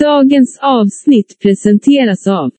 [0.00, 2.50] Dagens avsnitt presenteras av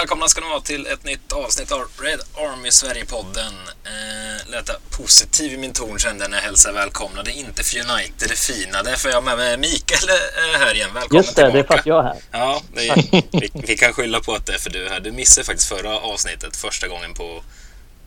[0.00, 3.52] välkomna ska ni vara till ett nytt avsnitt av Red Army Sverige-podden.
[3.84, 7.22] Eh, lät positiv i min ton kände när jag hälsade välkomna.
[7.22, 8.82] Det är inte för United det fina.
[8.82, 10.90] Därför är jag med mig Mikael eh, här igen.
[10.94, 11.52] Välkommen Just det, tillbaka.
[11.52, 12.16] det är för att jag är här.
[12.32, 15.00] Ja, är, vi, vi kan skylla på att det är för du är här.
[15.00, 17.42] Du missade faktiskt förra avsnittet första gången på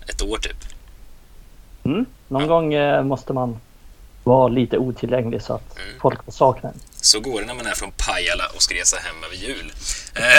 [0.07, 0.57] ett år typ.
[1.85, 2.05] Mm.
[2.27, 3.59] Någon gång eh, måste man
[4.23, 5.99] vara lite otillgänglig så att Mm.
[6.01, 6.79] folk får sakna en.
[7.01, 9.73] Så går det när man är från Pajala och ska resa hem över jul.
[10.15, 10.37] Eh,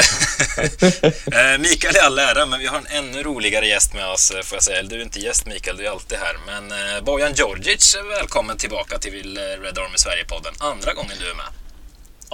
[1.53, 4.43] eh, Mikael är all ära, men vi har en ännu roligare gäst med oss, eh,
[4.43, 4.83] får jag säga.
[4.83, 6.37] Du är inte gäst Mikael, du är alltid här.
[6.47, 10.55] Men Bojan Djordjic, välkommen tillbaka till Red Army Sverige-podden.
[10.59, 11.47] Andra gången du är med.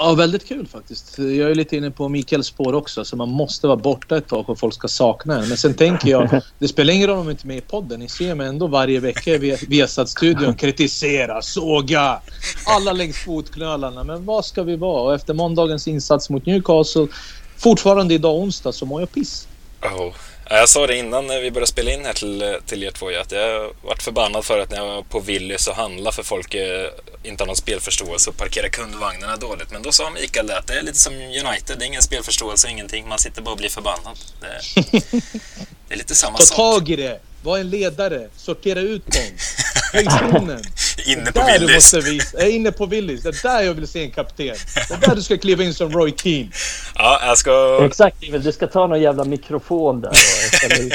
[0.01, 1.19] Ja, väldigt kul faktiskt.
[1.19, 4.51] Jag är lite inne på Mikaels spår också, så man måste vara borta ett tag
[4.51, 5.49] och folk ska sakna en.
[5.49, 8.01] Men sen tänker jag, det spelar ingen roll om jag inte är med i podden.
[8.01, 12.21] Ni ser mig ändå varje vecka via Viasat-studion kritisera, såga,
[12.67, 14.05] alla längs fotknölarna.
[14.05, 15.03] Men vad ska vi vara?
[15.03, 17.07] Och efter måndagens insats mot Newcastle,
[17.57, 19.49] fortfarande idag onsdag, så mår jag piss.
[19.83, 20.15] Oh.
[20.51, 23.33] Jag sa det innan när vi började spela in här till, till er två att
[23.33, 26.91] jag varit förbannad för att när jag var på Willys och handla för folk eh,
[27.23, 29.71] inte har någon spelförståelse och parkerar kundvagnarna dåligt.
[29.71, 32.69] Men då sa Mikael det att det är lite som United, det är ingen spelförståelse,
[32.71, 33.09] ingenting.
[33.09, 34.19] Man sitter bara och blir förbannad.
[34.41, 34.81] Det,
[35.89, 36.57] det är lite samma Ta sak.
[36.57, 37.21] tag i det!
[37.43, 38.29] Var en ledare.
[38.37, 39.23] Sortera ut dem.
[39.93, 40.63] Höj tonen.
[41.07, 41.75] Inne på där du Willys.
[41.75, 42.39] måste visa.
[42.39, 43.23] Jag är inne på Willys.
[43.23, 44.47] Det är där jag vill se en kapten.
[44.47, 46.49] Det är där du ska kliva in som Roy Keane.
[46.95, 47.81] Ja, jag ska...
[47.87, 50.93] Exakt, du ska ta någon jävla mikrofon där och ställa ut.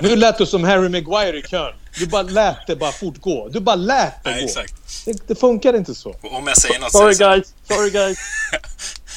[0.00, 1.74] Nu lät du som Harry Maguire i kön.
[1.98, 3.48] Du bara lät det bara fortgå.
[3.48, 4.46] Du bara lät det Nej, gå.
[4.46, 4.74] exakt.
[5.04, 6.16] Det, det funkar inte så.
[6.22, 8.18] Om jag säger något Sorry så- guys, sorry guys.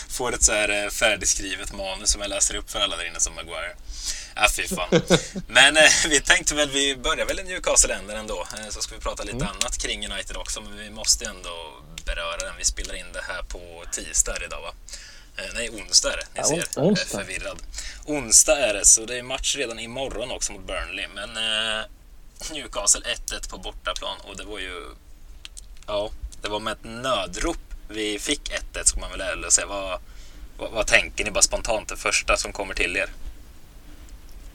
[0.10, 3.20] får ett så här eh, färdigskrivet manus som jag läser upp för alla där inne
[3.20, 3.72] som Maguire.
[4.42, 5.02] Ja, fy fan.
[5.48, 8.48] Men eh, vi tänkte väl, vi börjar väl i Newcastle-änden ändå.
[8.58, 11.84] Eh, så ska vi prata lite annat kring United också, men vi måste ju ändå
[12.06, 12.54] beröra den.
[12.58, 14.74] Vi spelar in det här på tisdag idag va?
[15.38, 16.42] Eh, nej, onsdag är det.
[16.42, 17.18] Ni ser, jag är onsdag.
[17.18, 17.60] förvirrad.
[18.06, 21.08] Onsdag är det, så det är match redan imorgon också mot Burnley.
[21.08, 21.86] Men eh,
[22.52, 24.86] Newcastle 1-1 på bortaplan och det var ju...
[25.88, 26.12] Ja,
[26.42, 27.58] det var med ett nödrop
[27.90, 29.68] vi fick 1-1 ska man väl ärligt säga.
[29.68, 30.00] Vad,
[30.58, 33.10] vad, vad tänker ni bara spontant det första som kommer till er?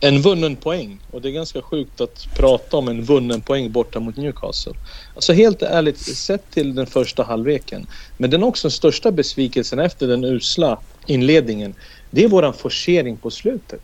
[0.05, 1.01] En vunnen poäng.
[1.11, 4.73] Och det är ganska sjukt att prata om en vunnen poäng borta mot Newcastle.
[5.15, 7.87] Alltså helt ärligt, sett till den första halvleken.
[8.17, 11.75] Men den också största besvikelsen efter den usla inledningen.
[12.11, 13.81] Det är våran forcering på slutet.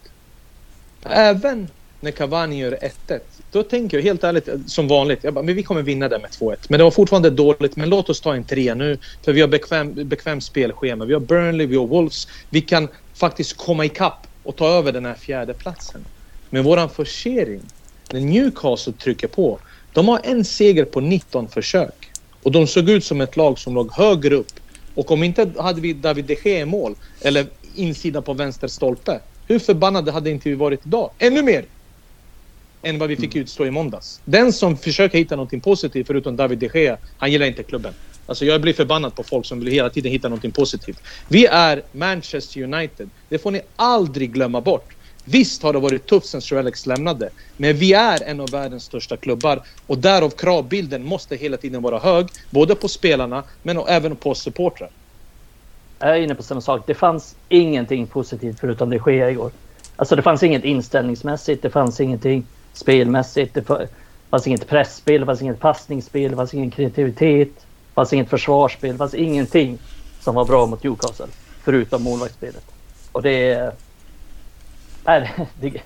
[1.03, 1.69] Även
[2.00, 3.20] när Cavani gör 1-1.
[3.50, 6.30] Då tänker jag helt ärligt, som vanligt, jag bara, men vi kommer vinna det med
[6.30, 6.56] 2-1.
[6.69, 8.98] Men det var fortfarande dåligt, men låt oss ta en 3 nu.
[9.25, 11.04] För vi har bekvämt bekväm spelschema.
[11.04, 12.26] Vi har Burnley, vi har Wolves.
[12.50, 16.05] Vi kan faktiskt komma ikapp och ta över den här fjärde platsen.
[16.51, 17.71] Men våran forcering,
[18.12, 19.61] när Newcastle trycker på,
[19.93, 22.12] de har en seger på 19 försök.
[22.43, 24.53] Och de såg ut som ett lag som låg högre upp.
[24.95, 29.21] Och om inte hade vi David de Gea i mål, eller insidan på vänster stolpe.
[29.47, 31.15] Hur förbannade hade inte vi varit idag?
[31.19, 31.67] Ännu mer!
[32.87, 34.22] Än vad vi fick utstå i måndags.
[34.25, 37.95] Den som försöker hitta någonting positivt förutom David de Gea, han gillar inte klubben.
[38.30, 41.02] Alltså jag blir förbannad på folk som vill hela tiden hitta någonting positivt.
[41.28, 43.10] Vi är Manchester United.
[43.28, 44.94] Det får ni aldrig glömma bort.
[45.24, 47.30] Visst har det varit tufft sen Sir Alex lämnade.
[47.56, 49.62] Men vi är en av världens största klubbar.
[49.86, 52.26] Och därav kravbilden måste hela tiden vara hög.
[52.50, 54.91] Både på spelarna men även på oss supportrar.
[55.98, 56.82] Jag är inne på samma sak.
[56.86, 59.50] Det fanns ingenting positivt förutom det sker igår.
[59.97, 63.64] Alltså det fanns inget inställningsmässigt, det fanns ingenting spelmässigt, det
[64.30, 68.99] fanns inget pressspel, det fanns inget passningsspel, det fanns ingen kreativitet, fanns inget försvarsspel, det
[68.99, 69.78] fanns ingenting
[70.21, 71.27] som var bra mot Newcastle.
[71.65, 72.65] Förutom målvaktsspelet.
[73.13, 73.72] Och det är...
[75.04, 75.83] Nej, det,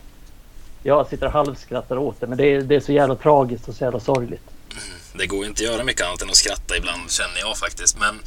[0.83, 3.75] jag sitter och halvskrattar åt det, men det är, det är så jävla tragiskt och
[3.75, 4.51] så jävla sorgligt.
[4.71, 7.99] Mm, det går inte att göra mycket annat än att skratta ibland känner jag faktiskt.
[7.99, 8.19] Men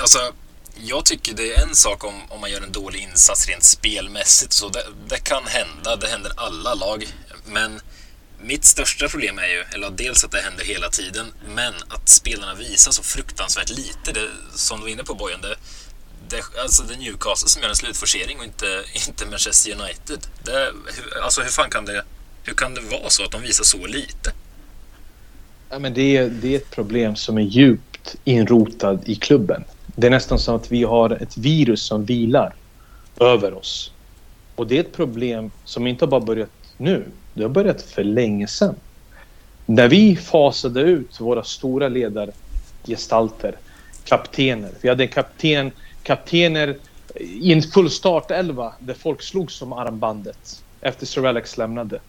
[0.00, 0.18] alltså,
[0.74, 4.52] jag tycker det är en sak om, om man gör en dålig insats rent spelmässigt.
[4.52, 7.06] Så det, det kan hända, det händer alla lag.
[7.46, 7.80] Men
[8.42, 12.54] mitt största problem är ju, eller dels att det händer hela tiden, men att spelarna
[12.54, 14.12] visar så fruktansvärt lite.
[14.12, 15.56] Det, som du var inne på Bojan, det,
[16.28, 18.66] det, alltså det är Newcastle som gör en slutforcering och inte,
[19.08, 20.26] inte Manchester United.
[20.44, 22.04] Det, hur, alltså hur fan kan det,
[22.44, 24.32] hur kan det vara så att de visar så lite?
[25.70, 29.64] Ja, men det, är, det är ett problem som är djupt inrotad i klubben.
[29.86, 32.54] Det är nästan som att vi har ett virus som vilar
[33.20, 33.92] över oss.
[34.54, 37.04] Och det är ett problem som inte har bara börjat nu.
[37.34, 38.74] Det har börjat för länge sedan.
[39.66, 43.58] När vi fasade ut våra stora ledargestalter,
[44.04, 44.78] kaptener.
[44.82, 45.72] Vi hade kapten,
[46.02, 46.76] kaptener
[47.20, 50.36] i en full startelva där folk slog som armbandet
[50.80, 52.00] efter Sir Alex lämnade.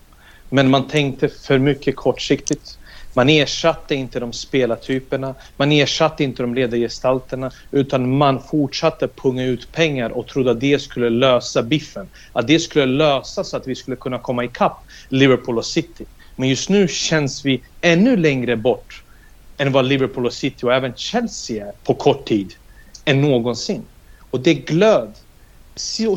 [0.49, 2.77] Men man tänkte för mycket kortsiktigt.
[3.15, 9.71] Man ersatte inte de spelartyperna, man ersatte inte de ledargestalterna utan man fortsatte punga ut
[9.71, 12.09] pengar och trodde att det skulle lösa biffen.
[12.33, 14.77] Att det skulle lösa så att vi skulle kunna komma ikapp
[15.09, 16.05] Liverpool och City.
[16.35, 19.03] Men just nu känns vi ännu längre bort
[19.57, 22.53] än vad Liverpool och City och även Chelsea är på kort tid
[23.05, 23.87] än någonsin.
[24.31, 25.17] Och det glöd.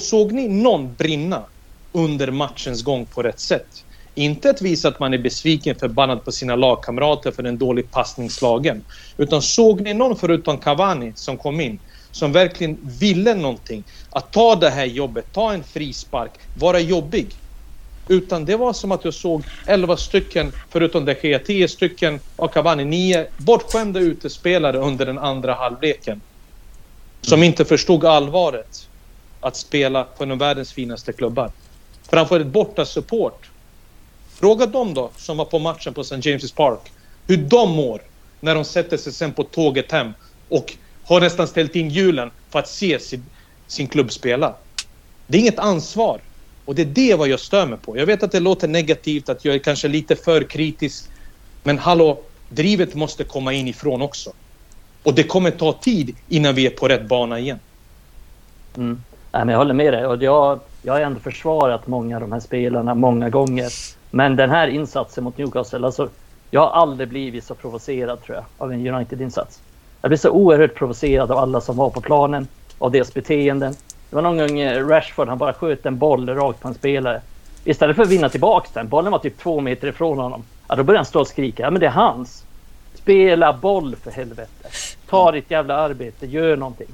[0.00, 1.46] Såg ni någon brinna
[1.92, 3.68] under matchens gång på rätt sätt?
[4.16, 8.84] Inte att visa att man är besviken, förbannad på sina lagkamrater för en dålig passningslagen.
[9.18, 11.80] Utan såg ni någon förutom Cavani som kom in
[12.10, 13.84] som verkligen ville någonting?
[14.10, 17.34] Att ta det här jobbet, ta en frispark, vara jobbig.
[18.08, 22.48] Utan det var som att jag såg 11 stycken, förutom De Gea, 10 stycken av
[22.48, 26.22] Cavani, 9 bortskämda utespelare under den andra halvleken.
[27.26, 28.70] Som inte förstod allvaret
[29.40, 31.52] att spela på en av världens finaste klubbar.
[32.10, 33.53] Framför ett borta support
[34.34, 36.16] Fråga dem då, som var på matchen på St.
[36.16, 36.92] James' Park,
[37.26, 38.02] hur de mår
[38.40, 40.12] när de sätter sig sen på tåget hem
[40.48, 43.24] och har nästan ställt in hjulen för att se sin,
[43.66, 44.54] sin klubb spela.
[45.26, 46.20] Det är inget ansvar.
[46.64, 47.98] Och det är det vad jag stör mig på.
[47.98, 51.04] Jag vet att det låter negativt, att jag är kanske lite för kritisk.
[51.62, 54.32] Men hallå, drivet måste komma inifrån också.
[55.02, 57.58] Och det kommer ta tid innan vi är på rätt bana igen.
[58.76, 59.02] Mm.
[59.32, 60.06] Nej, men jag håller med dig.
[60.06, 63.70] Och jag, jag har ändå försvarat många av de här spelarna många gånger.
[64.14, 66.08] Men den här insatsen mot Newcastle, alltså,
[66.50, 69.60] jag har aldrig blivit så provocerad tror jag av en United-insats.
[70.02, 73.74] Jag blir så oerhört provocerad av alla som var på planen, av deras beteenden.
[74.10, 77.20] Det var någon gång eh, Rashford, han bara sköt en boll rakt på en spelare.
[77.64, 80.44] Istället för att vinna tillbaka den, bollen var typ två meter ifrån honom.
[80.68, 82.44] Ja, då började han stå och skrika, ja men det är hans.
[82.94, 84.68] Spela boll för helvete.
[85.08, 86.88] Ta ditt jävla arbete, gör någonting.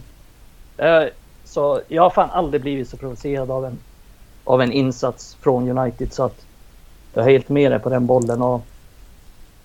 [0.76, 1.05] Eh,
[1.44, 3.78] så jag har fan aldrig blivit så provocerad av en,
[4.44, 6.46] av en insats från United så att
[7.14, 8.42] jag är helt med dig på den bollen.
[8.42, 8.64] Och,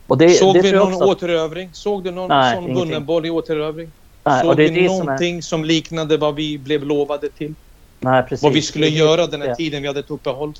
[0.08, 1.06] och det, Såg det vi någon också...
[1.06, 1.70] återövring?
[1.74, 3.92] Såg du någon Nej, sån vunnen boll i återövring?
[4.24, 5.64] Nej, Såg vi det någonting som, är...
[5.64, 7.54] som, liknade vad vi blev lovade till?
[8.00, 8.44] Nej, precis.
[8.44, 9.56] Vad vi skulle det, göra den här det.
[9.56, 10.54] tiden vi hade ett uppehåll?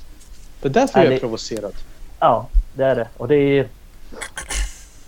[0.62, 1.74] Det är därför Nej, jag är provocerad.
[2.20, 3.08] Ja, det är det.
[3.18, 3.68] Och det är...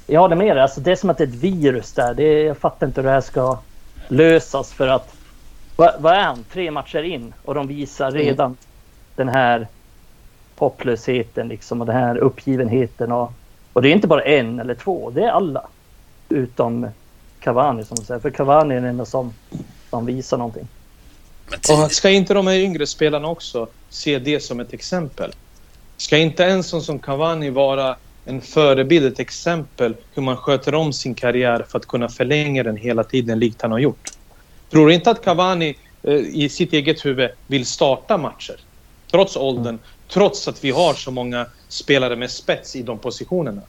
[0.07, 0.63] Jag håller med dig.
[0.63, 2.13] Alltså, det är som att det är ett virus där.
[2.13, 3.59] Det, jag fattar inte hur det här ska
[4.07, 5.13] lösas för att...
[5.75, 6.45] Vad, vad är han?
[6.53, 8.21] Tre matcher in och de visar mm.
[8.21, 8.57] redan mm.
[9.15, 9.67] den här
[10.59, 13.11] hopplösheten liksom och den här uppgivenheten.
[13.11, 13.33] Och,
[13.73, 15.67] och det är inte bara en eller två, det är alla.
[16.29, 16.87] Utom
[17.39, 18.19] Cavani som säger.
[18.19, 19.33] För Cavani är den enda som,
[19.89, 20.67] som visar någonting.
[21.69, 25.31] Och ska inte de här yngre spelarna också se det som ett exempel?
[25.97, 27.95] Ska inte en sån som Cavani vara
[28.25, 32.77] en förebild, ett exempel hur man sköter om sin karriär för att kunna förlänga den
[32.77, 34.09] hela tiden likt han har gjort?
[34.71, 38.59] Tror du inte att Cavani eh, i sitt eget huvud vill starta matcher?
[39.11, 43.61] Trots åldern, Trots att vi har så många spelare med spets i de positionerna.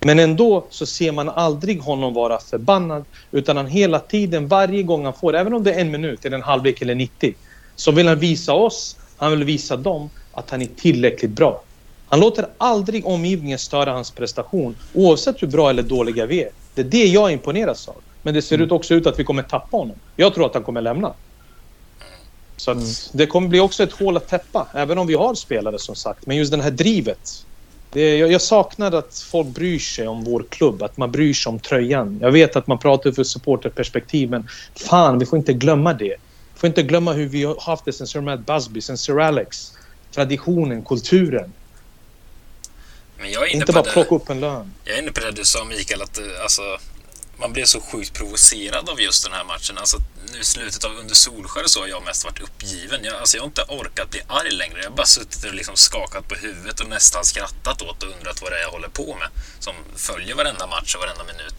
[0.00, 5.04] Men ändå så ser man aldrig honom vara förbannad utan han hela tiden, varje gång
[5.04, 7.34] han får, även om det är en minut eller en halvlek eller 90,
[7.76, 11.62] så vill han visa oss, han vill visa dem att han är tillräckligt bra.
[12.08, 16.50] Han låter aldrig omgivningen störa hans prestation oavsett hur bra eller dåliga vi är.
[16.74, 17.96] Det är det jag imponeras av.
[18.22, 18.66] Men det ser mm.
[18.66, 19.96] ut också ut att vi kommer tappa honom.
[20.16, 21.12] Jag tror att han kommer lämna.
[22.60, 22.84] Så mm.
[23.12, 26.26] det kommer bli också ett hål att täppa, även om vi har spelare som sagt.
[26.26, 27.44] Men just det här drivet.
[27.90, 31.50] Det, jag, jag saknar att folk bryr sig om vår klubb, att man bryr sig
[31.50, 32.18] om tröjan.
[32.22, 36.16] Jag vet att man pratar för supporterperspektiv, men fan, vi får inte glömma det.
[36.54, 39.20] Vi får inte glömma hur vi har haft det sen Sir Matt Busby, sen Sir
[39.20, 39.72] Alex.
[40.14, 41.52] Traditionen, kulturen.
[43.18, 44.74] Men jag är inne inte på bara plocka upp en lön.
[44.84, 46.62] Jag är inne på det du sa Mikael, att eh, alltså,
[47.38, 49.78] man blev så sjukt provocerad av just den här matchen.
[49.78, 49.98] Alltså,
[50.32, 53.04] nu i slutet av under Solskär så har jag mest varit uppgiven.
[53.04, 54.78] Jag, alltså, jag har inte orkat bli arg längre.
[54.78, 58.42] Jag har bara suttit och liksom skakat på huvudet och nästan skrattat åt och undrat
[58.42, 59.28] vad det är jag håller på med.
[59.58, 61.54] Som följer varenda match och varenda minut.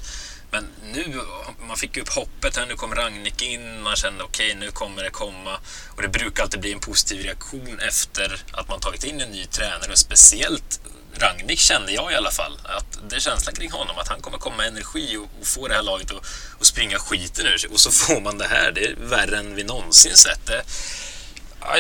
[0.52, 1.22] Men nu,
[1.68, 5.04] man fick upp hoppet här, nu kom Ragnik in, man kände okej okay, nu kommer
[5.04, 5.60] det komma.
[5.96, 9.46] Och det brukar alltid bli en positiv reaktion efter att man tagit in en ny
[9.46, 10.82] tränare och speciellt
[11.20, 12.58] Rangnick kände jag i alla fall.
[12.64, 15.68] Att det är känslan kring honom att han kommer komma med energi och, och få
[15.68, 16.26] det här laget att,
[16.60, 17.70] och springa skiten ur sig.
[17.70, 18.72] Och så får man det här.
[18.72, 20.46] Det är värre än vi någonsin sett.
[20.46, 20.64] Det,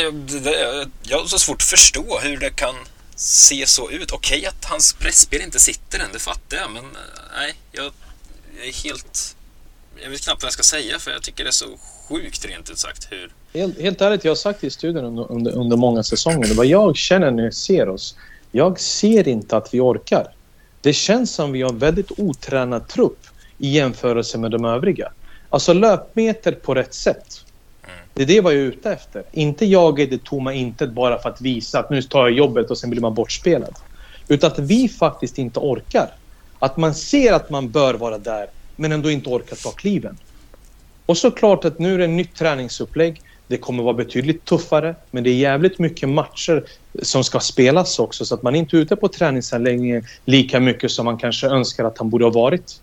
[0.03, 2.75] jag, det, jag har så svårt att förstå hur det kan
[3.15, 4.11] se så ut.
[4.11, 6.71] Okej att hans pressspel inte sitter än, det fattar jag.
[6.71, 6.91] Men eh,
[7.37, 7.91] nej, jag,
[8.57, 9.35] jag är helt...
[10.03, 11.77] jag vet knappt vad jag ska säga för jag tycker det är så
[12.09, 13.31] sjukt rent ut sagt hur...
[13.53, 16.53] Helt, helt ärligt, jag har sagt det i studion under, under, under många säsonger.
[16.53, 18.15] Vad jag känner när jag ser oss,
[18.51, 20.27] jag ser inte att vi orkar.
[20.81, 23.19] Det känns som vi har en väldigt otränad trupp
[23.57, 25.11] i jämförelse med de övriga.
[25.49, 27.25] Alltså löpmeter på rätt sätt.
[28.13, 29.23] Det är det vad jag är ute efter.
[29.31, 32.71] Inte jaga i det tomma intet bara för att visa att nu tar jag jobbet
[32.71, 33.75] och sen blir man bortspelad.
[34.27, 36.09] Utan att vi faktiskt inte orkar.
[36.59, 40.17] Att man ser att man bör vara där men ändå inte orkar ta kliven.
[41.05, 43.21] Och såklart att nu är det ett nytt träningsupplägg.
[43.47, 46.65] Det kommer vara betydligt tuffare men det är jävligt mycket matcher
[47.01, 51.05] som ska spelas också så att man inte är ute på träningsanläggningen lika mycket som
[51.05, 52.81] man kanske önskar att han borde ha varit.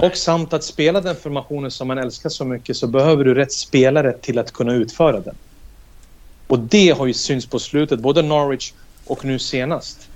[0.00, 3.52] Och samt att spela den formationen som man älskar så mycket så behöver du rätt
[3.52, 5.34] spelare till att kunna utföra den.
[6.46, 8.72] Och det har ju synts på slutet, både Norwich
[9.04, 10.08] och nu senast.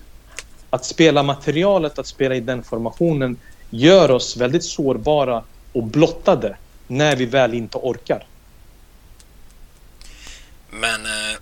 [0.70, 3.36] Att spela materialet, att spela i den formationen
[3.70, 8.26] gör oss väldigt sårbara och blottade när vi väl inte orkar.
[10.70, 11.38] Men eh,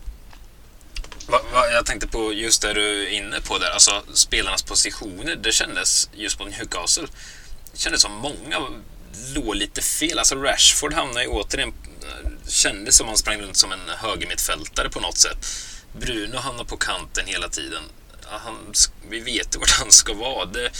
[1.76, 5.36] jag tänkte på just det du är inne på där, alltså spelarnas positioner.
[5.36, 7.06] Det kändes just på Newcastle
[7.76, 8.60] det kändes som många
[9.34, 10.18] låg lite fel.
[10.18, 11.72] Alltså Rashford hamnade ju återigen...
[12.48, 15.46] Kändes som han sprang runt som en högermittfältare på något sätt.
[15.98, 17.82] Bruno hamnade på kanten hela tiden.
[18.24, 18.72] Han,
[19.10, 20.44] vi vet vart han ska vara.
[20.44, 20.70] Det,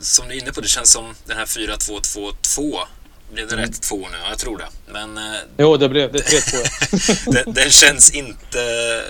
[0.00, 2.80] som du är inne på, det känns som den här 4-2-2-2.
[3.32, 3.66] Blev det mm.
[3.66, 4.16] rätt två nu?
[4.22, 4.68] Ja, jag tror det.
[4.92, 5.18] Men...
[5.18, 6.28] Eh, jo, det blev det.
[6.28, 6.52] Helt
[7.24, 9.02] den, den känns inte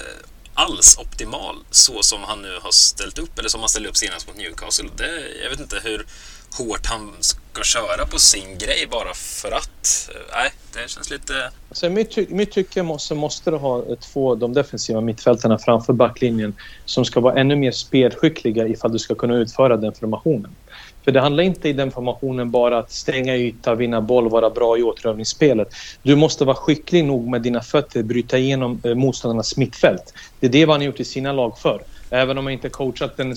[0.57, 4.29] alls optimal så som han nu har ställt upp eller som han ställde upp senast
[4.29, 4.89] mot Newcastle.
[4.97, 6.07] Det, jag vet inte hur
[6.59, 10.11] hårt han ska köra på sin grej bara för att.
[10.15, 11.51] Eh, nej, det känns lite...
[11.69, 15.93] Alltså, mitt, ty mitt tycke måste, måste du ha eh, två de defensiva mittfältarna framför
[15.93, 20.51] backlinjen som ska vara ännu mer spelskickliga ifall du ska kunna utföra den formationen.
[21.07, 24.79] För det handlar inte i den formationen bara att stänga yta, vinna boll, vara bra
[24.79, 25.69] i återövningsspelet.
[26.03, 30.15] Du måste vara skicklig nog med dina fötter, bryta igenom eh, motståndarnas mittfält.
[30.41, 31.83] Det är det man har gjort i sina lag för.
[32.11, 33.37] Även om man inte coachat en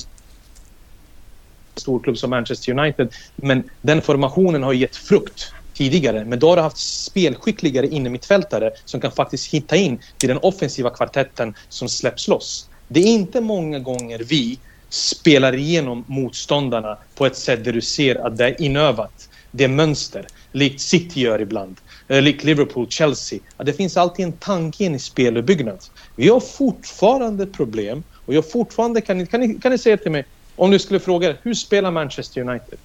[1.75, 3.13] storklubb som Manchester United.
[3.35, 6.25] Men den formationen har gett frukt tidigare.
[6.25, 10.89] Men då har du haft spelskickligare innermittfältare som kan faktiskt hitta in till den offensiva
[10.89, 12.69] kvartetten som släpps loss.
[12.87, 18.15] Det är inte många gånger vi spelar igenom motståndarna på ett sätt där du ser
[18.15, 19.29] att det är inövat.
[19.51, 21.77] Det är mönster, likt City gör ibland.
[22.07, 23.39] Eh, likt Liverpool, Chelsea.
[23.57, 25.79] Att det finns alltid en tanke in i speluppbyggnad.
[26.15, 30.25] Vi har fortfarande problem och jag fortfarande kan, kan, ni, kan ni säga till mig
[30.55, 32.79] om du skulle fråga hur spelar Manchester United?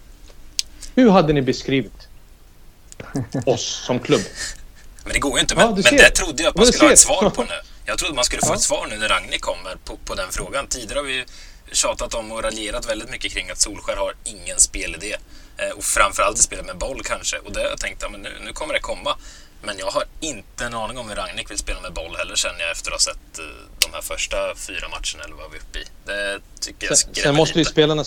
[0.95, 2.09] Hur hade ni beskrivit
[3.47, 4.23] oss som klubb?
[5.05, 5.55] Men det går ju inte.
[5.55, 7.49] Men, ja, men det trodde jag att man skulle ha ett svar på nu.
[7.87, 8.55] Jag trodde man skulle få ja.
[8.55, 10.67] ett svar nu när Ragnhild kommer på, på den frågan.
[10.67, 11.25] Tidigare har vi
[11.75, 15.17] tjatat om och raljerat väldigt mycket kring att Solskär har ingen spelidé.
[15.57, 17.39] Eh, och framförallt spelar med boll kanske.
[17.39, 19.17] Och det har jag tänkt att ja, nu, nu kommer det komma.
[19.63, 22.61] Men jag har inte en aning om hur Ragnik vill spela med boll heller känner
[22.61, 23.45] jag efter att ha sett eh,
[23.79, 25.85] de här första fyra matcherna eller vad vi är uppe i.
[26.07, 28.05] Det tycker jag Sen, sen måste ju spelarna...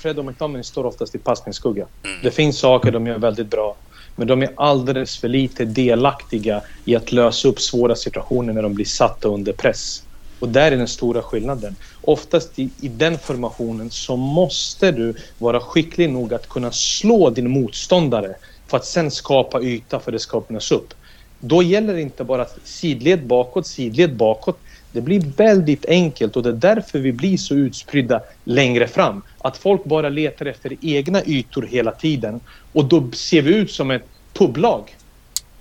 [0.00, 1.86] Fred och McTominay står oftast i passningsskugga.
[2.04, 2.18] Mm.
[2.22, 3.76] Det finns saker de gör väldigt bra.
[4.16, 8.74] Men de är alldeles för lite delaktiga i att lösa upp svåra situationer när de
[8.74, 10.02] blir satta under press.
[10.40, 11.76] Och där är den stora skillnaden.
[12.10, 17.50] Oftast i, i den formationen så måste du vara skicklig nog att kunna slå din
[17.50, 18.34] motståndare
[18.68, 20.94] för att sen skapa yta för att det ska öppnas upp.
[21.40, 24.58] Då gäller det inte bara att sidled bakåt, sidled bakåt.
[24.92, 29.22] Det blir väldigt enkelt och det är därför vi blir så utspridda längre fram.
[29.38, 32.40] Att folk bara letar efter egna ytor hela tiden
[32.72, 34.96] och då ser vi ut som ett publag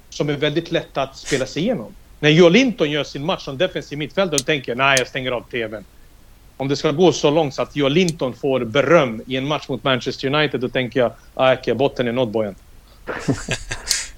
[0.09, 1.95] som är väldigt lätta att spela sig igenom.
[2.19, 5.31] När Joe Linton gör sin match som defensiv mittfältare då tänker jag nej, jag stänger
[5.31, 5.85] av TVn.
[6.59, 9.69] Om det ska gå så långt så att Joe Linton får beröm i en match
[9.69, 12.55] mot Manchester United då tänker jag, ah, okay, botten är nådd bojen.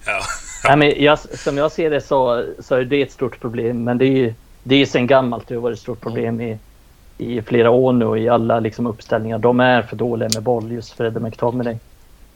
[0.06, 0.22] ja.
[0.68, 3.84] Nej, men jag, som jag ser det så, så är det ett stort problem.
[3.84, 4.34] Men det är ju
[4.64, 5.48] det är sen gammalt.
[5.48, 6.58] Det har varit ett stort problem i,
[7.18, 9.40] i flera år nu i alla liksom, uppställningar.
[9.40, 11.78] De är för dåliga med boll, just Fred och McTominay.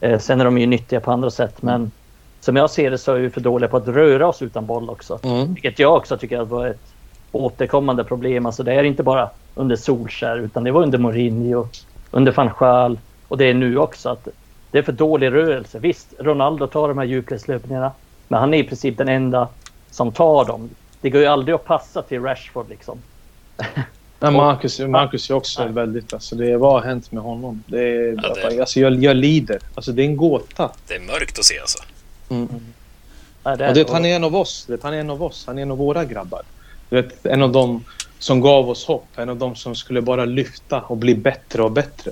[0.02, 1.62] Eh, sen är de ju nyttiga på andra sätt.
[1.62, 1.92] Men
[2.40, 4.90] som jag ser det så är vi för dåliga på att röra oss utan boll
[4.90, 5.20] också.
[5.24, 5.54] Mm.
[5.54, 6.94] Vilket jag också tycker var ett
[7.32, 8.46] återkommande problem.
[8.46, 11.68] Alltså det är inte bara under Solskär utan det var under Mourinho,
[12.12, 14.10] under van Schaal och det är nu också.
[14.10, 14.28] att
[14.72, 15.80] det är för dålig rörelse.
[15.80, 17.92] Visst, Ronaldo tar de här djupledslöpningarna.
[18.28, 19.48] Men han är i princip den enda
[19.92, 20.70] som tar dem.
[21.02, 23.00] Det går ju aldrig att passa till Rashford liksom.
[24.20, 25.68] Ja, Marcus, Marcus är också ja.
[25.68, 26.14] väldigt...
[26.14, 27.64] Alltså det, vad har hänt med honom?
[27.68, 28.60] Det är, ja, det...
[28.60, 29.60] Alltså jag, jag lider.
[29.76, 30.72] Alltså det är en gåta.
[30.88, 31.80] Det är mörkt att se alltså.
[32.30, 32.48] Mm.
[33.44, 34.66] Ja, det är, och det, han är en av oss.
[34.68, 35.44] Det, han är en av oss.
[35.48, 36.42] Han är en av våra grabbar.
[36.90, 37.84] Vet, en av dem
[38.20, 39.06] som gav oss hopp.
[39.16, 42.12] En av dem som skulle bara lyfta och bli bättre och bättre.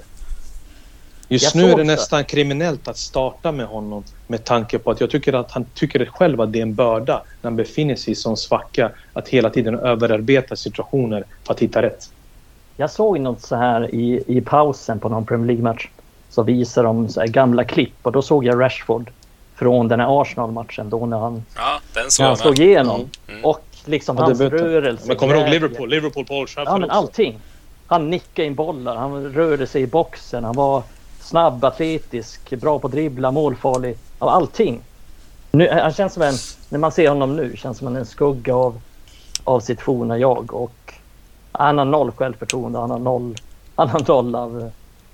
[1.28, 5.02] Just Jag nu är det nästan kriminellt att starta med honom med tanke på att
[5.02, 8.12] jag tycker att han tycker själv att det är en börda när han befinner sig
[8.12, 12.10] i sån svacka att hela tiden överarbeta situationer för att hitta rätt.
[12.78, 15.90] Jag såg något så här i, i pausen på någon Premier League-match.
[16.30, 19.10] Så visar de så här gamla klipp och då såg jag Rashford
[19.56, 23.10] från den här Arsenal-matchen då när han, Ja, den när såg han slog igenom.
[23.28, 23.46] Mm.
[23.46, 25.04] Och liksom Ja, hans rörelse.
[25.08, 25.50] Men kommer du ihåg.
[25.50, 25.90] Liverpool?
[25.90, 26.98] Liverpool på Old Trafford Ja men också.
[26.98, 27.40] allting.
[27.88, 30.84] Han nickade in bollar, han rörde sig i boxen, han var
[31.22, 33.98] snabb, atletisk, bra på att dribbla, målfarlig.
[34.20, 34.82] Ja, Allting.
[35.52, 36.34] Nu, han känns som en,
[36.70, 38.82] när man ser honom nu, känns som en skugga av,
[39.44, 40.54] av sitt forna jag.
[40.54, 40.94] Och
[41.52, 43.36] han har noll självförtroende, han har noll,
[43.75, 44.68] han har noll av eh,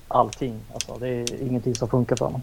[0.08, 0.60] allting.
[0.74, 2.42] Alltså, det är ingenting som funkar för honom.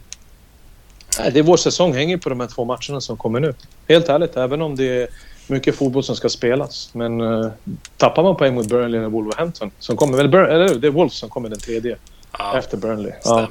[1.19, 3.53] Nej, det är vår säsong hänger på de här två matcherna som kommer nu.
[3.87, 5.07] Helt ärligt, även om det är
[5.49, 6.89] mycket fotboll som ska spelas.
[6.93, 7.51] Men uh,
[7.97, 11.29] tappar man poäng mot Burnley eller Wolverhampton, som kommer, eller, eller det är Wolves som
[11.29, 11.97] kommer den tredje
[12.37, 13.11] Ja, efter Burnley.
[13.23, 13.49] Ja.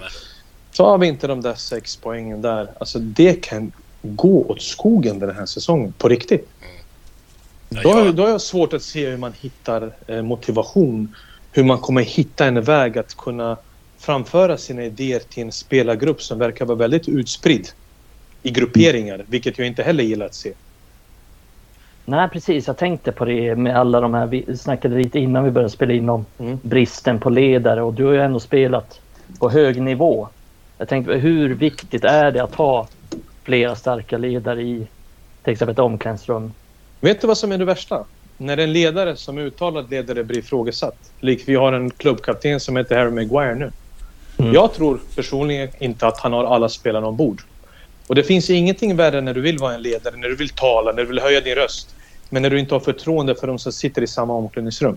[0.72, 2.68] Så har vi inte de där sex poängen där.
[2.80, 3.72] Alltså det kan
[4.02, 6.48] gå åt skogen den här säsongen, på riktigt.
[7.68, 11.16] Ja, Då, då har jag svårt att se hur man hittar eh, motivation.
[11.52, 13.56] Hur man kommer hitta en väg att kunna
[13.98, 17.68] framföra sina idéer till en spelargrupp som verkar vara väldigt utspridd
[18.42, 20.52] i grupperingar, vilket jag inte heller gillar att se.
[22.08, 25.50] Nej precis, jag tänkte på det med alla de här, vi snackade lite innan vi
[25.50, 26.58] började spela in om Mm.
[26.62, 29.00] bristen på ledare och du har ju ändå spelat
[29.38, 30.28] på hög nivå.
[30.78, 32.88] Jag tänkte hur viktigt är det att ha
[33.42, 34.86] flera starka ledare i
[35.42, 36.52] till exempel ett omklädningsrum?
[37.00, 38.04] Vet du vad som är det värsta?
[38.36, 41.10] När en ledare som uttalad ledare blir ifrågasatt.
[41.20, 43.70] Likt vi har en klubbkapten som heter Harry Maguire nu.
[44.38, 44.52] Mm.
[44.52, 47.42] Jag tror personligen inte att han har alla spelarna ombord.
[48.06, 50.92] Och det finns ingenting värre när du vill vara en ledare, när du vill tala,
[50.92, 51.95] när du vill höja din röst.
[52.30, 54.96] Men när du inte har förtroende för de som sitter i samma omklädningsrum.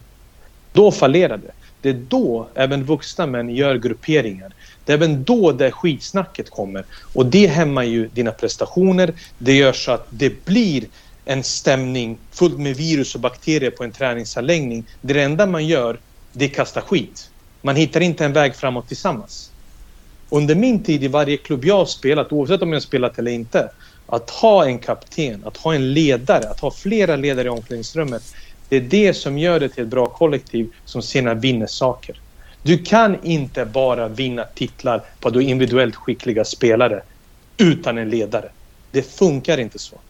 [0.74, 1.52] Då fallerar det.
[1.82, 4.54] Det är då även vuxna män gör grupperingar.
[4.86, 6.86] Det är även då det skitsnacket kommer.
[7.14, 9.14] Och det hämmar ju dina prestationer.
[9.38, 10.84] Det gör så att det blir
[11.26, 14.88] en stämning fullt med virus och bakterier på en träningsanläggning.
[15.02, 16.00] Det enda man gör,
[16.34, 17.30] det är kasta skit.
[17.62, 19.52] Man hittar inte en väg framåt tillsammans.
[20.30, 23.32] Under min tid i varje klubb jag har spelat, oavsett om jag har spelat eller
[23.32, 23.70] inte,
[24.10, 28.24] att ha en kapten, att ha en ledare, att ha flera ledare i omklädningsrummet.
[28.70, 32.22] Det är det som gör det till ett bra kollektiv som sedan vinner saker.
[32.62, 37.04] Du kan inte bara vinna titlar på att du är individuellt skickliga spelare
[37.58, 38.52] utan en ledare.
[38.92, 40.02] Det funkar inte så.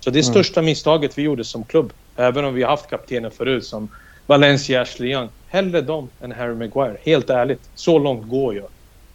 [0.00, 0.24] Så det Mm.
[0.32, 1.92] största misstaget vi gjorde som klubb.
[2.16, 3.88] Även om vi har haft kaptener förut som
[4.26, 5.28] Valencia, Ashley Young.
[5.46, 6.96] Hellre dem än Harry Maguire.
[7.02, 7.70] Helt ärligt.
[7.74, 8.68] Så långt går jag.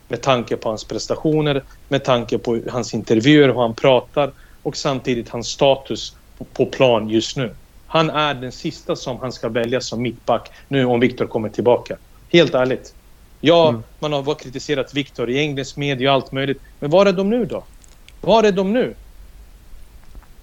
[0.07, 4.31] Med tanke på hans prestationer, med tanke på hans intervjuer, hur han pratar
[4.63, 6.15] och samtidigt hans status
[6.53, 7.55] på, plan just nu.
[7.87, 11.97] Han är den sista som han ska välja som mittback nu om Victor kommer tillbaka.
[12.31, 12.93] Helt ärligt.
[13.41, 13.83] Ja, Mm.
[13.99, 16.61] man har kritiserat Victor i engelsk media och allt möjligt.
[16.79, 17.63] Men var är de nu då?
[18.21, 18.95] Var är de nu?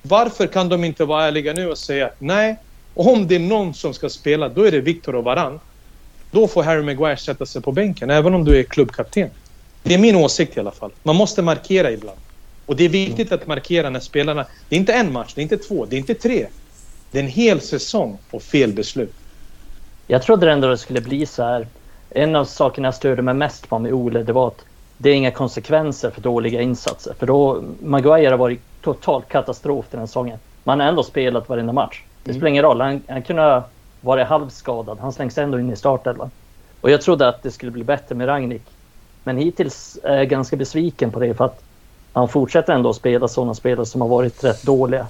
[0.02, 2.56] Varför kan de inte vara ärliga nu och säga nej,
[2.94, 5.60] om det är någon som ska spela, då är det Victor och Varann.
[6.30, 9.30] Då får Harry Maguire sätta sig på bänken, även om du är klubbkapten.
[9.84, 10.90] Det är min åsikt i alla fall.
[11.02, 12.18] Man måste markera ibland.
[12.66, 14.46] Och det är viktigt att markera när spelarna...
[14.68, 16.46] Det är inte en match, det är inte två, det är inte tre.
[17.10, 19.14] Det är en hel säsong på fel beslut.
[20.06, 21.66] Jag trodde ändå det skulle bli så här.
[22.10, 24.64] En av sakerna jag störde mig mest på med Ole, det var att
[24.98, 27.14] det är inga konsekvenser för dåliga insatser.
[27.18, 30.38] För då, Maguire har varit totalt katastrof den här säsongen.
[30.64, 32.02] Man har ändå spelat varenda match.
[32.24, 32.80] Det spelar ingen roll.
[32.80, 33.68] Han, han kunde ha
[34.00, 34.98] varit halvskadad.
[34.98, 36.30] Han slängs ändå in i startelvan.
[36.80, 38.62] Och jag trodde att det skulle bli bättre med Ragnik.
[39.24, 41.62] Men hittills är jag ganska besviken på det för att
[42.12, 45.06] han fortsätter ändå att spela sådana spelare som har varit rätt dåliga.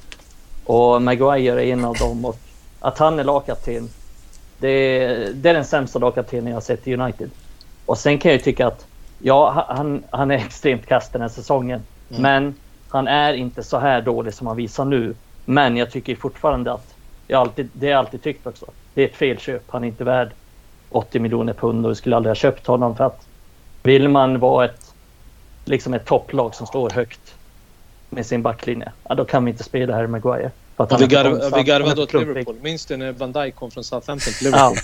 [0.64, 2.24] Och Maguire är en av dem.
[2.24, 2.36] Och
[2.80, 3.88] att han är lagkapten,
[4.58, 7.30] det det är den sämsta lagkaptenen jag har sett i United.
[7.86, 8.86] Och sen kan jag ju tycka att
[9.18, 11.82] ja, han, han är extremt kass den här säsongen.
[12.10, 12.22] Mm.
[12.22, 12.54] Men
[12.88, 15.14] han är inte så här dålig som han visar nu.
[15.44, 16.94] Men jag tycker fortfarande att,
[17.26, 19.62] jag alltid, det har jag alltid tyckt också, det är ett felköp.
[19.68, 20.30] Han är inte värd
[20.90, 23.26] 80 miljoner pund och vi skulle aldrig ha köpt honom för att
[23.84, 24.80] vill man vara ett,
[25.64, 27.34] liksom ett topplag som står högt
[28.10, 30.50] med sin backlinje, ja, då kan vi inte spela Harry Maguire.
[30.76, 32.12] För att vi, garv, vi garvade åt.
[32.12, 32.56] Liverpool.
[32.62, 34.76] Minns du när Van Dijk kom från Southampton till Liverpool?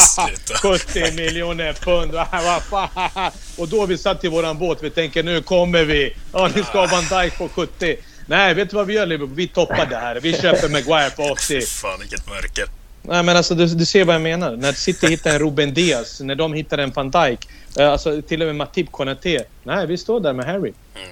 [0.00, 0.78] Sluta.
[0.78, 2.14] 70 miljoner pund.
[3.58, 4.78] Och då vi satt i våran båt.
[4.82, 6.16] Vi tänker nu kommer vi.
[6.32, 7.96] Ja, ni ska ha Van Dijk på 70.
[8.26, 9.36] Nej, vet du vad vi gör Liverpool?
[9.36, 10.20] Vi toppar det här.
[10.20, 11.60] Vi köper Maguire på 80.
[11.60, 12.64] Fan vilket mörker.
[13.02, 14.56] Nej, men alltså du, du ser vad jag menar.
[14.56, 18.42] När City hittar en Ruben Diaz, när de hittar en Van Dijk, Eh, alltså till
[18.42, 19.42] och med Matip Konaté.
[19.62, 20.72] Nej, vi står där med Harry.
[20.94, 21.08] Mm.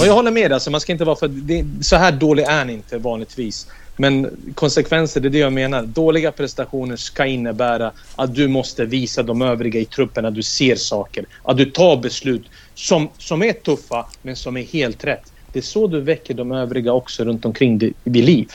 [0.00, 1.28] Och jag håller med dig, alltså, man ska inte vara för...
[1.28, 3.68] Det, så här dålig är han inte vanligtvis.
[3.96, 5.82] Men konsekvenser, det är det jag menar.
[5.82, 10.76] Dåliga prestationer ska innebära att du måste visa de övriga i truppen att du ser
[10.76, 11.24] saker.
[11.42, 15.32] Att du tar beslut som, som är tuffa, men som är helt rätt.
[15.52, 18.52] Det är så du väcker de övriga också runt omkring dig vid liv.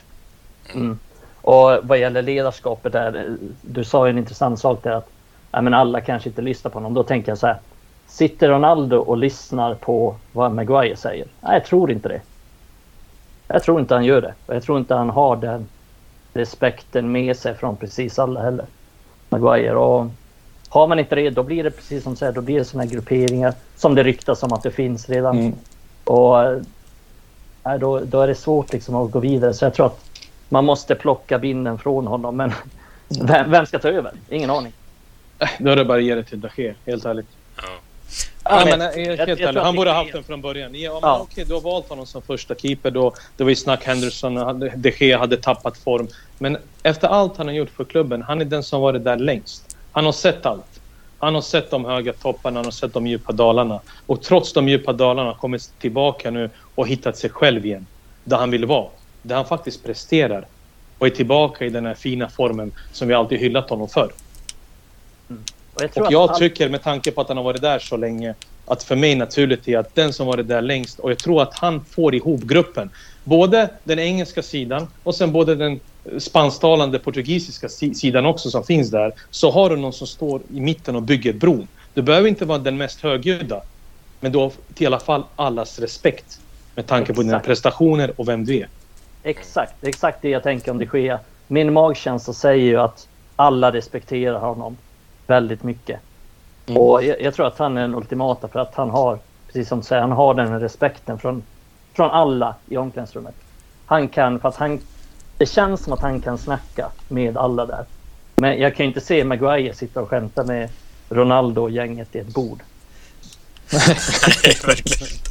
[0.73, 0.99] Mm.
[1.41, 5.09] Och vad gäller ledarskapet där, du sa ju en intressant sak där att
[5.51, 6.93] ja, men alla kanske inte lyssnar på honom.
[6.93, 7.57] Då tänker jag så här.
[8.07, 11.27] Sitter Ronaldo och lyssnar på vad Maguire säger?
[11.41, 12.21] Nej, jag tror inte det.
[13.47, 14.33] Jag tror inte han gör det.
[14.47, 15.67] Jag tror inte han har den
[16.33, 18.65] respekten med sig från precis alla heller.
[19.29, 19.75] Maguire.
[19.75, 20.07] Och
[20.69, 22.83] har man inte det, då blir det precis som du säger, då blir det sådana
[22.83, 25.39] här grupperingar som det ryktas om att det finns redan.
[25.39, 25.53] Mm.
[26.03, 29.53] Och äh, då, då är det svårt liksom att gå vidare.
[29.53, 29.99] Så jag tror att
[30.49, 32.37] man måste plocka binden från honom.
[32.37, 32.51] Men
[33.21, 34.11] vem, vem ska ta över?
[34.29, 34.73] Ingen aning.
[35.59, 37.25] Då är det bara att ge det till Daché, helt ärligt.
[37.57, 37.63] Ja.
[38.43, 40.75] Ja, men men, eh, helt jag- jag ärligt, han borde ha haft den från början.
[40.75, 41.19] Ja, men Ja.
[41.31, 42.91] okej, du har valt honom som första keeper.
[42.91, 46.07] Då, det var ju snack Henderson, de Gea hade tappat form.
[46.37, 49.77] Men efter allt han har gjort för klubben, han är den som varit där längst.
[49.91, 50.65] Han har sett allt.
[51.19, 53.79] Han har sett de höga topparna, han har sett de djupa dalarna.
[54.05, 57.85] Och trots de djupa dalarna har kommit tillbaka nu och hittat sig själv igen.
[58.23, 58.87] Där han vill vara.
[59.21, 60.45] Där han faktiskt presterar.
[60.97, 64.11] Och är tillbaka i den här fina formen som vi alltid hyllat honom för.
[65.73, 67.97] Och jag Och jag all- tycker med tanke på att han har varit där så
[67.97, 68.33] länge
[68.65, 71.53] att för mig naturligt är att den som varit där längst och jag tror att
[71.53, 72.89] han får ihop gruppen.
[73.23, 75.79] Både den engelska sidan och sen både den
[76.19, 79.13] spansktalande portugisiska si- sidan också som finns där.
[79.29, 81.67] Så har du någon som står i mitten och bygger bron.
[81.93, 83.61] Du behöver inte vara den mest högljudda.
[84.19, 86.39] Men du har i alla fall allas respekt.
[86.75, 87.45] Med tanke på dina Exakt.
[87.45, 88.67] prestationer och vem du är.
[89.23, 91.19] Exakt, exakt det jag tänker om det sker.
[91.47, 94.77] Min magkänsla säger ju att alla respekterar honom
[95.31, 95.99] väldigt mycket.
[96.67, 96.81] Mm.
[96.81, 99.79] Och jag, jag tror att han är den ultimata för att han har, precis som
[99.79, 101.43] du säger, han har den respekten från,
[101.93, 103.35] från alla i omklädningsrummet.
[103.85, 104.79] Han kan, för att han,
[105.37, 107.85] det känns som att han kan snacka med alla där.
[108.35, 110.69] Men jag kan ju inte se Maguire sitta och skämta med
[111.09, 112.59] Ronaldo och gänget i ett bord.
[113.71, 115.30] Nej, verkligen inte.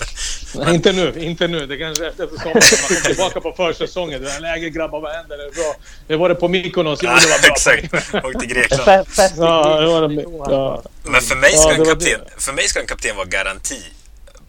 [0.55, 1.67] Nej, inte nu, inte nu.
[1.67, 2.43] Det kanske är efter sommaren.
[2.55, 4.23] Man kommer tillbaka på försäsongen.
[4.23, 5.37] Det är läge grabbar, vad händer?
[5.39, 5.75] Det är bra.
[6.07, 7.03] Det var det på Mykonos.
[7.03, 7.51] Ja, det var bra.
[7.51, 8.15] exakt.
[8.25, 9.07] Åkte till Grekland.
[9.37, 10.23] Ja, det var det.
[10.53, 10.83] Ja.
[11.03, 12.43] Men för mig, Ja, ska det en var kapten, det.
[12.43, 13.83] för mig ska en kapten vara garanti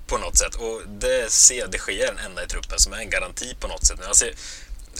[0.07, 0.55] på något sätt.
[0.55, 3.67] Och det ser jag, det sker den enda i truppen som är en garanti på
[3.67, 3.97] något sätt.
[3.99, 4.05] nu.
[4.07, 4.25] Alltså,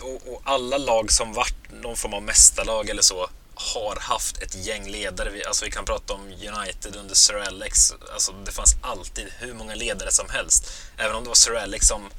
[0.01, 3.29] och, och alla lag som varit någon form av mästarlag eller så
[3.73, 5.29] har haft ett gäng ledare.
[5.29, 7.93] Vi, alltså vi kan prata om United under Sir Alex.
[8.13, 10.71] Alltså det fanns alltid hur många ledare som helst.
[10.97, 12.09] Även om det var Sir Alex som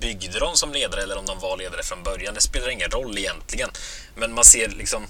[0.00, 2.34] byggde dem som ledare eller om de var ledare från början.
[2.34, 3.70] Det spelar ingen roll egentligen.
[4.14, 5.06] Men man ser liksom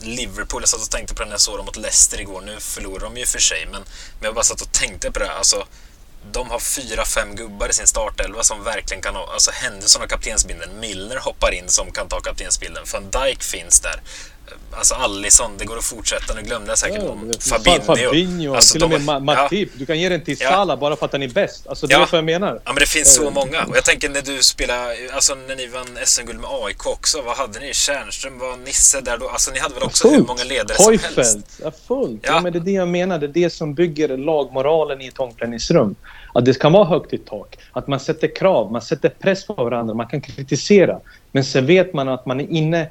[0.00, 2.40] Liverpool, jag satt och tänkte på den när jag såg dem mot Leicester igår.
[2.40, 3.82] Nu förlorade de ju för sig, men,
[4.18, 5.26] men jag bara satt och tänkte på det.
[5.26, 5.34] här.
[5.34, 5.66] Alltså,
[6.30, 9.32] de har fyra, fem gubbar i sin startelva som verkligen kan ha...
[9.32, 14.00] Alltså Henderson har kaptensbilden, Milner hoppar in som kan ta kaptensbilden, van Dijk finns där.
[14.70, 16.34] Alltså Allison, det går att fortsätta.
[16.34, 17.80] Nu glömde jag säkert Ja, om det- Fabinho.
[17.84, 19.42] Fabinho Alltså, till och de- med Ma- ja.
[19.42, 19.70] Matip.
[19.74, 20.50] Du kan ge den till Ja.
[20.50, 21.66] Salah bara för att han är bäst.
[21.66, 22.02] Alltså, det Ja.
[22.02, 22.54] är vad jag menar.
[22.64, 23.64] Ja men det finns så Eh, många.
[23.64, 27.36] Och jag tänker när du spelar, alltså när ni vann SM-guld med AIK också, vad
[27.36, 27.74] hade ni?
[27.74, 29.28] Tjärnström, var Nisse där då?
[29.28, 31.06] Alltså ni hade väl också hur många ledare som helst?
[31.16, 31.44] Heufeld.
[31.62, 32.20] Ja, fullt.
[32.22, 32.32] Ja.
[32.32, 32.40] Ja.
[32.40, 33.18] men det är det jag menar.
[33.18, 35.94] Det är det som bygger lagmoralen i ett omklädningsrum.
[36.34, 37.58] Att det kan vara högt i tak.
[37.72, 40.98] Att man sätter krav, man sätter press på varandra, man kan kritisera.
[41.32, 42.88] Men sen vet man att man är inne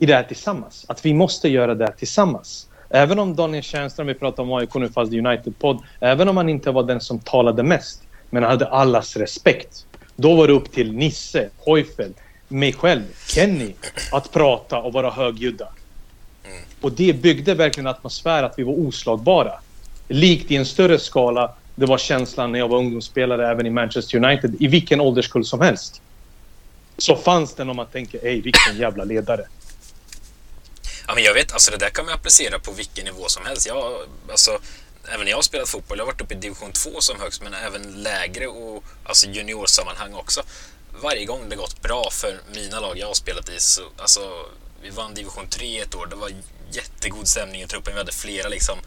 [0.00, 0.84] i det här tillsammans.
[0.88, 2.68] Att vi måste göra det här tillsammans.
[2.88, 5.82] Även om Daniel Tjärnström, vi pratar om AIK nu fast United-podd.
[6.00, 8.02] Även om han inte var den som talade mest.
[8.30, 9.86] Men han hade allas respekt.
[10.16, 12.14] Då var det upp till Nisse, Heufeld,
[12.48, 13.74] mig själv, Kenny
[14.12, 15.68] att prata och vara högljudda.
[16.80, 19.52] Och det byggde verkligen en atmosfär att vi var oslagbara.
[20.08, 24.24] Likt i en större skala, det var känslan när jag var ungdomsspelare även i Manchester
[24.24, 26.02] United, i vilken ålderskull som helst.
[26.98, 29.44] Så fanns det när man tänker, ej vilken jävla ledare.
[31.10, 33.66] Ja, men jag vet, alltså det där kan man applicera på vilken nivå som helst.
[33.66, 34.58] Jag, alltså,
[35.08, 37.42] även när jag har spelat fotboll, jag har varit uppe i division 2 som högst,
[37.42, 40.42] men även lägre och alltså juniorsammanhang också.
[41.02, 44.46] Varje gång det gått bra för mina lag jag har spelat i, så, alltså,
[44.82, 46.32] vi vann division 3 ett år, det var
[46.70, 47.92] jättegod stämning i truppen.
[47.94, 48.78] Vi hade flera liksom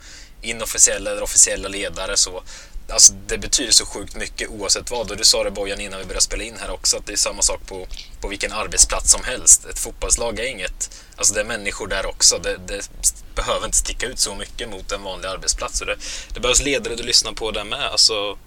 [0.41, 2.17] inofficiella eller officiella ledare.
[2.17, 2.43] Så,
[2.89, 5.11] alltså, det betyder så sjukt mycket oavsett vad.
[5.11, 7.17] Och du sa det Bojan innan vi började spela in här också, att det är
[7.17, 7.87] samma sak på,
[8.21, 9.65] på vilken arbetsplats som helst.
[9.65, 12.37] Ett fotbollslag är inget, alltså det är människor där också.
[12.43, 12.89] Det, det
[13.35, 15.79] behöver inte sticka ut så mycket mot en vanlig arbetsplats.
[15.79, 15.95] Så det,
[16.33, 17.83] det behövs ledare du lyssnar på där med.
[17.91, 18.37] Alltså,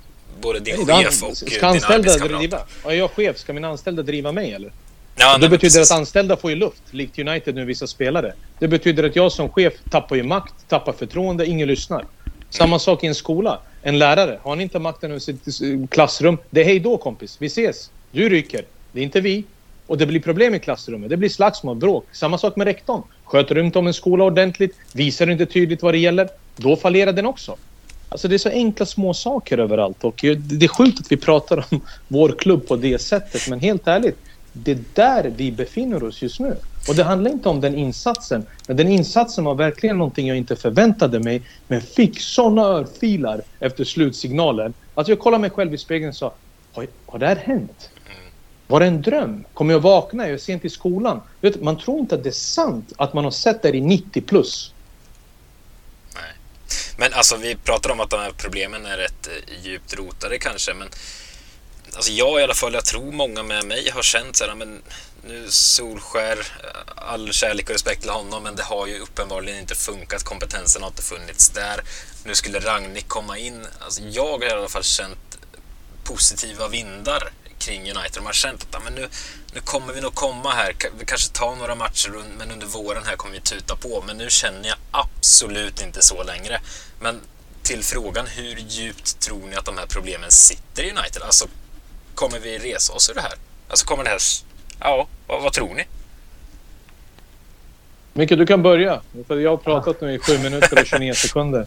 [0.40, 2.38] både din chef och ska din anställda arbetskamrat.
[2.38, 2.66] driva?
[2.84, 4.72] Är jag chef, ska mina anställda driva mig eller?
[5.18, 5.90] Ja, det nej, betyder precis.
[5.90, 8.34] att anställda får ju luft, likt United nu vissa spelare.
[8.58, 12.06] Det betyder att jag som chef tappar ju makt, tappar förtroende, ingen lyssnar.
[12.50, 13.58] Samma sak i en skola.
[13.82, 17.36] En lärare, har han inte makten över sitt eh, klassrum, det är hej då kompis,
[17.38, 17.90] vi ses.
[18.10, 19.44] Du ryker, det är inte vi.
[19.86, 21.10] och det blir problem i klassrummet.
[21.10, 22.06] Det blir slagsmål, bråk.
[22.12, 23.02] Samma sak med rektorn.
[23.24, 26.76] Sköter du inte om en skola ordentligt, visar du inte tydligt vad det gäller, då
[26.76, 27.56] fallerar den också.
[28.08, 31.16] Alltså det är så enkla små saker överallt och eh, det är sjukt att vi
[31.16, 34.18] pratar om vår klubb på det sättet men helt ärligt,
[34.64, 36.56] det är där vi befinner oss just nu.
[36.88, 38.46] Och det handlar inte om den insatsen.
[38.66, 43.84] Men den insatsen var verkligen någonting jag inte förväntade mig men fick såna örfilar efter
[43.84, 46.32] slutsignalen att jag kollade mig själv i spegeln och sa
[46.72, 47.90] har, har det här hänt?
[48.66, 49.44] Var det en dröm?
[49.54, 50.26] Kommer jag vakna?
[50.26, 51.20] Är jag sent i skolan?
[51.40, 54.22] Vet, man tror inte att det är sant att man har sett det i 90
[54.22, 54.72] plus.
[56.14, 56.22] Nej.
[56.98, 60.74] Men alltså vi pratar om att de här problemen är rätt eh, djupt rotade kanske,
[60.74, 60.88] men
[61.94, 64.82] alltså jag i alla fall, jag tror många med mig har känt så här, men
[65.24, 66.46] nu Solskär,
[66.96, 70.22] all kärlek och respekt till honom, men det har ju uppenbarligen inte funkat.
[70.22, 71.80] Kompetensen har inte funnits där.
[72.24, 73.66] Nu skulle Ragnik komma in.
[73.78, 75.38] Alltså jag har i alla fall känt
[76.04, 78.12] positiva vindar kring United.
[78.14, 79.08] De har känt att men nu,
[79.54, 80.76] nu kommer vi nog komma här.
[80.98, 84.04] Vi kanske tar några matcher, men under våren här kommer vi tuta på.
[84.06, 86.60] Men nu känner jag absolut inte så längre.
[87.00, 87.20] Men
[87.62, 91.22] till frågan, hur djupt tror ni att de här problemen sitter i United?
[91.22, 91.48] Alltså,
[92.16, 93.34] kommer vi resa oss ur det här?
[93.68, 94.18] Alltså, kommer det här...
[94.80, 95.84] Ja, vad, vad tror ni?
[98.12, 99.00] Micke, du kan börja.
[99.26, 101.66] För jag har pratat nu i sju minuter och 29 sekunder.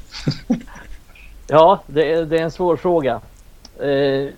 [1.47, 3.21] ja, det är, det är en svår fråga.
[3.81, 4.29] Eh,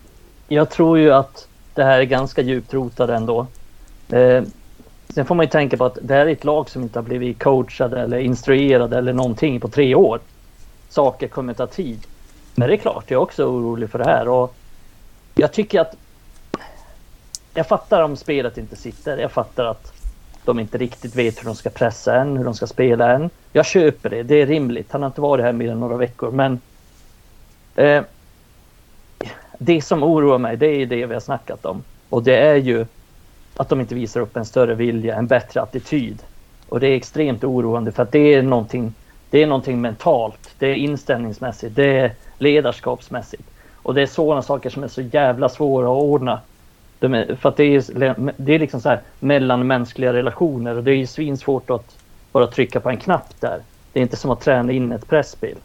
[0.48, 3.48] jag tror ju att det här är ganska djupt rotat ändå.
[4.10, 4.44] Eh,
[5.10, 7.04] sen får man ju tänka på att det här är ett lag som inte har
[7.04, 10.20] blivit coachade eller instruerade eller någonting på tre år.
[10.90, 12.00] Saker kommer ta tid.
[12.56, 14.28] Men det är klart, jag är också orolig för det här.
[14.28, 14.56] Och
[15.42, 15.96] jag tycker att...
[17.54, 19.18] Jag fattar om spelet inte sitter.
[19.18, 19.94] Jag fattar att
[20.46, 23.30] de inte riktigt vet hur de ska pressa en, hur de ska spela en.
[23.54, 24.92] Jag köper det, det är rimligt.
[24.92, 26.60] Han har inte varit här mer än några veckor, men...
[27.76, 28.04] Eh,
[29.58, 31.84] det som oroar mig, det är det vi har snackat om.
[32.10, 32.86] Och det är ju
[33.56, 36.24] att de inte visar upp en större vilja, en bättre attityd.
[36.70, 38.94] Och det är extremt oroande för att det är någonting,
[39.30, 43.51] det är någonting mentalt, det är inställningsmässigt, det är ledarskapsmässigt.
[43.84, 46.40] Och det är sådana saker som är så jävla svåra att ordna.
[47.00, 50.92] De är, för att det är, det är liksom så här mellanmänskliga relationer och det
[50.92, 51.98] är ju svinsvårt att
[52.32, 53.60] bara trycka på en knapp där.
[53.94, 55.58] Det är inte som att träna in ett pressspel.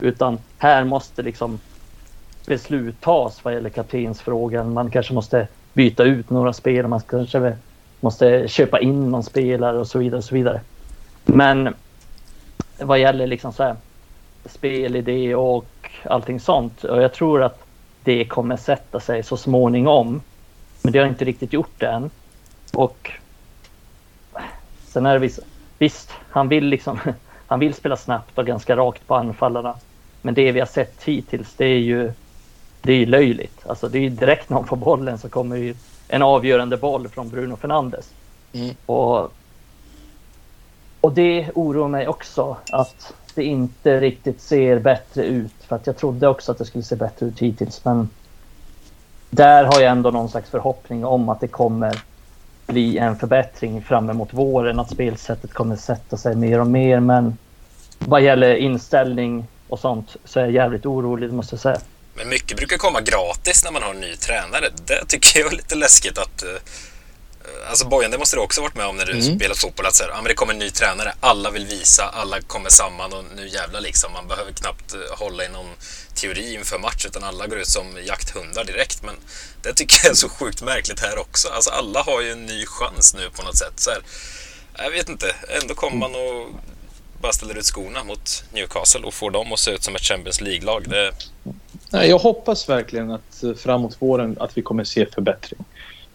[0.00, 1.58] Utan här måste liksom
[2.46, 4.72] beslut tas vad gäller kaptensfrågan.
[4.72, 7.56] Man kanske måste byta ut några spelare, man kanske
[8.00, 10.18] måste köpa in någon spelare och så vidare.
[10.18, 10.60] Och så vidare.
[11.24, 11.74] Men
[12.80, 13.76] vad gäller liksom så här,
[14.44, 15.64] spelidé och
[16.04, 16.84] allting sånt.
[16.84, 17.64] Och jag tror att
[18.04, 20.22] det kommer sätta sig så småningom.
[20.82, 22.10] Men det har inte riktigt gjort det än.
[22.72, 23.10] Och
[24.86, 25.40] sen är det visst,
[25.78, 26.98] visst han vill liksom
[27.46, 29.74] han vill spela snabbt och ganska rakt på anfallarna.
[30.22, 32.12] Men det vi har sett hittills det är ju
[32.82, 33.66] det är löjligt.
[33.66, 35.74] Alltså det är direkt han får bollen så kommer ju
[36.08, 38.10] en avgörande boll från Bruno Fernandes.
[38.52, 38.74] Mm.
[38.86, 39.32] Och,
[41.00, 45.55] och det oroar mig också att det inte riktigt ser bättre ut.
[45.68, 47.84] För att jag trodde också att det skulle se bättre ut hittills.
[47.84, 48.10] Men
[49.30, 52.02] där har jag ändå någon slags förhoppning om att det kommer
[52.66, 54.80] bli en förbättring fram emot våren.
[54.80, 57.00] Att spelsättet kommer sätta sig mer och mer.
[57.00, 57.38] Men
[57.98, 61.80] vad gäller inställning och sånt så är jag jävligt orolig måste jag säga.
[62.14, 64.70] Men mycket brukar komma gratis när man har en ny tränare.
[64.86, 66.42] Det tycker jag är lite läskigt att...
[66.42, 66.48] Eh,
[67.68, 69.38] Alltså Bojan, det måste du också varit med om när du mm.
[69.38, 69.86] spelat fotboll.
[69.86, 72.70] Att så här, ja, men det kommer en ny tränare, alla vill visa, alla kommer
[72.70, 74.12] samman och nu jävlar liksom.
[74.12, 75.70] Man behöver knappt uh, hålla i någon
[76.14, 79.02] teori inför match utan alla går ut som jakthundar direkt.
[79.02, 79.14] Men
[79.62, 81.48] det tycker jag är så sjukt märkligt här också.
[81.48, 83.80] Alltså alla har ju en ny chans nu på något sätt.
[83.80, 84.00] Så här,
[84.78, 86.50] jag vet inte, ändå kommer man och
[87.20, 90.40] bara ställer ut skorna mot Newcastle och får dem att se ut som ett Champions
[90.40, 90.88] League-lag.
[90.88, 91.12] Det,
[91.90, 95.64] Nej, jag hoppas verkligen att eh, framåt våren att vi kommer se förbättring.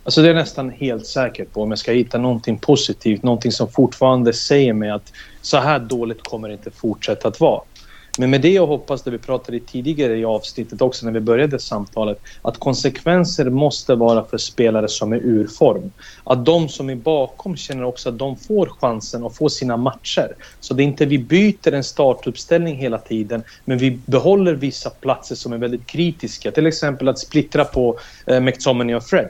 [0.04, 3.52] Alltså det är jag nästan helt säker på om jag ska hitta någonting positivt, någonting
[3.52, 7.62] som fortfarande säger mig att så här dåligt kommer det inte fortsätta att vara.
[8.18, 11.60] Men med det jag hoppas, det vi pratade tidigare i avsnittet också när vi började
[11.60, 15.92] samtalet, att konsekvenser måste vara för spelare som är ur form.
[16.24, 20.36] Att de som är bakom känner också att de får chansen att få sina matcher.
[20.60, 25.36] Så det är inte vi byter en startuppställning hela tiden, men vi behåller vissa platser
[25.36, 26.52] som är väldigt kritiska.
[26.52, 29.30] Till exempel att splittra på eh, McTominay och Fred.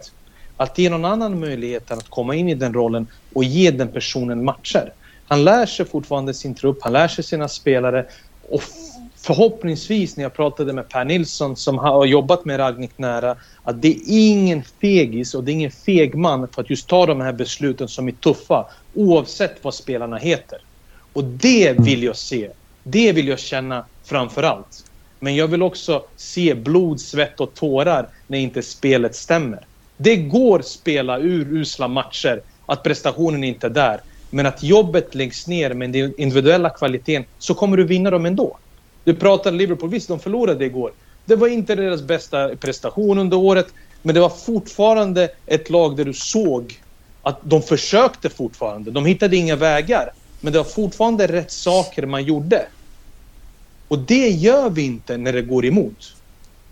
[0.61, 4.43] Att ge någon annan möjligheten att komma in i den rollen och ge den personen
[4.43, 4.93] matcher.
[5.27, 8.05] Han lär sig fortfarande sin trupp, han lär sig sina spelare
[8.49, 8.61] och
[9.15, 13.87] förhoppningsvis när jag pratade med Per Nilsson som har jobbat med Ragnik nära att det
[13.87, 17.33] är ingen fegis och det är ingen feg man för att just ta de här
[17.33, 20.59] besluten som är tuffa oavsett vad spelarna heter.
[21.13, 22.49] Och det vill jag se.
[22.83, 24.85] Det vill jag känna framför allt.
[25.19, 29.67] Men jag vill också se blod, svett och tårar när inte spelet stämmer.
[30.03, 34.01] Det går att spela ur usla matcher, att prestationen inte är där.
[34.29, 38.59] Men att jobbet läggs ner med den individuella kvaliteten så kommer du vinna dem ändå.
[39.03, 40.91] Du pratar Liverpool, visst de förlorade igår.
[41.25, 43.67] Det var inte deras bästa prestation under året.
[44.01, 46.73] Men det var fortfarande ett lag där du såg
[47.21, 48.91] att de försökte fortfarande.
[48.91, 50.09] De hittade inga vägar.
[50.39, 52.67] Men det var fortfarande rätt saker man gjorde.
[53.87, 55.97] Och det gör vi inte när det går emot.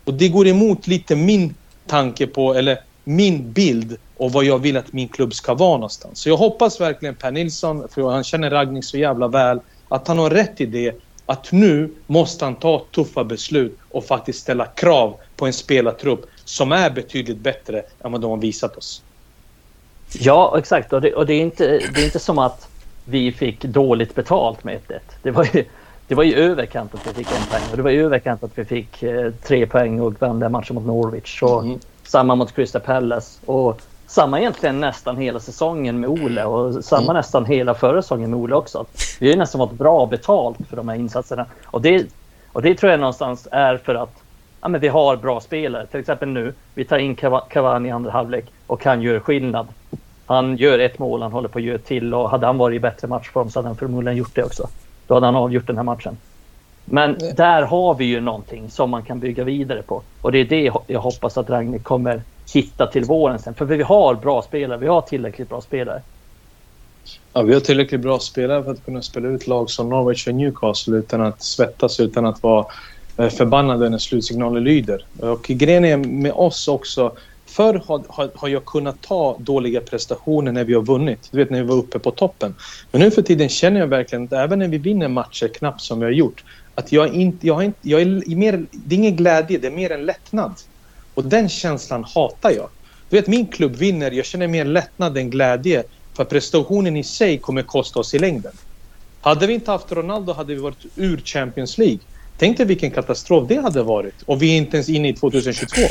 [0.06, 1.56] Och det går emot lite min
[1.88, 2.78] tanke på, eller
[3.10, 6.20] min bild och vad jag vill att min klubb ska vara någonstans.
[6.20, 10.20] Så jag hoppas verkligen Per Nilsson, för han känner Ragnik så jävla väl, att han
[10.20, 10.96] har rätt i det.
[11.26, 16.72] Att nu måste han ta tuffa beslut och faktiskt ställa krav på en spelartrupp som
[16.72, 19.02] är betydligt bättre än vad de har visat oss.
[20.14, 20.94] Ja, exakt.
[20.94, 22.68] Och det, och det, är, inte, det är inte som att
[23.06, 25.66] vi fick dåligt betalt med 1 Det var ju,
[26.08, 28.58] det var ju överkant att vi fick en poäng och det var ju överkant att
[28.58, 31.44] vi fick eh, tre poäng och vann den matchen mot Norwich.
[31.44, 31.80] Och mm.
[32.10, 33.40] Samma mot Crystal Palace.
[33.46, 37.16] Och samma egentligen nästan hela säsongen med Ole och samma mm.
[37.16, 38.86] nästan hela förra säsongen med Ole också.
[39.20, 41.46] Vi har ju nästan fått bra betalt för de här insatserna.
[41.66, 42.06] Och det,
[42.54, 44.24] och det tror jag någonstans är för att
[44.62, 45.86] ja, men vi har bra spelare.
[45.86, 47.16] Till exempel nu, vi tar in
[47.50, 49.68] Cavani i andra halvlek och han gör skillnad.
[50.26, 52.80] Han gör ett mål, han håller på att göra till och hade han varit i
[52.80, 54.68] bättre matchform så hade han förmodligen gjort det också.
[55.08, 56.18] Då hade han avgjort den här matchen.
[56.92, 60.04] Men där har vi ju någonting som man kan bygga vidare på.
[60.22, 62.22] Och det är det jag hoppas att Ragnhild kommer
[62.54, 63.54] hitta till våren sen.
[63.54, 66.02] För vi har bra spelare, vi har tillräckligt bra spelare.
[67.34, 70.36] Ja, vi har tillräckligt bra spelare för att kunna spela ut lag som Norwich och
[70.36, 72.66] Newcastle utan att svettas, utan att vara
[73.18, 75.06] eh, förbannade när slutsignalen lyder.
[75.20, 77.12] Och grejen är med oss också,
[77.50, 81.30] Förr har, har, har, jag kunnat ta dåliga prestationer när vi har vunnit.
[81.32, 82.56] Du vet när vi var uppe på toppen.
[82.92, 86.00] Men nu för tiden känner jag verkligen att även när vi vinner matcher knappt som
[86.00, 86.44] vi har gjort.
[86.80, 89.72] Att jag inte, jag har inte, jag är mer, det är ingen glädje, det är
[89.72, 90.54] mer en lättnad.
[91.14, 92.70] Och den känslan hatar jag.
[93.10, 95.84] Du vet min klubb vinner, jag känner mer lättnad än glädje.
[96.14, 98.52] För prestationen i sig kommer kosta oss i längden.
[99.22, 102.00] Hade vi inte haft Ronaldo hade vi varit ur Champions League.
[102.38, 104.22] Tänk dig vilken katastrof det hade varit.
[104.26, 105.82] Och vi är inte ens inne i 2022.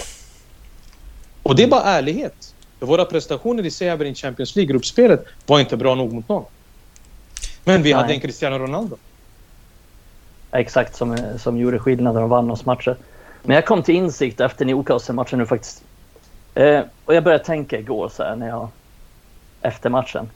[1.43, 2.55] Och det är bara ärlighet.
[2.81, 6.45] Våra prestationer i sig även i Champions League-gruppspelet var inte bra nog mot någon.
[7.65, 8.03] Men vi Nej.
[8.03, 8.97] hade en Cristiano Ronaldo.
[10.53, 12.97] Exakt som, som gjorde skillnaden och vann oss matcher.
[13.43, 15.83] Men jag kom till insikt efter Newcastle-matchen nu faktiskt.
[16.55, 18.69] Eh, och jag började tänka igår så här när jag...
[19.63, 20.31] Efter matchen.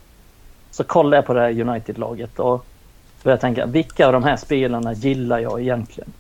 [0.71, 2.67] Så kollade jag på det här United-laget och
[3.23, 6.13] började tänka vilka av de här spelarna gillar jag egentligen?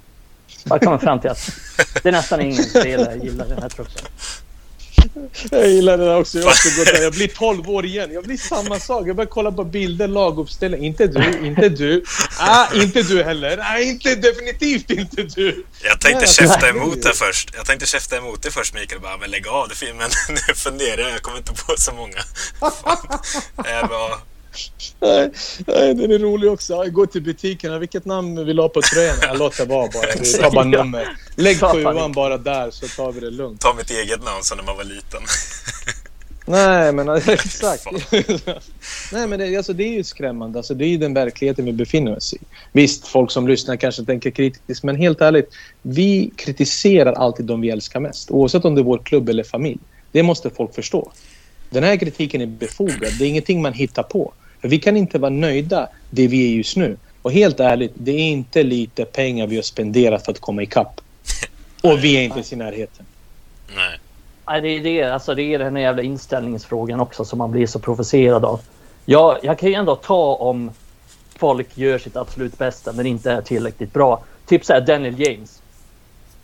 [0.64, 1.50] Jag kommer fram till att
[2.02, 4.02] det är nästan ingen spelare jag gillar i den här truppen.
[5.50, 6.38] Jag gillar det där också.
[6.38, 7.02] Jag, också gått där.
[7.02, 8.12] jag blir 12 år igen.
[8.12, 9.08] Jag blir samma sak.
[9.08, 10.84] Jag börjar kolla på bilder, laguppställning.
[10.84, 12.04] Inte du, inte du.
[12.38, 13.58] Ah, inte du heller.
[13.58, 15.66] Ah, inte, definitivt inte du.
[15.82, 17.50] Jag tänkte käfta emot det först.
[17.56, 19.00] Jag tänkte käfta emot det först Mikael.
[19.00, 21.10] Bara, men lägg av det Men nu funderar jag.
[21.10, 22.18] Jag kommer inte på så många.
[23.64, 24.18] jag bara,
[25.00, 25.30] Nej,
[25.66, 26.84] nej, den är rolig också.
[26.90, 27.80] Gå till butiken.
[27.80, 29.16] Vilket namn vill du ha på tröjan?
[29.22, 30.06] Jag låter vara bara.
[30.20, 31.16] Vi tar bara nummer.
[31.36, 33.60] Lägg sjuan bara där så tar vi det lugnt.
[33.60, 35.20] Ta mitt eget namn som när man var liten.
[36.46, 37.86] Nej, men exakt.
[39.12, 40.58] Nej, men det, alltså, det är ju skrämmande.
[40.58, 42.38] Alltså, det är ju den verkligheten vi befinner oss i.
[42.72, 45.54] Visst, folk som lyssnar kanske tänker kritiskt, men helt ärligt.
[45.82, 49.80] Vi kritiserar alltid de vi älskar mest, oavsett om det är vår klubb eller familj.
[50.12, 51.12] Det måste folk förstå.
[51.70, 53.12] Den här kritiken är befogad.
[53.18, 54.32] Det är ingenting man hittar på.
[54.62, 56.96] För vi kan inte vara nöjda det vi är just nu.
[57.22, 61.00] Och helt ärligt, det är inte lite pengar vi har spenderat för att komma ikapp.
[61.82, 63.06] Och vi är inte ens i närheten.
[63.76, 63.98] Nej.
[64.46, 65.12] Nej, det är det.
[65.12, 68.60] Alltså, det är den här jävla inställningsfrågan också som man blir så provocerad av.
[69.04, 70.70] Jag, jag kan ju ändå ta om
[71.36, 74.24] folk gör sitt absolut bästa men inte är tillräckligt bra.
[74.46, 75.62] Typ såhär Daniel James.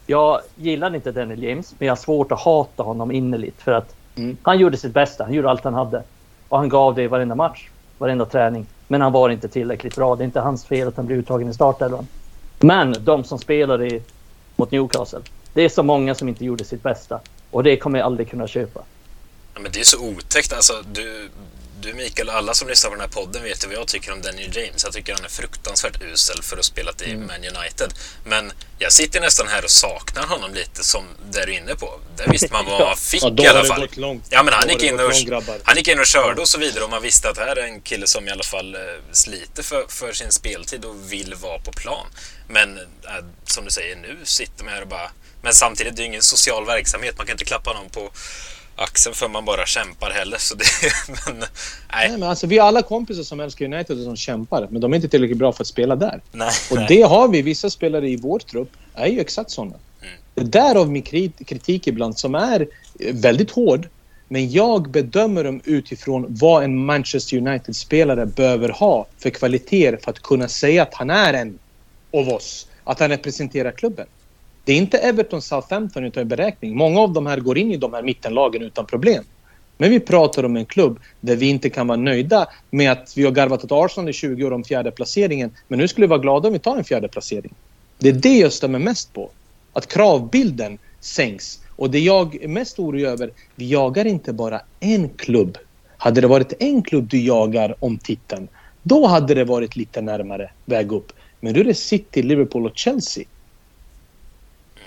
[0.07, 3.94] Jag gillar inte Daniel James, men jag har svårt att hata honom innerligt för att
[4.16, 4.37] mm.
[4.42, 5.24] han gjorde sitt bästa.
[5.24, 6.02] Han gjorde allt han hade.
[6.48, 8.66] Och han gav det i varenda match varenda träning.
[8.88, 10.16] Men han var inte tillräckligt bra.
[10.16, 12.06] Det är inte hans fel att han blev uttagen i startelvan.
[12.61, 14.00] Men de som spelade
[14.56, 15.20] mot Newcastle.
[15.52, 17.20] Det är så många som inte gjorde sitt bästa.
[17.50, 18.80] Och det kommer jag aldrig kunna köpa.
[19.54, 20.52] Men det är så otäckt.
[20.52, 21.28] Alltså, du,
[21.80, 24.22] du Mikael, alla som lyssnar på den här podden vet ju vad jag tycker om
[24.22, 24.84] Daniel James.
[24.84, 27.26] Jag tycker han är fruktansvärt usel för att spela i mm.
[27.26, 27.94] Man United.
[28.24, 32.00] Men jag sitter nästan här och saknar honom lite som där du är inne på.
[32.16, 33.88] Där visste man vad man fick ja, i alla fall.
[34.30, 35.12] Ja, men han gick, in och,
[35.64, 37.64] han gick in och körde och så vidare och man visste att det här är
[37.64, 38.80] en kille som i alla fall eh,
[39.12, 42.07] sliter för, för sin speltid och vill vara på plan.
[42.48, 45.11] Men äh, som du säger, nu sitter man här och bara...
[45.42, 47.14] Men samtidigt, det är ingen social verksamhet.
[47.18, 48.11] Man kan inte klappa någon på
[48.79, 50.37] axeln för man bara kämpar heller.
[50.39, 50.64] Så det,
[51.26, 51.49] men, nej.
[51.93, 52.18] nej.
[52.18, 54.97] men alltså, vi har alla kompisar som älskar United och som kämpar, men de är
[54.97, 56.20] inte tillräckligt bra för att spela där.
[56.33, 56.87] Nej, och nej.
[56.89, 57.43] det har vi.
[57.43, 59.74] Vissa spelare i vår trupp är ju exakt sådana.
[60.37, 60.51] Mm.
[60.51, 61.03] Därav min
[61.47, 62.68] kritik ibland som är
[63.12, 63.89] väldigt hård.
[64.29, 70.22] Men jag bedömer dem utifrån vad en Manchester United-spelare behöver ha för kvaliteter för att
[70.22, 71.59] kunna säga att han är en
[72.12, 72.66] av oss.
[72.85, 74.07] Att han representerar klubben.
[74.68, 76.76] Det är inte Everton Southampton utan en beräkning.
[76.76, 79.24] Många av de här går in i de här mittenlagen utan problem.
[79.78, 83.24] Men vi pratar om en klubb där vi inte kan vara nöjda med att vi
[83.24, 85.50] har garvat åt Arsenal i 20 år om fjärde placeringen.
[85.68, 87.54] Men nu skulle vi vara glada om vi tar en fjärde placering.
[87.98, 89.30] Det är det jag stämmer mest på.
[89.72, 91.60] Att kravbilden sänks.
[91.76, 95.58] Och det jag är mest orolig över, vi jagar inte bara en klubb.
[95.96, 98.48] Hade det varit en klubb du jagar om titeln,
[98.82, 101.12] då hade det varit lite närmare väg upp.
[101.40, 103.24] Men nu är det City, Liverpool och Chelsea.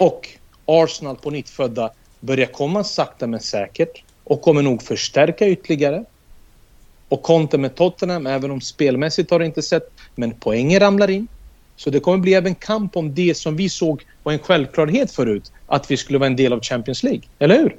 [0.02, 0.30] Och
[0.66, 6.06] Arsenal på nytt födda börjar komma sakta men säkert och kommer nog förstärka ytterligare.
[7.10, 11.28] Och Conte med Tottenham, även om spelmässigt har det inte sett, men poängen ramlar in.
[11.76, 15.52] Så det kommer bli även kamp om det som vi såg var en självklarhet förut,
[15.68, 17.24] att vi skulle vara en del av Champions League.
[17.40, 17.78] Eller hur?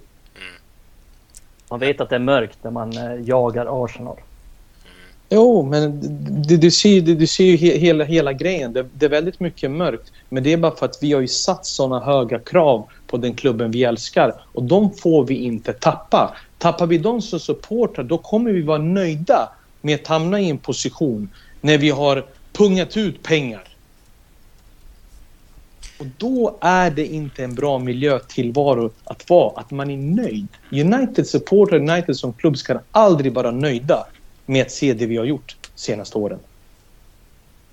[1.71, 4.17] Man vet att det är mörkt när man eh, jagar Arsenal.
[5.35, 6.01] Jo, men
[6.43, 8.73] du, du ser, du, du ser ju he, hela, hela grejen.
[8.73, 10.13] Det, det, är väldigt mycket mörkt.
[10.29, 13.35] Men det är bara för att vi har ju satt såna höga krav på den
[13.35, 14.35] klubben vi älskar.
[14.53, 16.37] Och de får vi inte tappa.
[16.59, 20.59] Tappar vi dem som supportrar, då kommer vi vara nöjda med att hamna i en
[20.59, 21.29] position
[21.61, 23.65] när vi har pungat ut pengar.
[25.99, 30.49] Och då är det inte en bra miljötillvaro att vara, att man är nöjd.
[30.71, 34.07] United supportrar, United som klubb ska aldrig vara nöjda
[34.53, 36.39] med att se det vi har gjort senaste åren.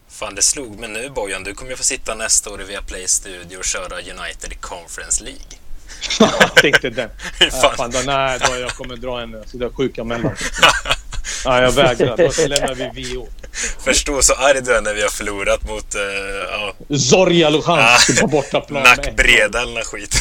[0.07, 1.43] Fan, det slog mig nu Bojan.
[1.43, 5.23] Du kommer ju få sitta nästa år i Viaplay Studio och köra United i Conference
[5.23, 5.41] League.
[6.39, 7.09] jag tänkte den.
[7.51, 7.77] Fan.
[7.77, 10.35] fan nej, då jag kommer dra en sådär sjuka mellan.
[11.45, 12.17] Ja, jag vägrar.
[12.17, 13.27] Då lämnar vi VO.
[13.79, 15.95] Förstå så arg du är när vi har förlorat mot...
[15.95, 16.01] Uh,
[16.89, 16.97] ja.
[16.97, 18.83] Zorja Luhansk ah, på bortaplan.
[18.83, 20.15] Nackbreda eller skit.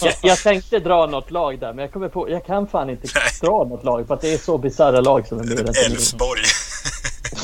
[0.02, 2.30] jag, jag, tänkte dra något lag där, men jag kommer på...
[2.30, 3.24] Jag kan fan inte Nej.
[3.40, 5.76] dra något lag för att det är så bisarra lag som är med.
[5.86, 6.42] Elfsborg.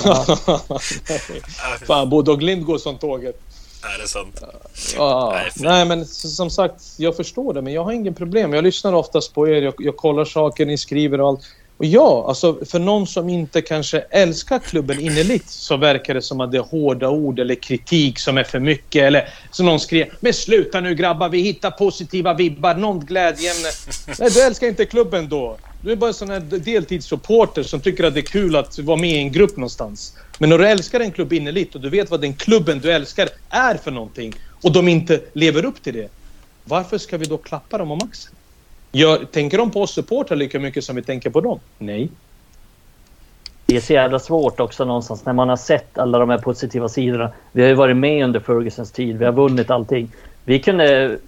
[0.05, 0.27] Ja.
[1.87, 3.41] fan, Bodö och Glimt går som tåget.
[3.95, 4.43] Är det sant?
[4.97, 8.53] Ja, nej, nej, men som sagt, jag förstår det, men jag har ingen problem.
[8.53, 11.41] Jag lyssnar oftast på er, jag, jag kollar saker ni skriver och allt.
[11.79, 16.41] Och ja, alltså för någon som inte kanske älskar klubben innerligt så verkar det som
[16.41, 19.03] att det är hårda ord eller kritik som är för mycket.
[19.03, 23.69] Eller som någon skrev “Men sluta nu grabbar, vi hittar positiva vibbar, någon glädjeämne”.
[24.19, 25.57] Nej, du älskar inte klubben då.
[25.83, 28.97] Du är bara en sån här deltidssupporter som tycker att det är kul att vara
[28.97, 30.17] med i en grupp någonstans.
[30.39, 33.29] Men när du älskar en klubb innerligt och du vet vad den klubben du älskar
[33.49, 36.09] är för någonting och de inte lever upp till det.
[36.65, 38.36] Varför ska vi då klappa dem om axeln?
[38.97, 41.61] Gör, tänker de på oss supportrar lika mycket som vi tänker på dem?
[41.79, 42.09] Nej.
[43.67, 46.89] Det är så jävla svårt också någonstans när man har sett alla de här positiva
[46.89, 47.33] sidorna.
[47.53, 49.19] Vi har ju varit med under Fergusons tid.
[49.19, 50.13] Vi har vunnit allting.
[50.45, 51.19] Vi kunde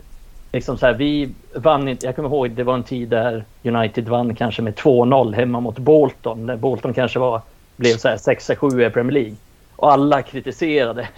[0.53, 2.07] liksom så här, vi vann inte.
[2.07, 5.79] Jag kommer ihåg det var en tid där United vann kanske med 2-0 hemma mot
[5.79, 6.47] Bolton.
[6.47, 7.41] När Bolton kanske var,
[7.77, 9.35] blev så här 6-7 i Premier League.
[9.77, 11.09] Och alla kritiserade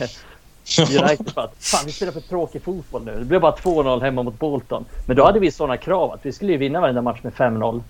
[0.79, 3.17] United för att fan vi spelar för tråkig fotboll nu.
[3.19, 4.85] Det blev bara 2-0 hemma mot Bolton.
[5.07, 7.83] Men då hade vi sådana krav att vi skulle vinna varenda match med 5-0.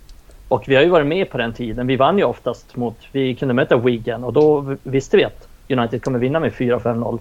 [0.48, 1.86] Och vi har ju varit med på den tiden.
[1.86, 6.02] Vi vann ju oftast mot, vi kunde möta Wigan och då visste vi att United
[6.04, 7.18] kommer vinna med 4-5-0.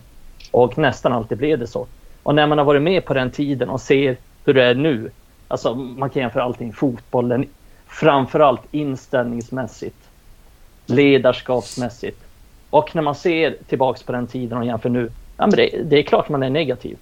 [0.52, 1.88] Och nästan alltid blev det så.
[2.24, 5.12] Och när man har varit med på den tiden och ser hur det är nu.
[5.48, 6.74] Alltså man kan jämföra allting.
[6.74, 7.46] Fotbollen,
[7.88, 9.98] framförallt inställningsmässigt.
[10.86, 12.24] Ledarskapsmässigt.
[12.70, 16.00] Och när man ser tillbaks på den tiden och jämför nu ja, men det, det
[16.00, 16.98] är klart man är negativ.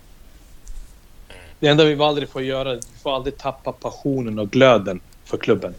[1.59, 5.73] Det enda vi aldrig får göra, vi får aldrig tappa passionen och glöden för klubben.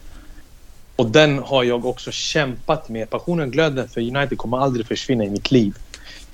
[0.96, 3.11] Och den har jag också kämpat med.
[3.11, 5.74] Passionen och glöden för United kommer aldrig försvinna i mitt liv.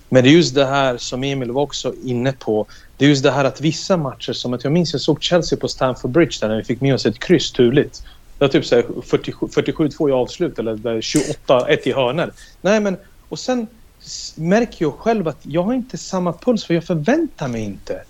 [0.08, 2.66] Men det är just det här som Emil var också inne på.
[2.96, 5.58] Det är just det här att vissa matcher, som att jag minns jag såg Chelsea
[5.58, 8.04] på Stamford Bridge där när vi fick med oss ett kryss turligt.
[8.38, 12.32] Det var typ 47-2 i avslut eller 28-1 i hörnor.
[12.60, 12.96] Nej men,
[13.28, 13.66] och sen
[14.34, 18.02] märker jag själv att jag har inte samma puls för jag förväntar mig inte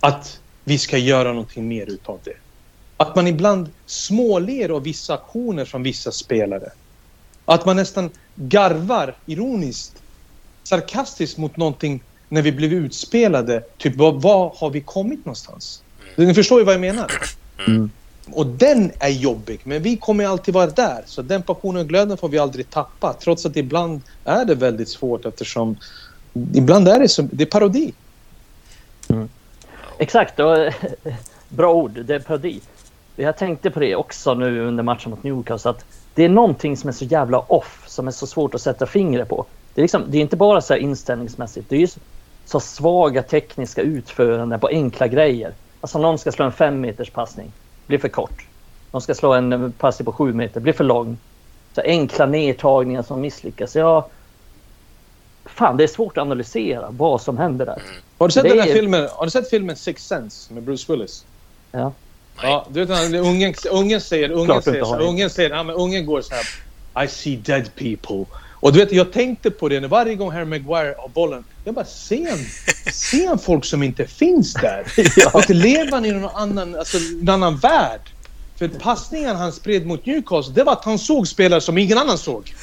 [0.00, 2.36] att vi ska göra någonting mer utav det.
[2.96, 6.70] Att man ibland småler av vissa aktioner från vissa spelare.
[7.44, 10.02] Att man nästan garvar ironiskt,
[10.62, 13.60] sarkastiskt mot någonting när vi blev utspelade.
[13.76, 15.82] Typ, vad, vad har vi kommit någonstans?
[16.16, 17.12] Ni förstår ju vad jag menar.
[17.66, 17.90] Mm.
[18.32, 21.02] Och den är jobbig, men vi kommer alltid vara där.
[21.06, 23.12] Så den passionen och glöden får vi aldrig tappa.
[23.12, 25.76] Trots att ibland är det väldigt svårt eftersom
[26.54, 27.92] ibland är det, som, det är parodi.
[29.08, 29.28] Mm.
[29.98, 30.56] Exakt, och,
[31.48, 32.04] bra ord.
[32.04, 32.60] Det är parodi.
[33.16, 35.70] Jag tänkte på det också nu under matchen mot Newcastle.
[35.70, 38.86] Att det är någonting som är så jävla off, som är så svårt att sätta
[38.86, 39.46] fingret på.
[39.74, 41.68] Det är, liksom, det är inte bara så inställningsmässigt.
[41.68, 42.00] Det är ju så,
[42.44, 45.52] så svaga tekniska utföranden på enkla grejer.
[45.80, 47.52] Alltså någon ska slå en fem meters passning
[47.88, 48.46] blir för kort.
[48.90, 51.18] De ska slå en passning på sju meter, blir för lång.
[51.74, 53.76] Så enkla nedtagningar som misslyckas.
[53.76, 54.08] Ja,
[55.44, 57.82] fan, det är svårt att analysera vad som händer där.
[58.18, 60.62] Har du sett, Det den här är- filmen, har du sett filmen Six Sense med
[60.62, 61.24] Bruce Willis?
[61.72, 61.92] Ja.
[62.42, 65.74] Ja, du vet ungen, ungen säger, ungen Klart säger, så, här, ungen säger, ja, men
[65.76, 67.04] ungen går så här.
[67.04, 68.24] I see dead people.
[68.60, 71.44] Och du vet, jag tänkte på det när varje gång Harry Maguire har bollen.
[71.64, 72.38] Jag bara, ser han,
[72.92, 74.86] ser han folk som inte finns där?
[75.16, 75.42] Ja.
[75.46, 78.00] Du, lever han i någon annan, alltså, en annan värld?
[78.58, 82.18] För passningen han spred mot Newcastle, det var att han såg spelare som ingen annan
[82.18, 82.54] såg.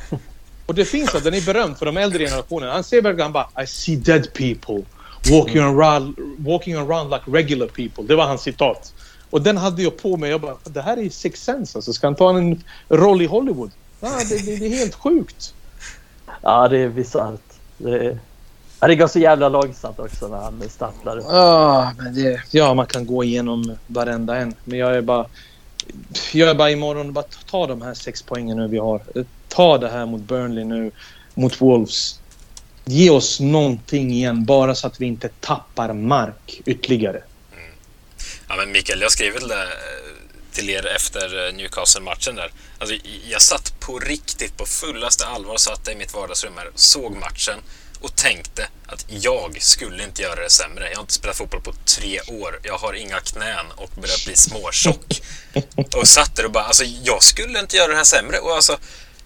[0.66, 2.72] Och det finns att den är berömd för de äldre generationerna.
[2.72, 4.82] Han säger verkligen bara I see dead people
[5.30, 8.04] walking around, walking around like regular people.
[8.04, 8.94] Det var hans citat.
[9.30, 10.30] Och den hade jag på mig.
[10.30, 11.92] Jag bara, det här är Six Sense alltså.
[11.92, 13.70] Ska han ta en roll i Hollywood?
[14.02, 15.54] Ja, det, det, det är helt sjukt.
[16.42, 17.40] Ja, det är bisarrt.
[17.78, 18.18] Det,
[18.80, 21.22] ja, det går så jävla långsamt också när han stapplar.
[21.28, 24.54] Ja, men det, ja, man kan gå igenom varenda en.
[24.64, 25.26] Men jag är bara...
[26.32, 29.02] Jag är bara imorgon, bara ta de här sex poängen nu vi har.
[29.48, 30.90] Ta det här mot Burnley nu,
[31.34, 32.20] mot Wolves.
[32.84, 37.22] Ge oss någonting igen, bara så att vi inte tappar mark ytterligare.
[38.48, 39.10] Ja, men Mikael, jag
[39.48, 40.01] det eh,
[40.52, 42.52] till er efter eh, Newcastle-matchen där.
[42.78, 42.96] Alltså,
[43.28, 47.58] jag satt på riktigt, på fullaste allvar, satt i mitt vardagsrum här, såg matchen
[48.00, 50.88] och tänkte att jag skulle inte göra det sämre.
[50.88, 52.60] Jag har inte spelat fotboll på tre år.
[52.62, 55.22] Jag har inga knän och börjar bli småtjock.
[55.96, 58.38] Och satt där och bara, alltså jag skulle inte göra det här sämre.
[58.38, 58.78] Och alltså,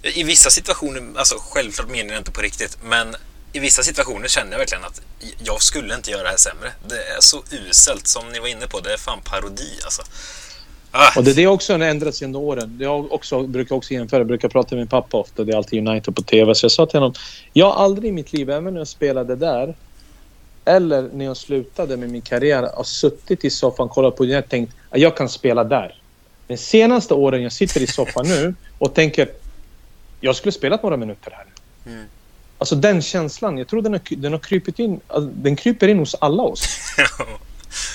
[0.02, 3.16] i vissa situationer, alltså självklart menar jag inte på riktigt, men
[3.52, 5.00] i vissa situationer känner jag verkligen att
[5.38, 6.72] jag skulle inte göra det här sämre.
[6.88, 8.80] Det är så uselt som ni var inne på.
[8.80, 10.02] Det är fan parodi alltså.
[10.98, 12.78] Ah, Och det, det är också en ändrats genom åren.
[12.80, 15.44] Jag också, brukar också jämföra, jag brukar prata med min pappa ofta.
[15.44, 16.54] Det är alltid United på TV.
[16.54, 17.14] Så jag sa till honom,
[17.52, 19.74] jag har aldrig i mitt liv, även när jag spelade där
[20.64, 24.48] eller när jag slutade med min karriär, har suttit i soffan kollat på det och
[24.48, 26.00] tänkt att jag kan spela där.
[26.46, 29.28] De senaste åren jag sitter i soffan nu och tänker
[30.20, 31.46] jag skulle spelat några minuter här.
[31.92, 32.06] Mm.
[32.58, 35.00] Alltså den känslan, jag tror den har, den har krypit in,
[35.32, 36.78] den kryper in hos alla oss.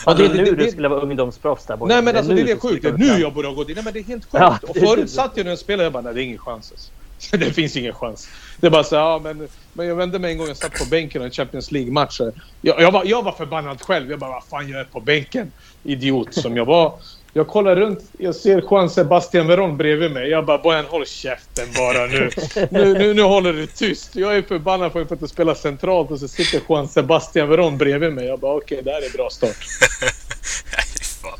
[0.05, 1.93] Ja, det är det- nu det- du det- skulle vara ungdomsproffs där borta.
[1.93, 2.83] Nej men alltså det är nu det du sjukt.
[2.83, 3.21] gå Nu fram.
[3.21, 3.75] jag borde ha gått in.
[3.75, 4.33] Nej men det är helt sjukt.
[4.33, 5.07] Ja, och det är förut det.
[5.11, 6.91] satt jag när jag spelade jag bara nej det är ingen chans alltså.
[7.37, 8.27] Det finns ingen chans.
[8.59, 10.85] Det är bara så ja men, men jag vände mig en gång jag satt på
[10.89, 12.21] bänken i en Champions League-match.
[12.61, 14.09] Jag, jag, var, jag var förbannad själv.
[14.11, 15.51] Jag bara vad fan jag är på bänken?
[15.83, 16.93] Idiot som jag var.
[17.33, 20.29] Jag kollar runt, jag ser Juan Sebastian Veron bredvid mig.
[20.29, 22.29] Jag bara Bojan håll käften bara nu.
[22.69, 23.13] nu, nu.
[23.13, 24.15] Nu håller du tyst.
[24.15, 28.13] Jag är förbannad för att inte spela centralt och så sitter Juan Sebastian Veron bredvid
[28.13, 28.25] mig.
[28.27, 29.49] Jag bara okej det här är bra start.
[30.01, 30.83] nej,
[31.21, 31.39] fan.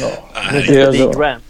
[0.00, 0.50] Ja.
[0.52, 1.12] Det är Lee.
[1.12, 1.44] Grant.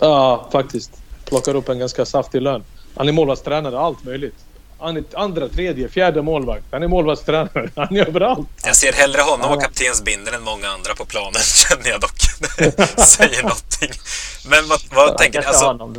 [0.00, 0.90] Ja, faktiskt.
[1.24, 2.64] Plockar upp en ganska saftig lön.
[2.96, 4.34] Han är målvaktstränare, allt möjligt.
[4.84, 6.64] Han är andra, tredje, fjärde målvakt.
[6.70, 7.70] Han är målvaktstränare.
[7.76, 8.48] Han är överallt.
[8.64, 12.18] Jag ser hellre honom och kaptensbindeln än många andra på planen, känner jag dock.
[13.06, 13.90] Säger någonting.
[14.46, 15.46] Men vad, vad Han tänker ni?
[15.46, 15.94] Alltså,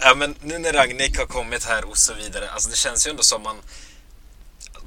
[0.00, 3.10] ja, men nu när Ragnik har kommit här och så vidare, alltså det känns ju
[3.10, 3.56] ändå som man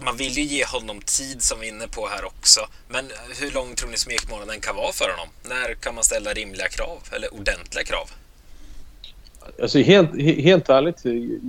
[0.05, 2.59] man vill ju ge honom tid som vi är inne på här också.
[2.87, 3.05] Men
[3.41, 5.27] hur lång tror ni smekmånaden kan vara för honom?
[5.49, 6.97] När kan man ställa rimliga krav?
[7.11, 8.09] Eller ordentliga krav?
[9.61, 11.01] Alltså helt, helt ärligt,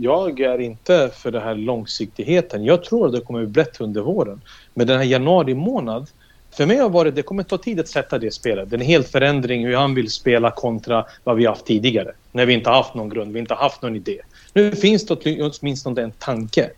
[0.03, 2.65] jag är inte för den här långsiktigheten.
[2.65, 4.41] Jag tror att det kommer bli brett under våren.
[4.75, 6.11] Men den här januari månad,
[6.57, 8.71] för mig har varit, det kommer ta tid att sätta det spelet.
[8.71, 12.15] Det är en helt förändring hur han vill spela kontra vad vi har haft tidigare.
[12.35, 14.21] När vi inte har haft någon grund, vi inte har haft någon idé.
[14.53, 16.71] Nu finns det åtminstone en tanke.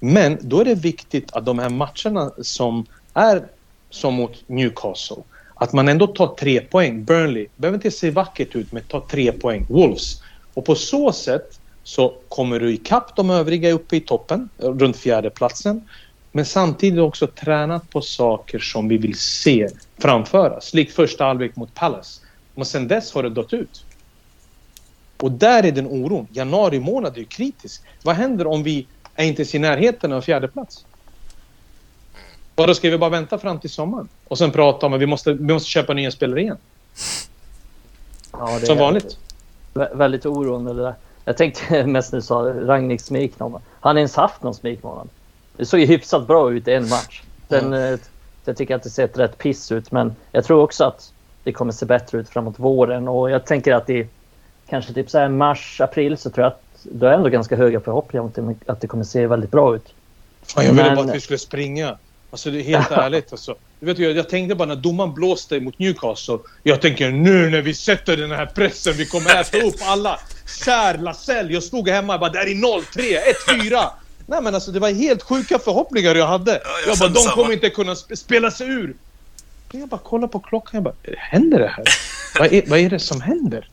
[0.00, 3.42] Men då är det viktigt att de här matcherna som är
[3.90, 5.22] som mot Newcastle,
[5.54, 7.04] att man ändå tar tre poäng.
[7.04, 9.66] Burnley behöver inte se vackert ut, men ta tre poäng.
[9.68, 10.22] Wolves.
[10.54, 15.30] Och på så sätt så kommer du ikapp de övriga uppe i toppen, runt fjärde
[15.30, 15.88] platsen.
[16.32, 19.68] Men samtidigt också tränat på saker som vi vill se
[19.98, 20.74] framföras.
[20.74, 22.20] Likt första halvlek mot Palace.
[22.54, 23.84] Men sen dess har det dött ut.
[25.22, 26.26] Och där är den oron.
[26.30, 27.82] Januari månad är ju kritisk.
[28.02, 30.84] Vad händer om vi är inte ens i närheten av fjärde plats?
[32.54, 35.06] Och då ska vi bara vänta fram till sommaren och sen prata om att vi
[35.06, 36.56] måste, vi måste köpa nya spelare igen.
[38.32, 39.18] Ja, det Som vanligt.
[39.74, 40.94] vä- Väldigt oroande det där.
[41.24, 43.60] Jag tänkte mest när du sa Ragniks smekmånad.
[43.80, 45.08] Han har ens haft någon smekmånad.
[45.56, 47.22] Det såg ju hyfsat bra ut i en match.
[47.48, 47.98] Sen, eh,
[48.44, 51.12] jag tycker att det sett rätt piss ut men jag tror också att
[51.44, 54.06] det kommer se bättre ut framåt våren och jag tänker att i
[54.72, 57.80] kanske typ så här mars, april så tror jag att då är ändå ganska höga
[57.80, 58.34] förhoppningar om att
[58.66, 59.84] det- att det kommer se väldigt bra ut.
[60.46, 61.98] Fan, jag ville Men- bara att vi skulle springa.
[62.30, 63.54] Alltså det är helt ärligt alltså.
[63.80, 66.38] Du vet, jag, jag tänkte bara när domaren blåste mot Newcastle.
[66.62, 70.18] Jag tänker nu när vi sätter den här pressen, vi kommer äta upp alla.
[70.64, 73.18] Kär Lasell, jag stod hemma och bara det här är 0-3,
[73.70, 73.84] 1-4.
[74.26, 76.50] Nej men alltså det var helt sjuka förhoppningar jag hade.
[76.50, 77.34] jag jag bara de samma.
[77.34, 78.94] kommer inte kunna sp- spela sig ur.
[79.72, 81.84] Jag bara kollar på klockan, jag bara händer det här?
[82.38, 83.68] vad, är, vad är det som händer?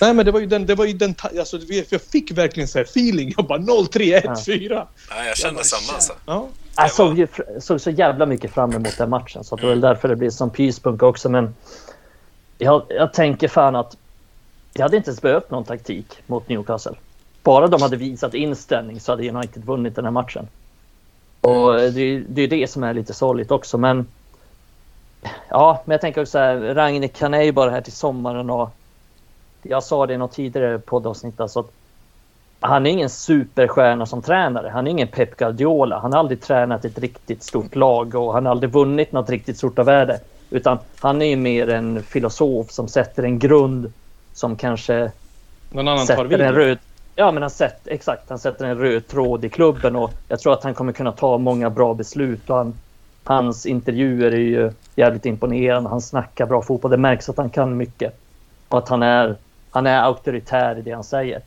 [0.00, 1.58] Nej men det var ju den, det var ju den, alltså
[1.92, 3.34] jag fick verkligen så här feeling.
[3.36, 4.86] Jag bara 0-3, 1-4.
[5.10, 6.12] Nej, jag kände samma alltså.
[6.26, 6.48] Ja.
[6.76, 7.26] Jag såg, ju,
[7.60, 9.44] såg så jävla mycket fram emot den matchen.
[9.44, 11.28] Så det var väl därför det blir som pyspunk också.
[11.28, 11.54] Men
[12.58, 13.96] jag, jag tänker fan att
[14.72, 16.92] jag hade inte ens behövt någon taktik mot Newcastle.
[17.42, 20.48] Bara de hade visat inställning så hade United vunnit den här matchen.
[21.40, 23.78] Och det, är- det är det som är lite sorgligt också.
[23.78, 24.06] Men
[25.48, 28.70] ja, men jag tänker också så här, han är ju bara här till sommaren och
[29.64, 31.70] jag sa det i något tidigare poddavsnitt alltså att
[32.60, 34.68] han är ingen superstjärna som tränare.
[34.68, 35.98] Han är ingen Pep Guardiola.
[35.98, 39.56] Han har aldrig tränat ett riktigt stort lag och han har aldrig vunnit något riktigt
[39.56, 40.20] stort av värde.
[40.50, 43.92] Utan han är ju mer en filosof som sätter en grund
[44.32, 45.10] som kanske
[45.70, 46.40] Någon annan tar sätter vid.
[46.40, 46.78] en röd...
[47.16, 48.28] Ja, men han sätter, exakt.
[48.28, 51.38] Han sätter en röd tråd i klubben och jag tror att han kommer kunna ta
[51.38, 52.50] många bra beslut.
[52.50, 52.74] Och han,
[53.24, 55.90] hans intervjuer är ju jävligt imponerande.
[55.90, 56.90] Han snackar bra fotboll.
[56.90, 58.20] Det märks att han kan mycket.
[58.68, 59.36] Och att han är,
[59.74, 61.42] han är auktoritär i det han säger.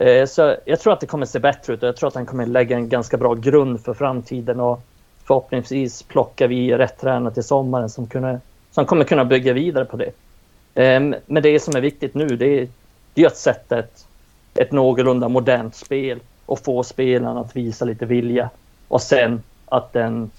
[0.00, 2.26] Eh, Så jag tror att det kommer se bättre ut och jag tror att han
[2.26, 4.88] kommer lägga en ganska bra grund för framtiden och
[5.26, 9.96] förhoppningsvis plockar vi rätt tränare till sommaren som, kunde, som kommer kunna bygga vidare på
[9.96, 10.12] det.
[10.74, 12.68] Eh, Men det som är viktigt nu det är,
[13.14, 14.06] det är att sätta ett,
[14.54, 18.50] ett någorlunda modernt spel och få spelarna att visa lite vilja.
[18.88, 20.30] Och sen att en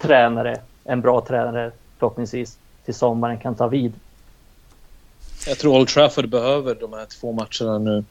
[0.00, 4.00] tränare, en bra tränare förhoppningsvis till sommaren kan ta vid.
[5.46, 8.04] Jag tror Old Trafford behöver de här två matcherna nu.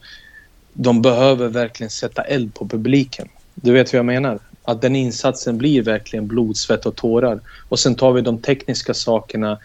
[0.72, 3.28] De behöver verkligen sätta eld på publiken.
[3.54, 4.38] Du vet vad jag menar?
[4.62, 7.40] Att den insatsen blir verkligen blod, svett och tårar.
[7.68, 9.58] Och sen tar vi de tekniska sakerna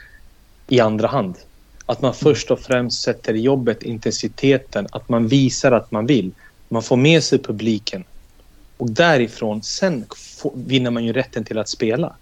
[0.68, 1.36] i andra hand.
[1.86, 6.32] Att man först och främst sätter jobbet, intensiteten, att man visar att man vill.
[6.70, 8.04] Man får med sig publiken.
[8.78, 10.06] Och därifrån, sen
[10.54, 12.16] vinner man ju rätten till att spela.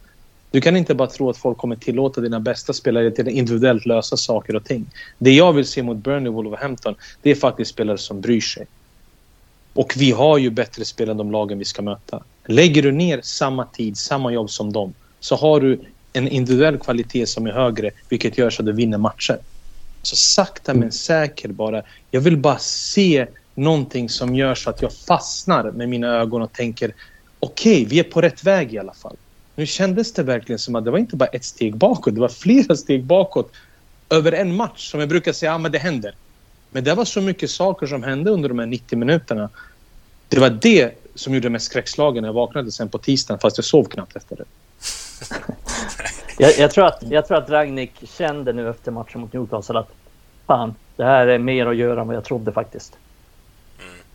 [0.52, 3.86] Du kan inte bara tro att folk kommer tillåta dina bästa spelare till att individuellt
[3.86, 4.86] lösa saker och ting.
[5.20, 8.68] Det jag vill se mot Burnley Wolverhampton, det är faktiskt spelare som bryr sig.
[9.74, 12.24] Och vi har ju bättre spelare än de lagen vi ska möta.
[12.48, 15.82] Lägger du ner samma tid, samma jobb som dem, så har du
[16.14, 19.40] en individuell kvalitet som är högre, vilket gör så att du vinner matcher.
[20.02, 21.84] Så sakta men säkert bara.
[22.10, 26.54] Jag vill bara se någonting som gör så att jag fastnar med mina ögon och
[26.54, 26.96] tänker
[27.40, 29.18] okej, vi är på rätt väg i alla fall.
[29.56, 32.30] Nu kändes det verkligen som att det var inte bara ett steg bakåt, det var
[32.30, 33.52] flera steg bakåt
[34.10, 36.16] över en match som jag brukar säga, ja men det händer.
[36.72, 39.50] Men det var så mycket saker som hände under de här 90 minuterna.
[40.28, 43.66] Det var det som gjorde mig skräckslagen när jag vaknade sen på tisdagen fast jag
[43.66, 44.46] sov knappt efter det.
[46.38, 49.92] Jag, jag, tror att, jag tror att Ragnik kände nu efter matchen mot Newcastle att
[50.48, 52.98] fan, det här är mer att göra än vad jag trodde faktiskt.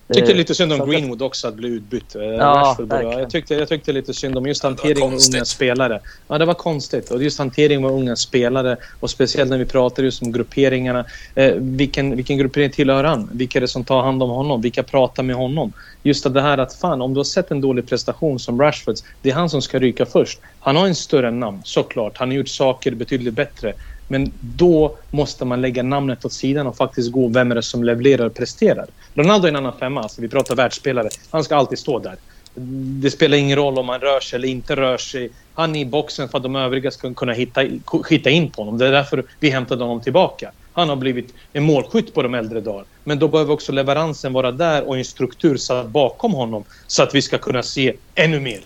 [0.08, 2.14] Jag tyckte Eh, lite synd om Greenwood också att bli utbytt.
[2.14, 2.76] Eh, Ja,
[3.18, 6.00] jag, tyckte, jag tyckte lite synd om just hanteringen med unga spelare.
[6.28, 7.10] Ja, det var konstigt.
[7.10, 11.04] Och just hanteringen med unga spelare och speciellt när vi pratar just om grupperingarna.
[11.34, 13.30] Eh, vilken, vilken gruppering tillhör han?
[13.32, 14.60] Vilka är det som tar hand om honom?
[14.60, 15.72] Vilka pratar med honom?
[16.02, 19.04] Just att det här att fan, om du har sett en dålig prestation som Rashfords,
[19.22, 20.38] det är han som ska ryka först.
[20.60, 22.16] Han har en större namn, såklart.
[22.16, 23.72] Han har gjort saker betydligt bättre.
[24.08, 27.84] Men då måste man lägga namnet åt sidan och faktiskt gå vem är det som
[27.84, 28.86] levererar och presterar.
[29.14, 30.02] Ronaldo är en annan femma.
[30.02, 31.08] Alltså vi pratar världsspelare.
[31.30, 32.16] Han ska alltid stå där.
[33.00, 35.30] Det spelar ingen roll om han rör sig eller inte rör sig.
[35.54, 37.62] Han är i boxen för att de övriga ska kunna hitta,
[38.10, 38.78] hitta in på honom.
[38.78, 40.52] Det är därför vi hämtade honom tillbaka.
[40.72, 42.84] Han har blivit en målskytt på de äldre dagar.
[43.04, 47.14] Men då behöver också leveransen vara där och en struktur satt bakom honom så att
[47.14, 48.60] vi ska kunna se ännu mer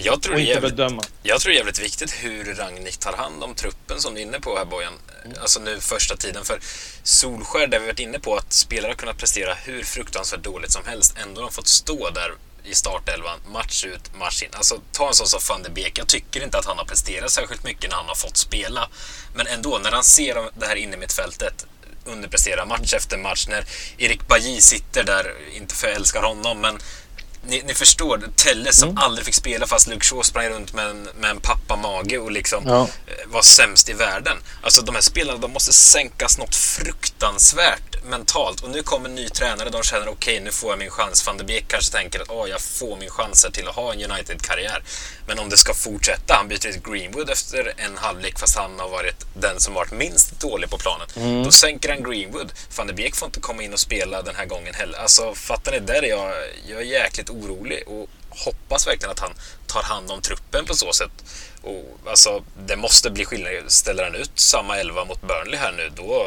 [0.00, 1.02] jag tror, och inte jävligt, bedöma.
[1.22, 4.24] jag tror det är jävligt viktigt hur Ragnik tar hand om truppen som du är
[4.24, 4.92] inne på här Bojan.
[5.40, 6.44] Alltså nu första tiden.
[6.44, 6.60] För
[7.02, 10.82] Solskär, där vi varit inne på att spelare har kunnat prestera hur fruktansvärt dåligt som
[10.86, 11.14] helst.
[11.22, 12.32] Ändå har de fått stå där
[12.64, 14.48] i startelvan, match ut, match in.
[14.52, 15.98] Alltså ta en sån som van de Beek.
[15.98, 18.88] Jag tycker inte att han har presterat särskilt mycket när han har fått spela.
[19.34, 21.66] Men ändå, när han ser det här inne i mittfältet
[22.08, 23.46] underprestera match efter match.
[23.48, 23.64] När
[23.98, 26.78] Erik Bajy sitter där, inte för jag älskar honom, men
[27.46, 29.02] ni, ni förstår, Telle som Mm.
[29.02, 32.62] aldrig fick spela fast Luke Shaw sprang runt med en, med en pappa-mage och liksom
[32.66, 32.88] Ja.
[33.06, 34.36] eh, var sämst i världen.
[34.62, 36.54] Alltså de här spelarna, de måste sänkas något
[37.12, 38.60] fruktansvärt mentalt.
[38.60, 41.26] Och nu kommer en ny tränare, de känner okej, nu får jag min chans.
[41.26, 44.10] Van de Beek kanske tänker att åh, jag får min chanser till att ha en
[44.10, 44.82] United-karriär.
[45.26, 48.88] Men om det ska fortsätta, han byter ut Greenwood efter en halvlek fast han har
[48.88, 51.06] varit den som varit minst dålig på planen.
[51.16, 51.44] Mm.
[51.44, 52.52] Då sänker han Greenwood.
[52.76, 54.98] Van de Beek får inte komma in och spela den här gången heller.
[54.98, 55.78] Alltså fattar ni?
[55.80, 56.32] Där är jag,
[56.68, 57.84] jag är jäkligt orolig.
[57.86, 59.32] Och hoppas verkligen att han
[59.66, 61.24] tar hand om truppen på så sätt.
[61.62, 63.52] Och, alltså, det måste bli skillnad.
[63.66, 66.24] Ställer han ut samma elva mot Burnley här nu, då,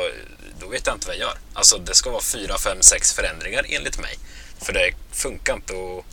[0.60, 1.38] då vet jag inte vad jag gör.
[1.54, 4.16] Alltså, det ska vara fyra, fem, sex förändringar enligt mig.
[4.60, 6.06] För det funkar inte att...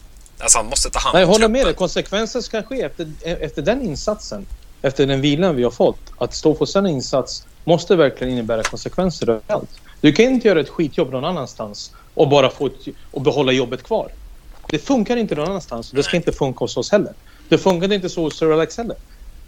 [0.43, 1.75] Alltså, han måste ta hand om Nej, jag håller med dig.
[1.75, 4.47] Konsekvensen ska ske efter, efter den insatsen.
[4.83, 6.01] Efter den vilan vi har fått.
[6.19, 9.71] Att stå för en insats måste verkligen innebära konsekvenser överallt.
[10.01, 12.73] Du kan inte göra ett skitjobb någon annanstans och bara få ett,
[13.11, 14.13] och behålla jobbet kvar.
[14.71, 15.91] Det funkar inte någon annanstans.
[15.91, 17.13] Det ska inte funka hos oss heller.
[17.49, 18.97] Det funkade inte så hos Sir Alex heller.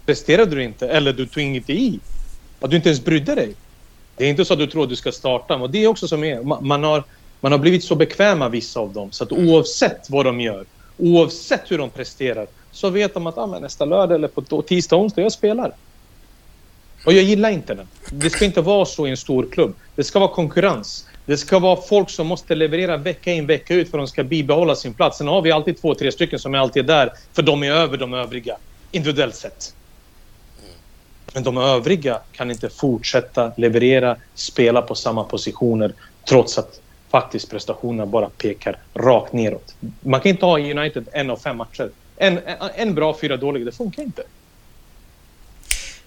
[0.05, 1.99] Presterade du inte eller du tog inte i.
[2.59, 3.55] Att du inte ens brydde dig.
[4.17, 5.55] Det är inte så att du tror att du ska starta.
[5.55, 6.39] Och det är också som är.
[6.41, 7.03] Ma- Man har,
[7.41, 9.11] man har blivit så bekväma vissa av dem.
[9.11, 10.65] Så att oavsett vad de gör.
[10.97, 12.47] Oavsett hur de presterar.
[12.71, 15.71] Så vet de att ah, nästa lördag eller på tisdag, onsdag, jag spelar.
[17.05, 17.87] Och jag gillar inte den.
[18.11, 19.73] Det ska inte vara så i en stor klubb.
[19.95, 21.05] Det ska vara konkurrens.
[21.25, 24.23] Det ska vara folk som måste leverera vecka in vecka ut för att de ska
[24.23, 25.17] bibehålla sin plats.
[25.17, 27.97] Sen har vi alltid två, tre stycken som är alltid där för de är över
[27.97, 28.57] de övriga.
[28.91, 29.73] Individuellt sett.
[31.33, 35.93] Men de övriga kan inte fortsätta leverera, spela på samma positioner
[36.29, 39.75] trots att faktiskt prestationerna bara pekar rakt neråt.
[39.99, 41.91] Man kan inte ha i United en av fem matcher.
[42.15, 42.39] En,
[42.75, 43.65] en, bra, fyra dåliga.
[43.65, 44.23] Det funkar inte.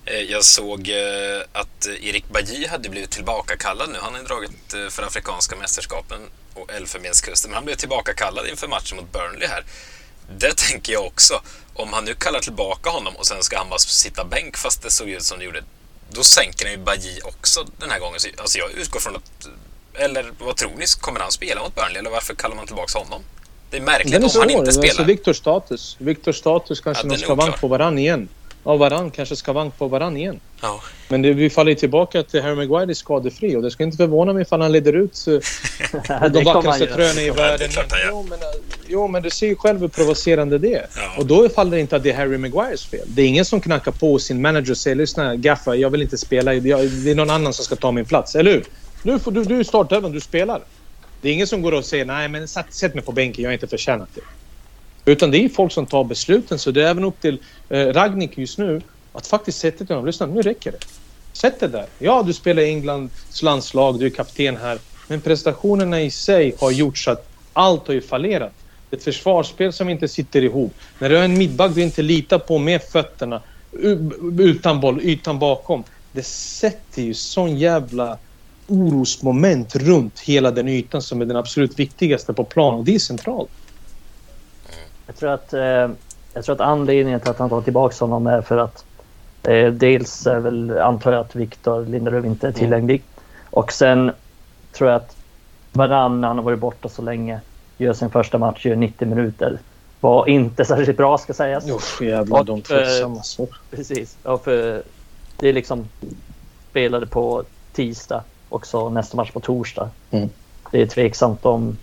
[0.06, 3.98] Eh, Jag såg eh, att Erik Bajy hade blivit tillbakakallad nu.
[4.00, 6.20] Han har dragit eh, för Afrikanska mästerskapen
[6.54, 7.50] och Elfenbenskusten.
[7.50, 9.64] Men han blev tillbakakallad inför matchen mot Burnley här.
[10.38, 11.40] Det tänker jag också.
[11.74, 14.90] Om han nu kallar tillbaka honom och sen ska han bara sitta bänk fast det
[14.90, 15.62] såg ut som det gjorde.
[16.10, 18.20] Då sänker han ju Bajy också den här gången.
[18.20, 19.48] Så, Alltså jag utgår från att...
[19.94, 20.84] Eller vad tror ni?
[21.00, 23.22] Kommer han spela mot Burnley eller varför kallar man tillbaka honom?
[23.70, 24.88] Det är märkligt Den är om han inte spelar.
[24.88, 25.96] Alltså, Viktors status.
[25.98, 27.60] Viktors status kanske Ja, är ska vank oklar.
[27.60, 28.28] på varann igen.
[28.64, 30.40] Ja, varann kanske ska vank på varann igen.
[30.62, 30.80] Ja.
[31.08, 34.32] Men det, vi faller tillbaka till Harry Maguire är skadefri och det ska inte förvåna
[34.32, 37.68] mig ifall han leder ut eh, de vackraste tröjorna i världen.
[38.08, 38.46] Jo men, eh,
[38.86, 40.86] jo, men du ser ju själv hur provocerande det är.
[40.96, 41.14] Ja.
[41.18, 43.06] Och då faller det inte att det är Harry Maguires fel.
[43.06, 46.18] Det är ingen som knackar på sin manager och säger lyssna Gaffa, jag vill inte
[46.18, 46.54] spela.
[46.54, 48.34] Jag, det är någon annan som ska ta min plats.
[48.34, 48.64] Eller hur?
[49.02, 50.62] Nu får du, du är startelvan, du spelar.
[51.20, 53.48] Det är ingen som går och säger nej men sätt, sätt mig på bänken, jag
[53.48, 54.20] har inte förtjänat det.
[55.04, 56.58] Utan det är folk som tar besluten.
[56.58, 57.38] Så det är även upp till
[57.68, 58.82] eh, Ragnik just nu
[59.12, 60.06] att faktiskt sätta till honom.
[60.06, 60.78] Lyssna, nu räcker det.
[61.32, 61.86] Sätt det där.
[61.98, 64.78] Ja, du spelar i Englands landslag, du är kapten här.
[65.08, 68.52] Men prestationerna i sig har gjort så att allt har ju fallerat.
[68.90, 70.74] Ett försvarsspel som inte sitter ihop.
[70.98, 73.42] När du har en mittback du inte litar på med fötterna,
[74.38, 75.84] utan boll, ytan bakom.
[76.12, 78.18] Det sätter ju sån jävla
[78.66, 82.98] orosmoment runt hela den ytan som är den absolut viktigaste på plan och det är
[82.98, 83.50] centralt.
[85.06, 85.90] Jag tror att, eh,
[86.34, 88.84] jag tror att anledningen till att han tar tillbaka honom är för att
[89.42, 93.02] eh, dels är väl, antar jag att Viktor Lindelöf inte är tillgänglig.
[93.50, 94.12] Och sen
[94.72, 95.16] tror jag att
[95.72, 97.40] Varann, när han har varit borta så länge,
[97.78, 99.58] gör sin första match, gör 90 minuter.
[100.00, 101.70] Var inte särskilt bra ska sägas.
[101.70, 103.48] Usch jävlar, Och, de eh, tröttsamma så.
[103.70, 104.16] Precis.
[104.22, 104.82] Ja, för
[105.36, 105.88] det är liksom
[106.70, 109.88] spelade på tisdag och så nästa match på torsdag.
[110.10, 110.28] Mm.
[110.70, 111.76] Det är tveksamt om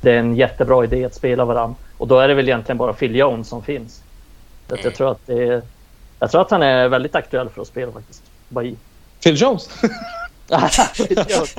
[0.00, 1.74] det är en jättebra idé att spela varann.
[2.02, 4.02] Och då är det väl egentligen bara Phil Jones som finns.
[4.68, 5.62] Så jag, tror att är,
[6.18, 8.22] jag tror att han är väldigt aktuell för att spela faktiskt.
[9.22, 9.68] Phil Jones?
[10.96, 11.54] Phil Jones.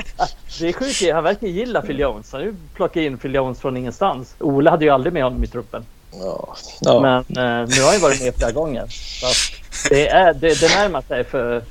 [0.59, 2.31] det är sjukt, han verkar gilla Phil Jones.
[2.31, 4.35] Han plockat in Phil Jones från ingenstans.
[4.39, 5.85] Ole hade ju aldrig med honom i truppen.
[6.11, 6.55] ja.
[6.81, 6.99] ja.
[6.99, 8.85] Men eh, nu har han ju varit med flera gånger.
[9.89, 11.63] Det, är, det, det närmar sig för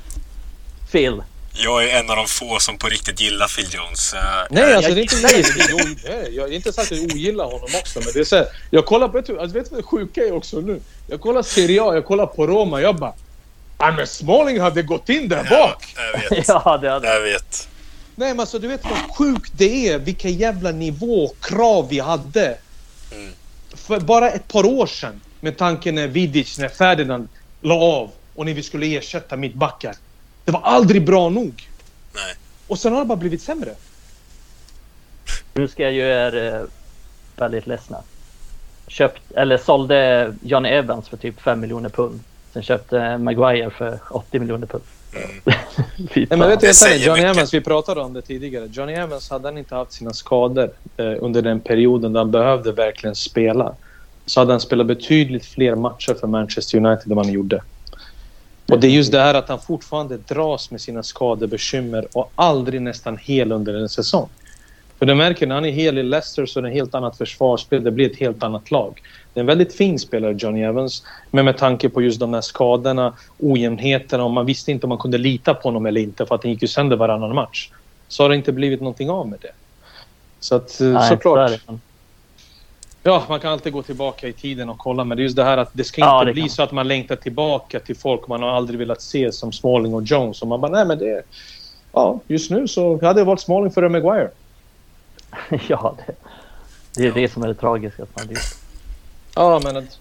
[0.91, 1.23] Phil.
[1.55, 4.13] Jag är en av de få som på riktigt gillar Phil Jones.
[4.13, 5.43] Eh, Nej, alltså jag det är inte gillar ju
[5.77, 5.83] det.
[5.83, 8.47] är inte- nej, Jag sagt att jag ogillar honom också, men det är så här,
[8.69, 9.13] Jag kollar på...
[9.17, 10.79] Vet du alltså, vet du vad det sjuka är också nu?
[11.07, 13.13] Jag kollar Serie A, jag kollar på Roma, jag bara...
[13.77, 15.95] Ja men Smalling hade gått in där bak!
[15.95, 16.47] jag vet.
[16.47, 17.67] Ja, det hade Jag vet.
[18.15, 21.99] Nej men alltså du vet vad sjukt det är, vilka jävla nivå och krav vi
[21.99, 22.57] hade.
[23.11, 23.31] Mm.
[23.75, 27.27] För bara ett par år sedan, med tanken när Vidic, när Ferdinand
[27.61, 29.95] la av och när vi skulle ersätta mittbackar.
[30.45, 31.69] Det var aldrig bra nog.
[32.13, 32.35] Nej.
[32.67, 33.71] Och sen har det bara blivit sämre.
[35.53, 36.61] Nu ska jag göra er eh,
[37.35, 37.97] väldigt ledsna.
[38.87, 42.19] Köpt, eller sålde Johnny Evans för typ 5 miljoner pund.
[42.53, 44.83] Sen köpte Maguire för 80 miljoner pund.
[46.09, 47.35] Fy Nej, men vet du, helt säger Johnny mycket.
[47.35, 48.69] Evans, vi pratade om det tidigare.
[48.71, 52.71] Johnny Evans, hade han inte haft sina skador eh, under den perioden då han behövde
[52.71, 53.75] verkligen spela
[54.25, 57.61] så hade han spelat betydligt fler matcher för Manchester United än vad han gjorde.
[58.67, 62.81] Och det är just det här att han fortfarande dras med sina skadebekymmer och aldrig
[62.81, 64.29] nästan hel under en säsong.
[64.99, 67.17] För du märker när han är hel i Leicester så är det ett helt annat
[67.17, 67.83] försvarsspel.
[67.83, 69.01] Det blir ett helt annat lag.
[69.33, 71.03] Det är en väldigt fin spelare, Johnny Evans.
[71.31, 74.97] Men med tanke på just de här skadorna, ojämnheterna och man visste inte om man
[74.97, 77.69] kunde lita på honom eller inte för att han gick ju sönder varannan match.
[78.07, 79.51] Så har det inte blivit någonting av med det.
[80.39, 81.51] Så att, eh, Nej, såklart.
[81.65, 81.79] så.
[83.05, 85.43] Ja, man kan alltid gå tillbaka i tiden och kolla, men det är just det
[85.43, 86.49] här att det ska Ja, inte det bli kan.
[86.49, 90.03] så att man längtar tillbaka till folk man har aldrig velat se som Smalling och
[90.03, 90.41] Jones.
[90.41, 91.23] Och man bara, nej men det...
[91.91, 94.29] Ja, just nu så hade jag valt Smalling före Maguire.
[95.67, 96.15] ja, det,
[96.95, 98.03] det är det som är det tragiska.
[98.03, 98.37] Att man blir.
[99.35, 99.99] Ja, men att,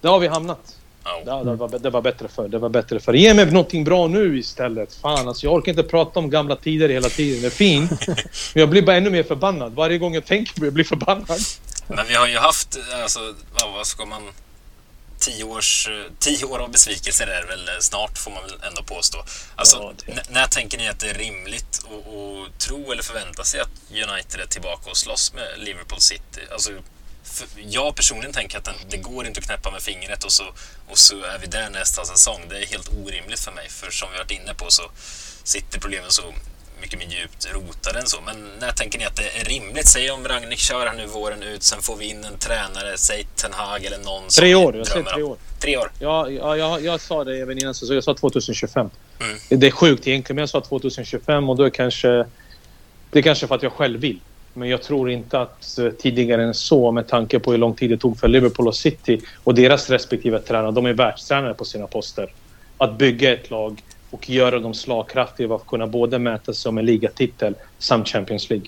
[0.00, 0.76] där har vi hamnat.
[1.04, 1.22] Ja.
[1.26, 2.48] Ja, det, var, det var bättre för.
[2.48, 3.12] Det var bättre för.
[3.12, 4.94] Ge mig någonting bra nu istället.
[4.94, 7.40] Fan, alltså jag orkar inte prata om gamla tider hela tiden.
[7.40, 8.06] Det är fint.
[8.54, 9.72] Men jag blir bara ännu mer förbannad.
[9.74, 11.38] Varje gång jag tänker på det, jag blir förbannad.
[11.96, 14.32] Men vi har ju haft, alltså, vad ska man...
[15.18, 15.88] Tio, års,
[16.18, 19.24] tio år av besvikelser är det väl snart, får man väl ändå påstå.
[19.56, 23.70] Alltså, Ja, när tänker ni att det är rimligt att, tro eller förvänta sig att
[23.90, 26.40] United är tillbaka och slåss med Liverpool City?
[26.52, 26.70] Alltså,
[27.56, 30.44] jag personligen tänker att den, det går inte att knäppa med fingret och så,
[30.88, 32.40] och så är vi där nästa säsong.
[32.48, 34.90] Det är helt orimligt för mig, för som vi varit inne på så
[35.44, 36.34] sitter problemen så
[36.80, 38.20] mycket mer djupt rotade än så.
[38.26, 39.86] Men när tänker ni att det är rimligt?
[39.86, 43.26] Säg om Ragnik kör här nu våren ut, sen får vi in en tränare, säg
[43.36, 44.76] Ten Hag eller någon som Tre år.
[44.76, 45.36] Jag säger tre år.
[45.60, 45.90] Tre år.
[45.98, 48.90] Ja, ja jag, jag sa det även innan så jag sa 2025.
[49.20, 49.60] Mm.
[49.60, 52.26] Det är sjukt egentligen, men jag sa 2025 och då är kanske...
[53.10, 54.20] Det är kanske för att jag själv vill.
[54.54, 57.90] Men jag tror inte att eh, tidigare än så med tanke på hur lång tid
[57.90, 61.86] det tog för Liverpool och City och deras respektive tränare, de är världstränare på sina
[61.86, 62.32] poster.
[62.78, 66.78] Att bygga ett lag och göra dem slagkraftiga för att kunna både mäta sig om
[66.78, 68.66] en ligatitel samt Champions League.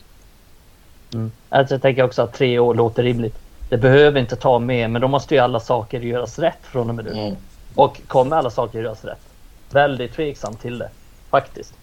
[1.49, 3.39] Alltså, jag tänker också att tre år låter rimligt.
[3.69, 6.95] Det behöver inte ta mer, men då måste ju alla saker göras rätt från och
[6.95, 7.37] med nu.
[7.75, 9.21] Och kommer alla saker göras rätt?
[9.71, 10.91] Väldigt tveksam till det,
[11.31, 11.75] faktiskt.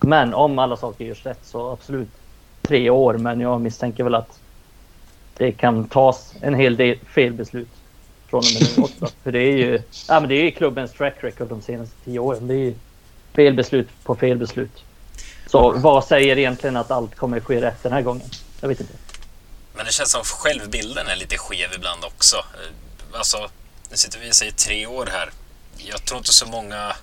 [0.00, 2.08] Men om alla saker görs rätt så absolut
[2.62, 3.14] tre år.
[3.14, 4.40] Men jag misstänker väl att
[5.36, 7.68] det kan tas en hel del felbeslut
[8.26, 9.06] från och med nu också.
[9.22, 12.18] För det är ju, ja, men det är ju klubbens track record de senaste tio
[12.18, 12.48] åren.
[12.48, 12.74] Det är
[13.38, 14.84] ju felbeslut på felbeslut.
[15.46, 18.30] Så vad säger egentligen att allt kommer ske rätt den här gången?
[18.60, 18.92] Jag vet inte.
[19.74, 22.36] Men det känns som självbilden är lite skev ibland också.
[23.12, 23.50] Alltså,
[23.90, 25.30] nu sitter vi säger tre år här.
[25.76, 26.96] Jag tror inte så många...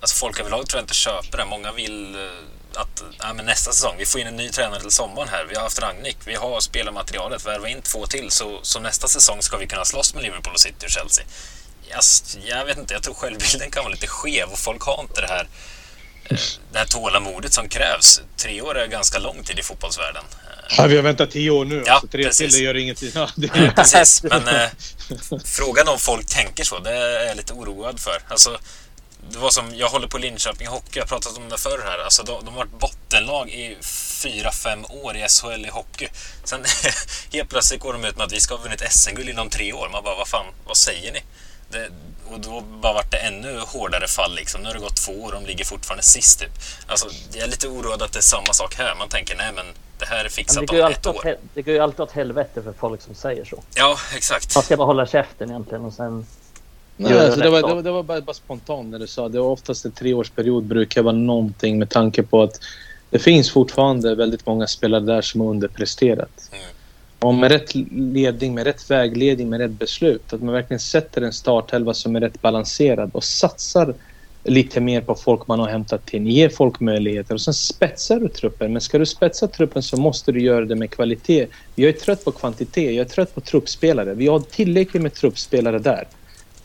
[0.00, 1.44] Alltså folk överlag tror jag inte köper det.
[1.44, 4.90] Många vill eh, att ja, men nästa säsong, vi får in en ny tränare till
[4.90, 5.46] sommaren här.
[5.48, 8.30] Vi har haft Ragnik, vi har spelarmaterialet, värva in två till.
[8.30, 11.24] Så, så nästa säsong ska vi kunna slåss med Liverpool och City och Chelsea.
[11.94, 15.20] Yes, jag vet inte, jag tror självbilden kan vara lite skev och folk har inte
[15.20, 15.46] det här,
[16.24, 16.38] eh,
[16.72, 18.20] det här tålamodet som krävs.
[18.36, 20.24] Tre år är ganska lång tid i fotbollsvärlden.
[20.32, 21.82] Eh, Ja, vi har väntat tio år nu.
[21.86, 22.54] Ja, så tre precis.
[22.54, 23.10] till gör ingenting.
[23.14, 24.68] Ja, det, Precis, men eh,
[25.44, 28.22] frågan om folk tänker så, det är jag lite oroad för.
[28.28, 28.58] Alltså,
[29.30, 32.04] det var som, jag håller på Linköping Hockey, jag har pratat om det förr här.
[32.04, 33.76] Alltså, de, de har varit bottenlag i
[34.22, 36.08] fyra, fem år i SHL i hockey.
[36.44, 36.64] Sen
[37.32, 39.88] helt plötsligt går de ut med att vi ska ha vunnit SM-guld inom tre år.
[39.92, 41.22] Man bara, vad fan, vad säger ni?
[41.72, 41.88] Det,
[42.32, 44.60] och då bara vart det ännu hårdare fall liksom.
[44.60, 46.50] Nu har det gått två år och de ligger fortfarande sist typ.
[46.86, 48.94] Alltså, jag är lite oroad att det är samma sak här.
[48.98, 49.66] Man tänker, nej men
[49.98, 51.36] det här är Men fixat det, går ju om alltid ett år.
[51.54, 53.62] det går ju alltid åt helvete för folk som säger så.
[53.74, 54.54] Ja, exakt.
[54.54, 56.26] Man ska bara hålla käften egentligen och sen...
[56.96, 59.40] Nej, alltså det, var, det, var, det var bara, bara spontant när du sa det.
[59.40, 62.60] var oftast en treårsperiod brukar vara någonting med tanke på att
[63.10, 66.48] det finns fortfarande väldigt många spelare där som har underpresterat.
[66.52, 66.64] Mm.
[67.22, 70.32] Och med rätt ledning, med rätt vägledning, med rätt beslut.
[70.32, 73.94] Att man verkligen sätter en startelva som är rätt balanserad och satsar
[74.44, 76.26] lite mer på folk man har hämtat in.
[76.26, 78.72] Ger folk möjligheter och sen spetsar du truppen.
[78.72, 81.46] Men ska du spetsa truppen så måste du göra det med kvalitet.
[81.74, 82.94] Jag är trött på kvantitet.
[82.94, 84.14] Jag är trött på truppspelare.
[84.14, 86.08] Vi har tillräckligt med truppspelare där.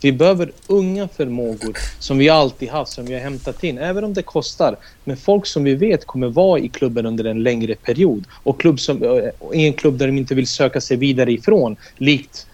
[0.00, 4.14] Vi behöver unga förmågor som vi alltid haft, som vi har hämtat in, även om
[4.14, 4.76] det kostar.
[5.04, 8.80] Men folk som vi vet kommer vara i klubben under en längre period och klubb
[8.80, 12.46] som, eh, i en klubb där de inte vill söka sig vidare ifrån, likt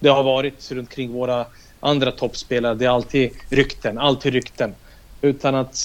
[0.00, 1.46] det har varit runt kring våra
[1.80, 2.74] andra toppspelare.
[2.74, 4.74] Det är alltid rykten, alltid rykten.
[5.22, 5.78] Utan att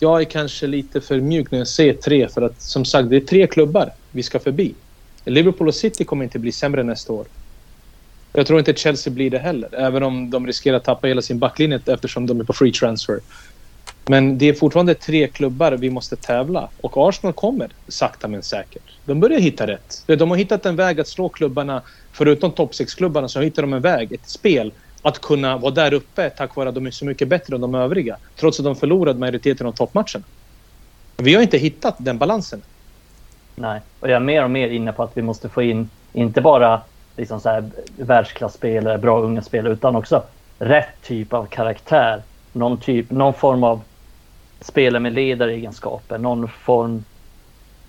[0.00, 3.16] jag är kanske lite för mjuk när jag säger tre, för att som sagt, det
[3.16, 4.74] är tre klubbar vi ska förbi.
[5.24, 7.26] Liverpool och City kommer inte bli sämre nästa år.
[8.36, 11.38] Jag tror inte Chelsea blir det heller, även om de riskerar att tappa hela sin
[11.38, 13.20] backlinje eftersom de är på free transfer.
[14.06, 18.82] Men det är fortfarande tre klubbar vi måste tävla och Arsenal kommer sakta men säkert.
[19.04, 20.04] De börjar hitta rätt.
[20.06, 21.82] De har hittat en väg att slå klubbarna,
[22.12, 24.72] förutom topp 6-klubbarna, så hittar de en väg, ett spel
[25.02, 27.74] att kunna vara där uppe tack vare att de är så mycket bättre än de
[27.74, 28.16] övriga.
[28.36, 30.24] Trots att de förlorade majoriteten av toppmatcherna.
[31.16, 32.62] Vi har inte hittat den balansen.
[33.54, 33.80] Nej.
[34.00, 36.80] Och jag är mer och mer inne på att vi måste få in, inte bara
[37.16, 37.64] liksom så här
[37.96, 40.22] världsklasspelare, bra unga spelare, utan också
[40.58, 42.22] rätt typ av karaktär.
[42.52, 43.80] Någon, typ, någon form av
[44.60, 46.18] spelare med ledaregenskaper.
[46.18, 47.04] Någon form,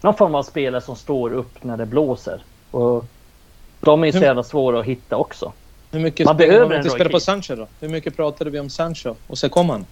[0.01, 2.41] någon form av spelare som står upp när det blåser.
[2.71, 3.05] Och
[3.79, 5.53] de är så jävla svåra att hitta också.
[5.91, 7.67] Hur mycket Man spelar behöver en spela på Sancho då?
[7.79, 9.15] Hur mycket pratade vi om Sancho?
[9.27, 9.85] Och så kom han.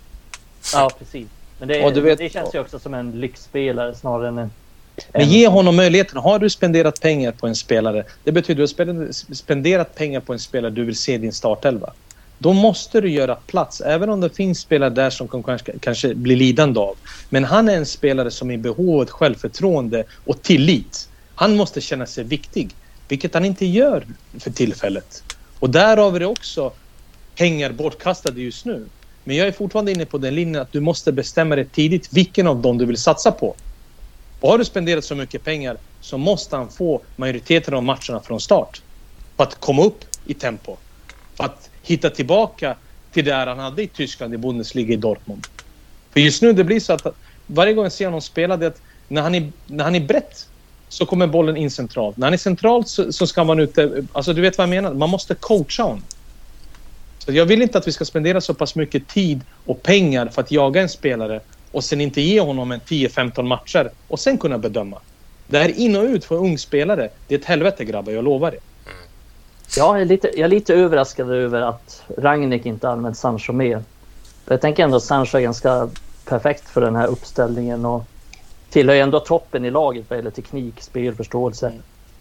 [0.73, 1.27] Ja, precis.
[1.59, 4.51] Men det, du vet- det känns ju också som en lyxspelare snarare än en
[5.13, 6.17] Men ge honom möjligheten.
[6.17, 10.33] Har du spenderat pengar på en spelare, det betyder att du har spenderat pengar på
[10.33, 11.93] en spelare du vill se i din startelva.
[12.37, 16.15] Då måste du göra plats, även om det finns spelare där som kan kanske, kanske
[16.15, 16.95] bli lidande av.
[17.29, 21.09] Men han är en spelare som är i behov av självförtroende och tillit.
[21.35, 22.69] Han måste känna sig viktig,
[23.07, 24.05] vilket han inte gör
[24.39, 25.23] för tillfället.
[25.59, 26.71] Och därav är det också
[27.35, 28.85] pengar bortkastade just nu.
[29.23, 32.47] Men jag är fortfarande inne på den linjen att du måste bestämma dig tidigt vilken
[32.47, 33.55] av dem du vill satsa på.
[34.45, 38.39] Och har du spenderat så mycket pengar så måste han få majoriteten av matcherna från
[38.39, 38.81] start.
[39.37, 40.77] För att komma upp i tempo.
[41.35, 42.75] För att hitta tillbaka
[43.11, 45.47] till det han hade i Tyskland, i Bundesliga, i Dortmund.
[46.13, 47.05] För just nu det blir så att
[47.47, 50.47] varje gång jag ser honom spela, det att när han är, när han är brett
[50.89, 52.17] så kommer bollen in centralt.
[52.17, 54.05] När han är centralt så, så ska man ute...
[54.11, 54.93] Alltså du vet vad jag menar?
[54.93, 56.03] Man måste coacha honom.
[57.17, 60.41] Så jag vill inte att vi ska spendera så pass mycket tid och pengar för
[60.41, 61.41] att jaga en spelare
[61.76, 64.99] och sen inte ge honom en 10-15 matcher och sen kunna bedöma.
[65.47, 68.47] Det här in och ut för ung spelare, det är ett helvete grabbar, jag lovar
[68.47, 68.59] mm.
[68.59, 69.78] det.
[69.78, 73.84] Jag är lite, jag är lite överraskad över att Ragnik inte använt Sancho mer.
[74.47, 75.89] Jag tänker ändå att Sancho är ganska
[76.26, 78.03] perfekt för den här uppställningen och
[78.69, 81.71] tillhör ändå toppen i laget vad gäller teknik, spelförståelse.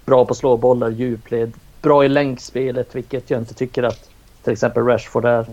[0.04, 1.52] Bra på att slå bollar, djupled,
[1.82, 4.10] bra i länkspelet, vilket jag inte tycker att
[4.42, 5.46] till exempel Rashford är.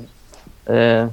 [0.66, 1.08] Eh,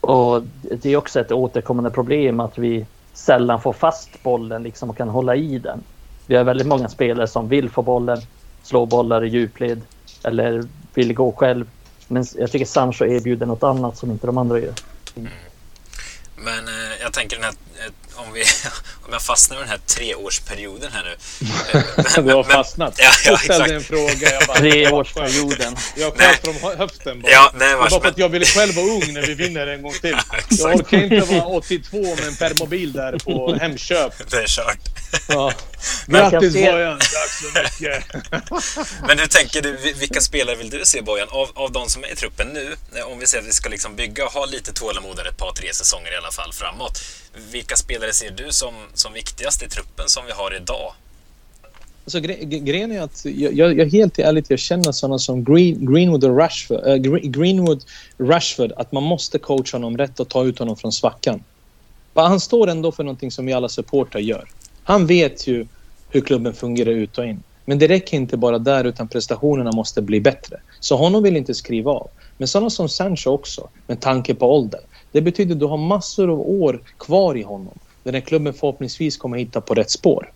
[0.00, 4.96] och det är också ett återkommande problem att vi sällan får fast bollen liksom och
[4.96, 5.82] kan hålla i den.
[6.26, 8.18] Vi har väldigt många spelare som vill få bollen,
[8.62, 9.82] slå bollar i djupled
[10.24, 11.66] eller vill gå själv.
[12.08, 14.74] Men jag tycker Sancho erbjuder något annat som inte de andra gör.
[15.16, 15.30] Mm.
[16.36, 18.44] Men eh, jag tänker den här, eh, om, vi,
[19.06, 22.22] om jag fastnar i den här treårsperioden här nu.
[22.22, 22.94] du har fastnat?
[22.98, 24.32] Ja, ja, jag ställde en fråga.
[24.32, 25.76] Jag bara, Treårsperioden.
[25.96, 27.32] Jag sköt från höften bara.
[27.32, 29.92] Ja, nej, bara för att jag ville själv vara ung när vi vinner en gång
[29.92, 30.16] till.
[30.50, 34.12] jag orkar inte vara 82 med en permobil där på Hemköp.
[34.30, 34.78] Det är kört.
[35.28, 35.52] Ja.
[36.06, 36.98] Grattis Bojan!
[36.98, 38.04] Tack så mycket!
[39.06, 41.28] Men hur tänker du, vilka spelare vill du se Bojan?
[41.30, 43.96] Av, av de som är i truppen nu, om vi säger att vi ska liksom
[43.96, 47.02] bygga och ha lite tålamod ett par, tre säsonger i alla fall framåt.
[47.50, 50.92] Vilka spelare ser du som, som viktigast i truppen som vi har idag?
[52.04, 55.92] Alltså, gre grejen är att jag, jag, jag helt ärligt jag känner sådana som Green,
[55.92, 57.84] Greenwood och Rashford, äh, Greenwood,
[58.18, 61.44] Rashford, att man måste coacha honom rätt och ta ut honom från svackan.
[62.14, 64.48] Han står ändå för någonting som vi alla supportrar gör.
[64.82, 65.66] Han vet ju
[66.10, 67.42] hur klubben fungerar ut och in.
[67.64, 70.60] Men det räcker inte bara där utan prestationerna måste bli bättre.
[70.80, 72.08] Så honom vill inte skriva av.
[72.38, 74.80] Men sådana som Sancho också, med tanke på ålder.
[75.12, 77.78] Det betyder att du har massor av år kvar i honom.
[78.06, 80.32] Där den klubben förhoppningsvis kommer hitta på rätt spår.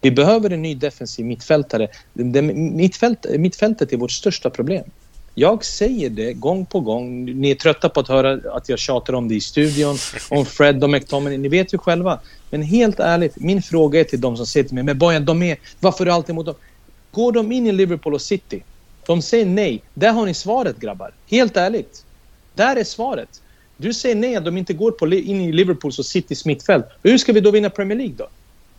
[0.00, 1.88] Vi behöver en ny defensiv mittfältare.
[2.12, 4.84] Mittfält, mittfältet är vårt största problem.
[5.34, 7.24] Jag säger det gång på gång.
[7.24, 9.96] Ni är trötta på att höra att jag tjatar om det i studion.
[10.30, 11.38] Om Fred och McTominay.
[11.38, 12.20] Ni vet ju själva.
[12.50, 15.42] Men helt ärligt, min fråga är till de som säger till mig, men Bojan, de
[15.42, 15.56] är...
[15.80, 16.54] Varför är du alltid emot dem?
[17.10, 18.62] Går de in i Liverpool och City?
[19.06, 19.82] De säger nej.
[19.94, 21.14] Där har ni svaret grabbar.
[21.30, 22.04] Helt ärligt.
[22.54, 23.42] Där är svaret.
[23.76, 26.86] Du säger nej att de inte går på, in i Liverpools och Citys mittfält.
[27.02, 28.28] Hur ska vi då vinna Premier League då?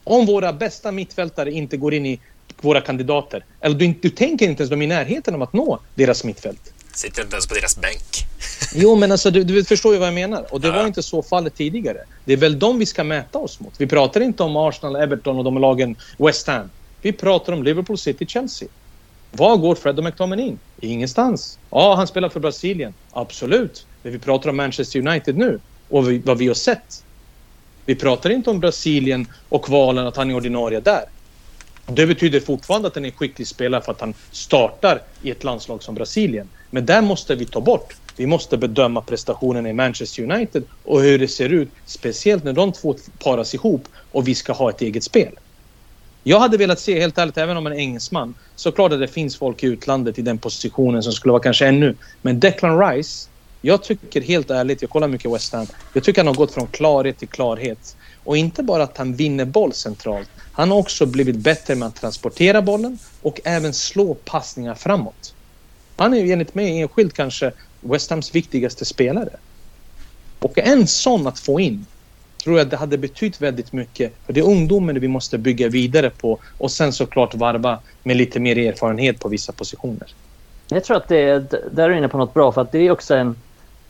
[0.03, 2.19] Om våra bästa mittfältare inte går in i
[2.61, 3.45] våra kandidater.
[3.61, 6.73] Eller du, du tänker inte ens de i närheten av att nå deras mittfält.
[6.93, 8.25] Sitter inte ens på deras bänk.
[8.75, 10.53] jo, men alltså du, du förstår ju vad jag menar.
[10.53, 10.73] Och det ja.
[10.73, 11.97] var inte så fallet tidigare.
[12.25, 13.73] Det är väl de vi ska mäta oss mot.
[13.77, 16.69] Vi pratar inte om Arsenal, Everton och de lagen West Ham.
[17.01, 18.67] Vi pratar om Liverpool City, Chelsea.
[19.31, 20.59] Var går Fred och McTominay in?
[20.79, 21.59] Ingenstans.
[21.69, 22.93] Ja, han spelar för Brasilien.
[23.11, 23.85] Absolut.
[24.03, 27.03] Men vi pratar om Manchester United nu och vi, vad vi har sett.
[27.85, 31.03] Vi pratar inte om Brasilien och kvalen att han är ordinarie där.
[31.85, 35.43] Det betyder fortfarande att han är en skicklig spelare för att han startar i ett
[35.43, 36.49] landslag som Brasilien.
[36.69, 37.93] Men där måste vi ta bort.
[38.17, 41.69] Vi måste bedöma prestationen i Manchester United och hur det ser ut.
[41.85, 45.33] Speciellt när de två paras ihop och vi ska ha ett eget spel.
[46.23, 49.63] Jag hade velat se, helt ärligt, även om en engelsman, såklart att det finns folk
[49.63, 51.97] i utlandet i den positionen som skulle vara kanske ännu.
[52.21, 53.29] Men Declan Rice,
[53.65, 56.67] jag tycker helt ärligt, jag kollar mycket West Ham, jag tycker han har gått från
[56.67, 57.97] klarhet till klarhet.
[58.23, 60.29] Och inte bara att han vinner boll centralt.
[60.51, 65.35] Han har också blivit bättre med att transportera bollen och även slå passningar framåt.
[65.97, 67.51] Han är enligt mig enskilt kanske
[67.81, 69.39] West Hams viktigaste spelare.
[70.39, 71.85] Och en sån att få in
[72.43, 74.13] tror jag det hade betytt väldigt mycket.
[74.25, 78.39] För det är ungdomen vi måste bygga vidare på och sen såklart varva med lite
[78.39, 80.07] mer erfarenhet på vissa positioner.
[80.69, 81.39] Jag tror att det är,
[81.71, 83.35] där är du inne på något bra för att det är också en,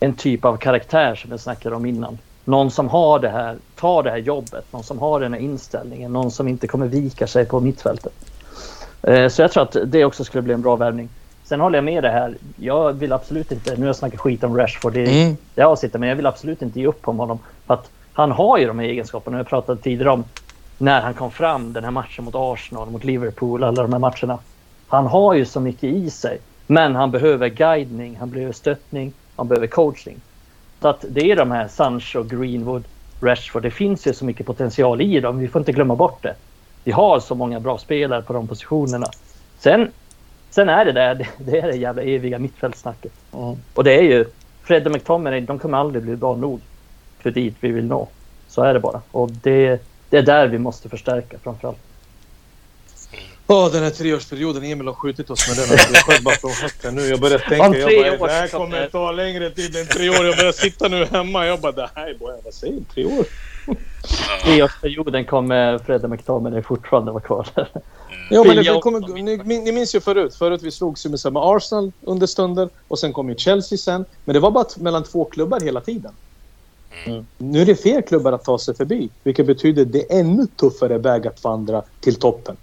[0.03, 2.17] en typ av karaktär som jag snackade om innan.
[2.45, 6.13] Någon som har det här, tar det här jobbet, någon som har den här inställningen,
[6.13, 8.13] någon som inte kommer vika sig på mittfältet.
[9.01, 11.09] Eh, så jag tror att det också skulle bli en bra värvning.
[11.43, 12.35] Sen håller jag med det här.
[12.55, 15.37] Jag vill absolut inte, nu har jag snackat skit om Rashford, det mm.
[15.55, 17.39] jag sitter, men jag vill absolut inte ge upp om honom.
[17.67, 19.37] För att han har ju de här egenskaperna.
[19.37, 20.23] Jag pratade tidigare om
[20.77, 24.39] när han kom fram den här matchen mot Arsenal, mot Liverpool, alla de här matcherna.
[24.87, 26.39] Han har ju så mycket i sig.
[26.67, 30.17] Men han behöver guidning, han behöver stöttning, han behöver coaching.
[30.81, 32.83] Så att det är de här Sancho, Greenwood,
[33.21, 33.63] Rashford.
[33.63, 35.39] Det finns ju så mycket potential i dem.
[35.39, 36.35] Vi får inte glömma bort det.
[36.83, 39.07] Vi har så många bra spelare på de positionerna.
[39.59, 39.91] Sen,
[40.49, 43.11] sen är det där, det, är det jävla eviga mittfältssnacket.
[43.31, 43.55] Ja.
[43.73, 44.25] Och det är ju,
[44.63, 46.61] Fred och McTominay, de kommer aldrig bli bra nog
[47.19, 48.07] för dit vi vill nå.
[48.47, 49.01] Så är det bara.
[49.11, 51.92] Och det, det är där vi måste förstärka framförallt.
[53.47, 55.71] Åh, den här treårsperioden Emil har skjutit oss med den.
[55.71, 57.01] Alltså, jag sköt bara från höften nu.
[57.01, 57.65] Jag börjar tänka.
[57.65, 60.25] Om tre jag bara, år det här kommer ta längre tid än tre år.
[60.25, 61.45] Jag börjar sitta nu hemma.
[61.45, 62.81] Jag bara, det här är bara, vad säger?
[62.93, 63.25] Tre år?
[64.43, 67.47] Treårsperioden kommer Fred och McTominay fortfarande vara kvar.
[68.29, 70.35] Ja, men det, kommer, ni, ni minns ju förut.
[70.35, 74.05] Förut vi slogs ju med samma Arsenal under stunder och sen kom ju Chelsea sen.
[74.25, 76.11] Men det var bara mellan två klubbar hela tiden.
[77.05, 77.25] Mm.
[77.37, 79.09] Nu är det fler klubbar att ta sig förbi.
[79.23, 82.57] Vilket betyder det är ännu tuffare väg att vandra till toppen.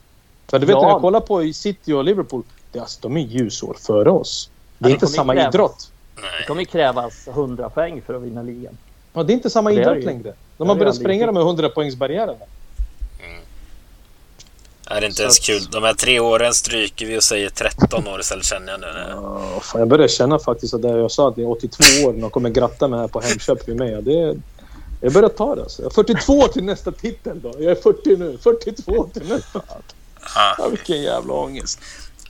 [0.50, 0.82] För du vet Ja.
[0.82, 2.42] när jag kollar på i City och Liverpool.
[2.72, 4.50] Det, är alltså, de är ljusår före oss.
[4.78, 5.54] Det är Ja, det inte samma krävas.
[5.54, 5.90] idrott.
[6.40, 8.78] Det kommer krävas 100 poäng för att vinna ligan.
[9.12, 10.02] Ja, det är inte samma idrott ju.
[10.02, 10.32] längre.
[10.56, 12.44] De har börjat spränga de här 100 poängsbarriärerna.
[14.90, 15.60] Är det inte Så ens kul?
[15.72, 18.86] De här tre åren stryker vi och säger 13 år istället känner jag nu.
[19.10, 22.12] Ja, fan, jag börjar känna faktiskt att det jag sa att det är 82 år
[22.12, 24.02] och de kommer gratta mig här på Hemköp vid mig.
[24.02, 24.36] Det är,
[25.00, 25.82] jag börjar ta det alltså.
[25.82, 27.52] Jag är 42 år till nästa titel då.
[27.58, 28.38] Jag är 40 nu.
[28.42, 29.60] 42 till nästa.
[30.34, 31.80] Ja, Ja, vilken jävla ångest.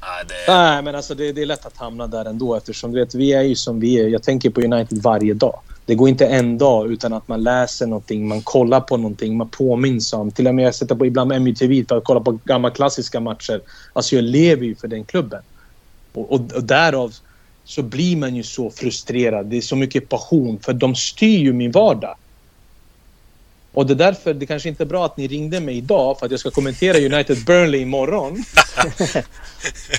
[0.00, 3.00] ja, det, Nej, men alltså det, det är lätt att hamna där ändå eftersom du
[3.00, 4.08] vet, vi är ju som vi är.
[4.08, 5.60] Jag tänker på United varje dag.
[5.86, 9.48] Det går inte en dag utan att man läser någonting, man kollar på någonting, man
[9.48, 10.30] påminns om.
[10.30, 13.60] Till och med jag sätter på ibland MUTV för att kolla på gamla klassiska matcher.
[13.92, 15.42] Alltså jag lever ju för den klubben.
[16.12, 17.14] Och, och, och därav
[17.64, 19.46] så blir man ju så frustrerad.
[19.46, 22.16] Det är så mycket passion för de styr ju min vardag.
[23.72, 26.26] Och det är därför det kanske inte är bra att ni ringde mig idag för
[26.26, 28.44] att jag ska kommentera United Burnley imorgon.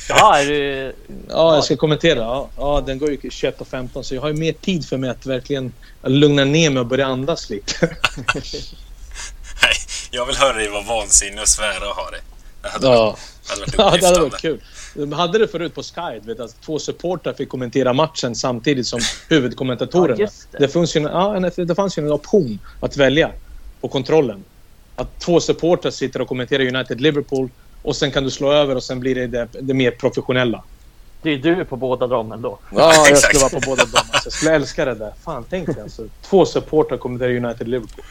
[0.10, 0.96] Ja, är du...
[1.30, 2.20] Ja, jag ska kommentera.
[2.20, 5.26] Ja, ja den går ju 21.15 så jag har ju mer tid för mig att
[5.26, 7.74] verkligen lugna ner mig och börja andas lite.
[8.34, 9.74] nej,
[10.12, 12.22] jag vill höra dig vara vansinnig och svära och ha det.
[12.62, 13.18] Det hade, Ja,
[13.60, 14.62] varit, hade varit ja det hade varit kul.
[14.94, 19.00] De hade det förut på Sky, vet, att två supportrar fick kommentera matchen samtidigt som
[19.30, 20.16] huvudkommentatorerna.
[20.20, 20.58] Ja, det.
[20.58, 20.68] det.
[20.68, 23.32] fanns ju en, ja, det fanns ju en option att välja
[23.82, 24.44] på kontrollen.
[24.96, 27.50] Att två supportrar sitter och kommenterar United-Liverpool
[27.82, 30.64] och sen kan du slå över och sen blir det det, det mer professionella.
[31.22, 32.60] Det är du på båda dem ändå.
[32.76, 34.02] Ja, jag skulle vara på båda dem.
[34.12, 35.14] Alltså, jag skulle älska det där.
[35.26, 36.06] Fan, tänk dig alltså.
[36.22, 38.04] Två supportrar kommenterar United-Liverpool.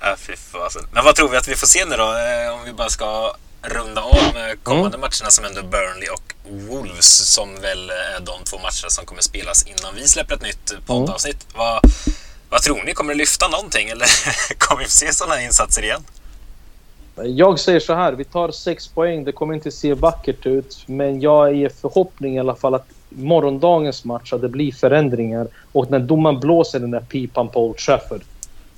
[0.00, 0.82] Ja, fy fasen.
[0.92, 2.02] Men vad tror vi att vi får se nu då?
[2.02, 6.34] Eh, Om vi bara ska runda av med kommande matcherna som ändå är Burnley och
[6.68, 10.74] Wolves som väl är de två matcherna som kommer spelas innan vi släpper ett nytt
[10.86, 11.46] poddavsnitt.
[11.54, 11.80] Vad,
[12.52, 12.94] vad tror ni?
[12.94, 14.06] Kommer det lyfta någonting eller
[14.58, 16.00] kommer vi få se sådana insatser igen?
[17.24, 19.24] Jag säger så här, vi tar sex poäng.
[19.24, 24.04] Det kommer inte se vackert ut, men jag är förhoppning i alla fall att morgondagens
[24.04, 25.48] match, att det blir förändringar.
[25.72, 28.22] Och när domaren blåser den där pipan på Old Trafford,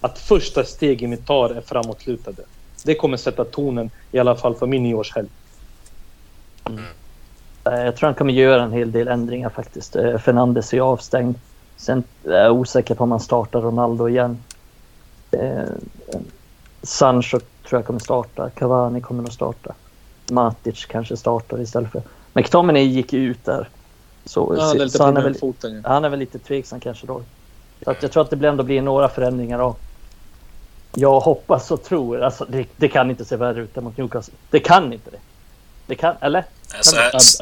[0.01, 2.43] att första stegen vi tar är framåtlutade.
[2.85, 5.29] Det kommer sätta tonen, i alla fall för min nyårshelg.
[7.65, 9.97] Eh, Jag tror han kommer göra en hel del ändringar faktiskt.
[9.97, 11.35] Eh, Fernandes är avstängd.
[11.77, 14.39] Sen är jag osäker på om han startar Ronaldo igen.
[15.31, 15.63] Eh,
[16.83, 18.51] Sancho tror jag kommer starta.
[18.51, 19.75] Cavani kommer nog starta.
[20.31, 22.03] Matic kanske startar istället för...
[22.33, 23.69] McTominay gick ju ut där.
[24.25, 25.81] Så, Ja, det så han, är väl, foten.
[25.85, 25.91] Ja.
[25.91, 27.23] han är väl lite tveksam kanske då.
[27.85, 29.59] Så att jag tror att det blir ändå blir några förändringar.
[29.59, 29.81] Och
[30.95, 34.35] jag hoppas och tror, alltså det, det kan inte se värre ut än mot Newcastle.
[34.51, 35.19] Det kan inte det.
[35.87, 36.45] Det kan, eller?
[36.77, 36.97] Alltså,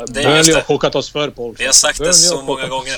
[0.06, 0.64] det är Burnley just har det.
[0.66, 2.96] chockat oss för på Old Vi har sagt det så har många gånger.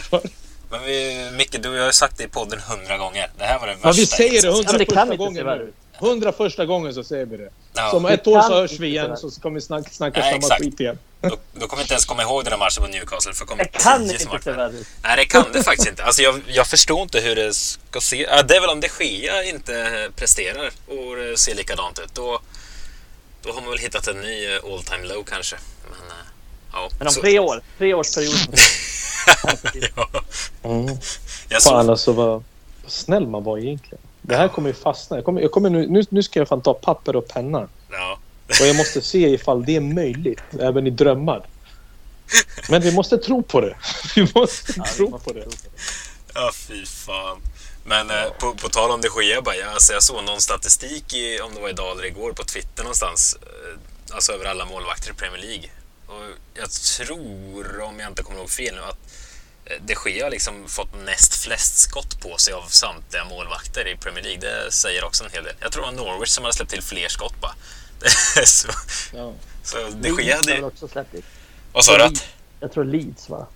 [0.71, 3.31] Men vi, Micke, du har ju sagt det i podden hundra gånger.
[3.39, 4.49] Det här var den Ja, värsta vi säger det.
[4.49, 5.73] Ja, men hundra första gången nu.
[5.99, 7.51] Hundra första gången så säger vi det.
[7.75, 10.31] Ja, Så om ett år så hörs vi igen så kommer vi snacka, snacka Nej,
[10.31, 10.63] samma exakt.
[10.63, 10.99] skit igen.
[11.21, 13.49] då, då kommer vi inte ens komma ihåg den här matchen på Newcastle för det
[13.49, 14.87] kommer Det kan inte se värre ut.
[15.03, 16.05] Nej, det kan det faktiskt inte.
[16.05, 18.17] Alltså, jag, jag förstår inte hur det ska se...
[18.31, 22.15] Ja, det är väl om de Gea inte presterar och ser likadant ut.
[22.15, 22.41] Då,
[23.43, 25.57] då har man väl hittat en ny eh, all time low kanske.
[25.91, 26.25] Men, eh,
[26.73, 26.89] ja.
[26.99, 28.35] Men om så- tre år, tre års period.
[29.97, 30.09] ja.
[30.63, 30.87] Mm.
[31.49, 32.45] Jag Fan alltså vad,
[32.87, 33.99] snäll man var egentligen.
[34.23, 35.17] Det här kommer ju fastna.
[35.17, 37.69] Jag kommer, jag kommer nu, nu, nu ska jag fan ta papper och penna.
[37.91, 38.19] ja.
[38.61, 41.43] Och jag måste se ifall det är möjligt, även i drömmar.
[42.71, 43.77] Men vi måste tro på det.
[44.17, 45.47] Vi måste tro på det.
[46.35, 47.39] ja, fy fan.
[47.85, 49.09] Men eh, på, på tal om det
[49.45, 52.45] bara, jag, alltså, jag såg någon statistik i, om det var idag eller igår på
[52.45, 53.37] Twitter någonstans.
[53.43, 55.71] Eh, alltså över alla målvakter i Premier League.
[56.07, 56.23] Och
[56.55, 58.99] jag tror, om jag inte kommer ihåg fel nu, att
[59.65, 63.97] eh, de Gea har liksom fått näst flest skott på sig av samtliga målvakter i
[63.97, 64.41] Premier League.
[64.41, 65.55] Det säger också en hel del.
[65.61, 67.55] Jag tror det var Norwich som hade släppt till fler skott bara.
[68.47, 68.69] så,
[69.13, 69.33] Ja.
[69.63, 70.63] så de Gea hade...
[70.63, 71.25] också släppt dit.
[71.73, 72.05] Vad sa du?
[72.05, 72.25] att-
[72.61, 73.47] Jag tror Leeds va?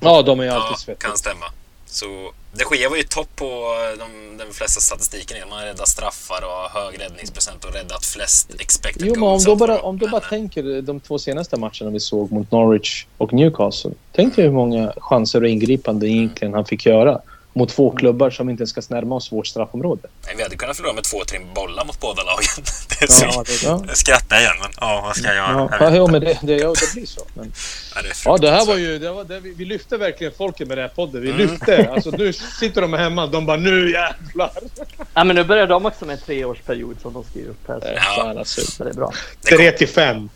[0.00, 1.08] ja, de är ju alltid Ja, svettiga.
[1.08, 1.46] kan stämma.
[1.90, 5.48] Så de Gea var ju topp på eh, de, den flesta statistiken.
[5.48, 9.28] Man har räddat straffar och har hög räddningsprocent och räddat flest expected Jo, men om
[9.28, 9.44] goals.
[9.44, 13.06] du bara, om du bara eh, tänker de två senaste matcherna vi såg mot Norwich
[13.18, 13.90] och Newcastle.
[14.12, 17.20] Tänk dig hur många chanser och ingripanden egentligen han fick göra
[17.52, 20.08] mot två klubbar som inte ens ska närma oss vårt straffområde.
[20.26, 22.44] nej, Vi hade kunnat förlora med två, tre bollar mot båda lagen.
[22.98, 23.84] Det är så, Ja, det, ja.
[23.88, 25.68] Jag skrattar igen, men ja, vad ska jag göra?
[25.70, 27.20] Ja, Jag ja, men det, det, ja, det blir så.
[27.34, 27.52] Men,
[27.94, 28.98] Ja, det är ja, det här var ju...
[28.98, 31.22] Det var, det, vi, vi lyfte verkligen folket med den här podden.
[31.22, 31.40] Vi Mm.
[31.48, 31.90] lyfte.
[31.92, 33.26] Alltså, nu sitter de hemma.
[33.26, 34.50] De bara nu jävlar.
[35.14, 37.92] Ja, men nu börjar de också med en treårsperiod som de skriver upp här.
[37.96, 38.02] Ja.
[38.22, 38.60] Fan, alltså.
[38.60, 39.12] Så det är bra.
[39.48, 40.28] Tre till fem.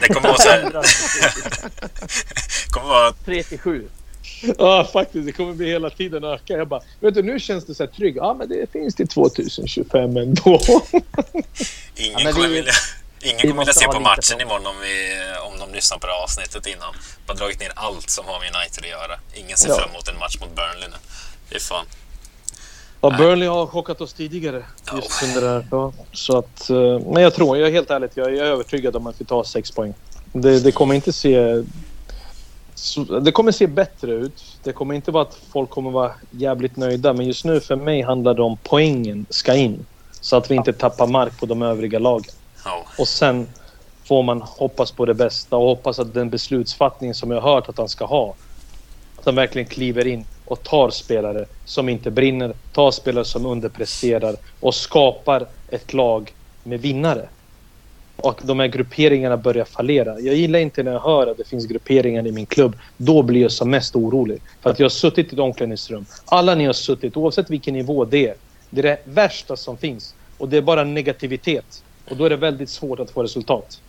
[0.00, 0.62] det kommer vara så här,
[2.70, 3.88] kommer vara 3 till 7.
[4.58, 5.26] Ja, faktiskt.
[5.26, 6.52] Det kommer bli hela tiden öka.
[6.56, 8.16] Jag bara, vet du, nu känns det så här trygg.
[8.16, 10.60] Ja, men det finns till 2025 ändå.
[11.96, 12.72] Ingen Ja, kommer vi- vilja,
[13.22, 15.14] ingen vi kommer vilja se på matchen imorgon om, vi,
[15.52, 16.94] om de lyssnar på det här avsnittet innan.
[17.26, 19.18] Bara dragit ner allt som har med United att göra.
[19.34, 19.74] Ingen ser Ja.
[19.74, 20.96] fram emot en match mot Burnley nu.
[21.48, 21.84] Det är fan.
[23.00, 24.62] Ja, Burnley har chockat oss tidigare.
[24.94, 25.66] Just under det här.
[25.70, 29.06] Ja, så att, eh, men jag tror, jag är helt ärligt, jag är övertygad om
[29.06, 29.94] att vi tar sex poäng.
[30.32, 31.62] Det, det kommer inte se...
[32.78, 34.42] så- Det kommer se bättre ut.
[34.64, 37.12] Det kommer inte vara att folk kommer vara jävligt nöjda.
[37.12, 39.86] Men just nu för mig handlar det om poängen ska in.
[40.20, 42.34] Så att vi inte tappar mark på de övriga lagen.
[42.64, 42.86] Ja.
[42.98, 43.48] Och sen
[44.08, 47.68] får man hoppas på det bästa och hoppas att den beslutsfattning som jag har hört
[47.68, 48.36] att han ska ha.
[49.18, 54.36] Att han verkligen kliver in och tar spelare som inte brinner, tar spelare som underpresterar
[54.60, 56.32] och skapar ett lag
[56.64, 57.30] med vinnare.
[58.16, 60.20] Och de här grupperingarna börjar fallera.
[60.20, 62.76] Jag gillar inte när jag hör att det finns grupperingar i min klubb.
[62.96, 64.42] Då blir jag som mest orolig.
[64.62, 66.06] För att jag har suttit i ett omklädningsrum.
[66.24, 68.34] Alla ni har suttit, oavsett vilken nivå det är.
[68.70, 70.14] Det är det värsta som finns.
[70.38, 71.82] Och det är bara negativitet.
[72.10, 73.80] Och då är det väldigt svårt att få resultat.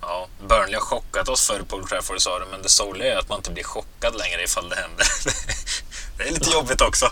[0.00, 3.18] Ja, Burnley har chockat oss förr på Old Trafford sa du, men det sorgliga är
[3.18, 5.06] att man inte blir chockad längre ifall det händer.
[6.18, 7.06] det är lite jobbigt också.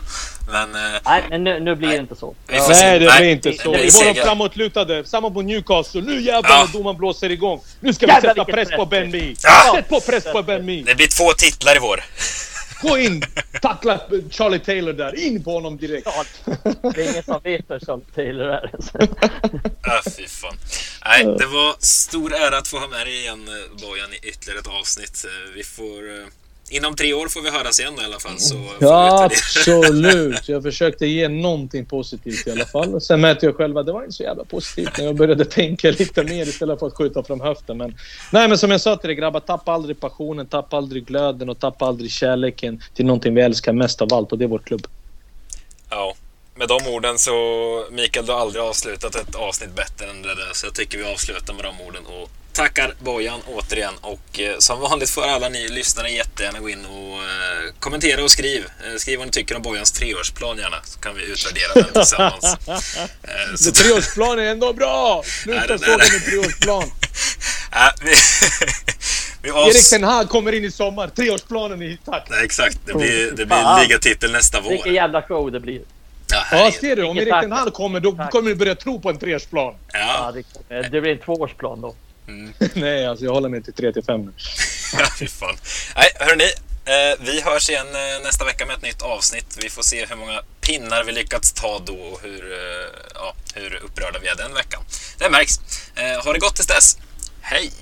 [0.51, 1.97] Men eh, Nej, men nu, nu blir Nej.
[1.97, 2.35] det inte så.
[2.47, 2.67] Ja.
[2.69, 3.73] Nej, det Nej, blir inte så.
[3.73, 5.05] det- Det var de framåtlutade.
[5.05, 6.01] Samma på Newcastle.
[6.03, 6.65] Nu jävlar Ja.
[6.67, 7.61] när domaren blåser igång.
[7.81, 8.87] Nu ska vi Jävlar, sätta press på.
[8.87, 9.35] Ben Mee.
[9.43, 9.73] Ja.
[9.77, 10.83] Sätt på press på Ben Mee.
[10.87, 12.05] det blir två titlar i vår.
[12.83, 13.23] Gå in!
[13.63, 14.01] Tackla
[14.31, 15.19] Charlie Taylor där.
[15.27, 16.07] In på honom direkt.
[16.07, 16.25] Ja,
[16.95, 18.71] det är ingen som vet vem Charlie Taylor är.
[19.83, 20.57] Ah, fy fan.
[21.05, 24.59] Nej, det var stor ära att få ha med dig igen eh, Bojan i ytterligare
[24.61, 25.25] ett avsnitt.
[25.25, 26.03] Eh, Vi får...
[26.73, 28.37] Inom tre år får vi höras igen i alla fall.
[28.81, 30.49] Ja, absolut.
[30.49, 33.01] Jag försökte ge någonting positivt i alla fall.
[33.01, 35.91] Sen märkte jag själv att det var inte så jävla positivt när jag började tänka
[35.91, 37.79] lite mer istället för att skjuta från höften.
[37.79, 37.97] Men,
[38.31, 41.59] nej, men som jag sa till dig grabbar, tappa aldrig passionen, tappa aldrig glöden och
[41.59, 44.87] tappa aldrig kärleken till någonting vi älskar mest av allt och det är vår klubb.
[45.91, 46.15] Ja,
[46.55, 47.33] med de orden så...
[47.91, 50.51] Mikael, du har aldrig avslutat ett avsnitt bättre än det där.
[50.53, 53.95] Så jag tycker vi avslutar med de orden och tackar Bojan återigen.
[54.01, 58.31] Och eh, som vanligt får alla ni lyssnare jättegärna gå in och eh, kommentera och
[58.31, 58.65] skriv.
[58.87, 60.77] Eh, skriv vad ni tycker om Bojans treårsplan gärna.
[60.85, 62.57] Så kan vi utvärdera den tillsammans.
[63.65, 65.23] Så- treårsplan är ändå bra!
[65.25, 66.85] Sluta det- såga det- med treårsplan.
[67.75, 68.11] Ja, vi,
[69.43, 69.91] vi Erik avs...
[69.91, 71.09] Ten Hag kommer in i sommar.
[71.09, 72.27] Treårsplanen är tack.
[72.31, 72.79] Nej, exakt.
[72.87, 73.77] Det blir, det Fan.
[73.79, 74.95] blir ligatitel nästa Vilken vår.
[74.95, 75.81] jävla show det blir.
[76.31, 77.03] Ja, Ja, ser du?
[77.05, 77.29] Om Erik.
[77.41, 79.75] Ten Hag kommer, då kommer du börja tro på en treårsplan.
[79.93, 80.43] Ja, Ja,
[80.83, 81.95] det, det blir en tvåårsplan då.
[82.29, 82.53] Mm.
[82.75, 84.33] Nej, alltså jag håller mig till 3 till 5 nu.
[84.99, 85.57] ja, fy fan.
[85.97, 86.53] Nej, hörni.
[86.85, 89.59] Eh, vi hörs igen eh, nästa vecka med ett nytt avsnitt.
[89.63, 93.75] Vi får se hur många pinnar vi lyckats ta då och hur, eh, ja, hur
[93.85, 94.83] upprörda vi är den veckan.
[95.19, 95.61] Det märks.
[95.95, 96.99] Eh, ha det gott tills dess.
[97.41, 97.73] Hej!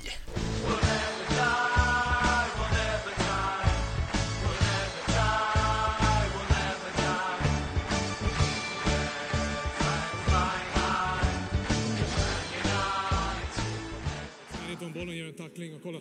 [15.01, 16.01] Bollen gör en tackling och kolla.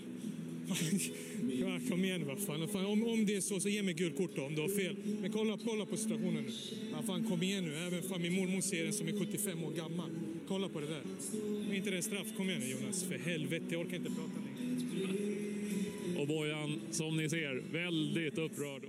[1.59, 2.67] Ja, kom igen vad fan.
[2.67, 4.69] fan om, om det är så, så ge mig gult kort då, om du har
[4.69, 4.95] fel.
[5.21, 6.51] Men kolla, kolla på situationen nu.
[6.91, 7.75] Ja, fan kom igen nu.
[7.75, 10.09] Även fan min mormor ser den som är 75 år gammal.
[10.47, 11.01] Kolla på det där.
[11.71, 12.27] Är inte det en straff?
[12.37, 13.03] Kom igen nu Jonas.
[13.03, 14.59] För helvete, jag orkar inte prata längre.
[16.21, 18.81] Och Bojan, som ni ser, väldigt upprörd.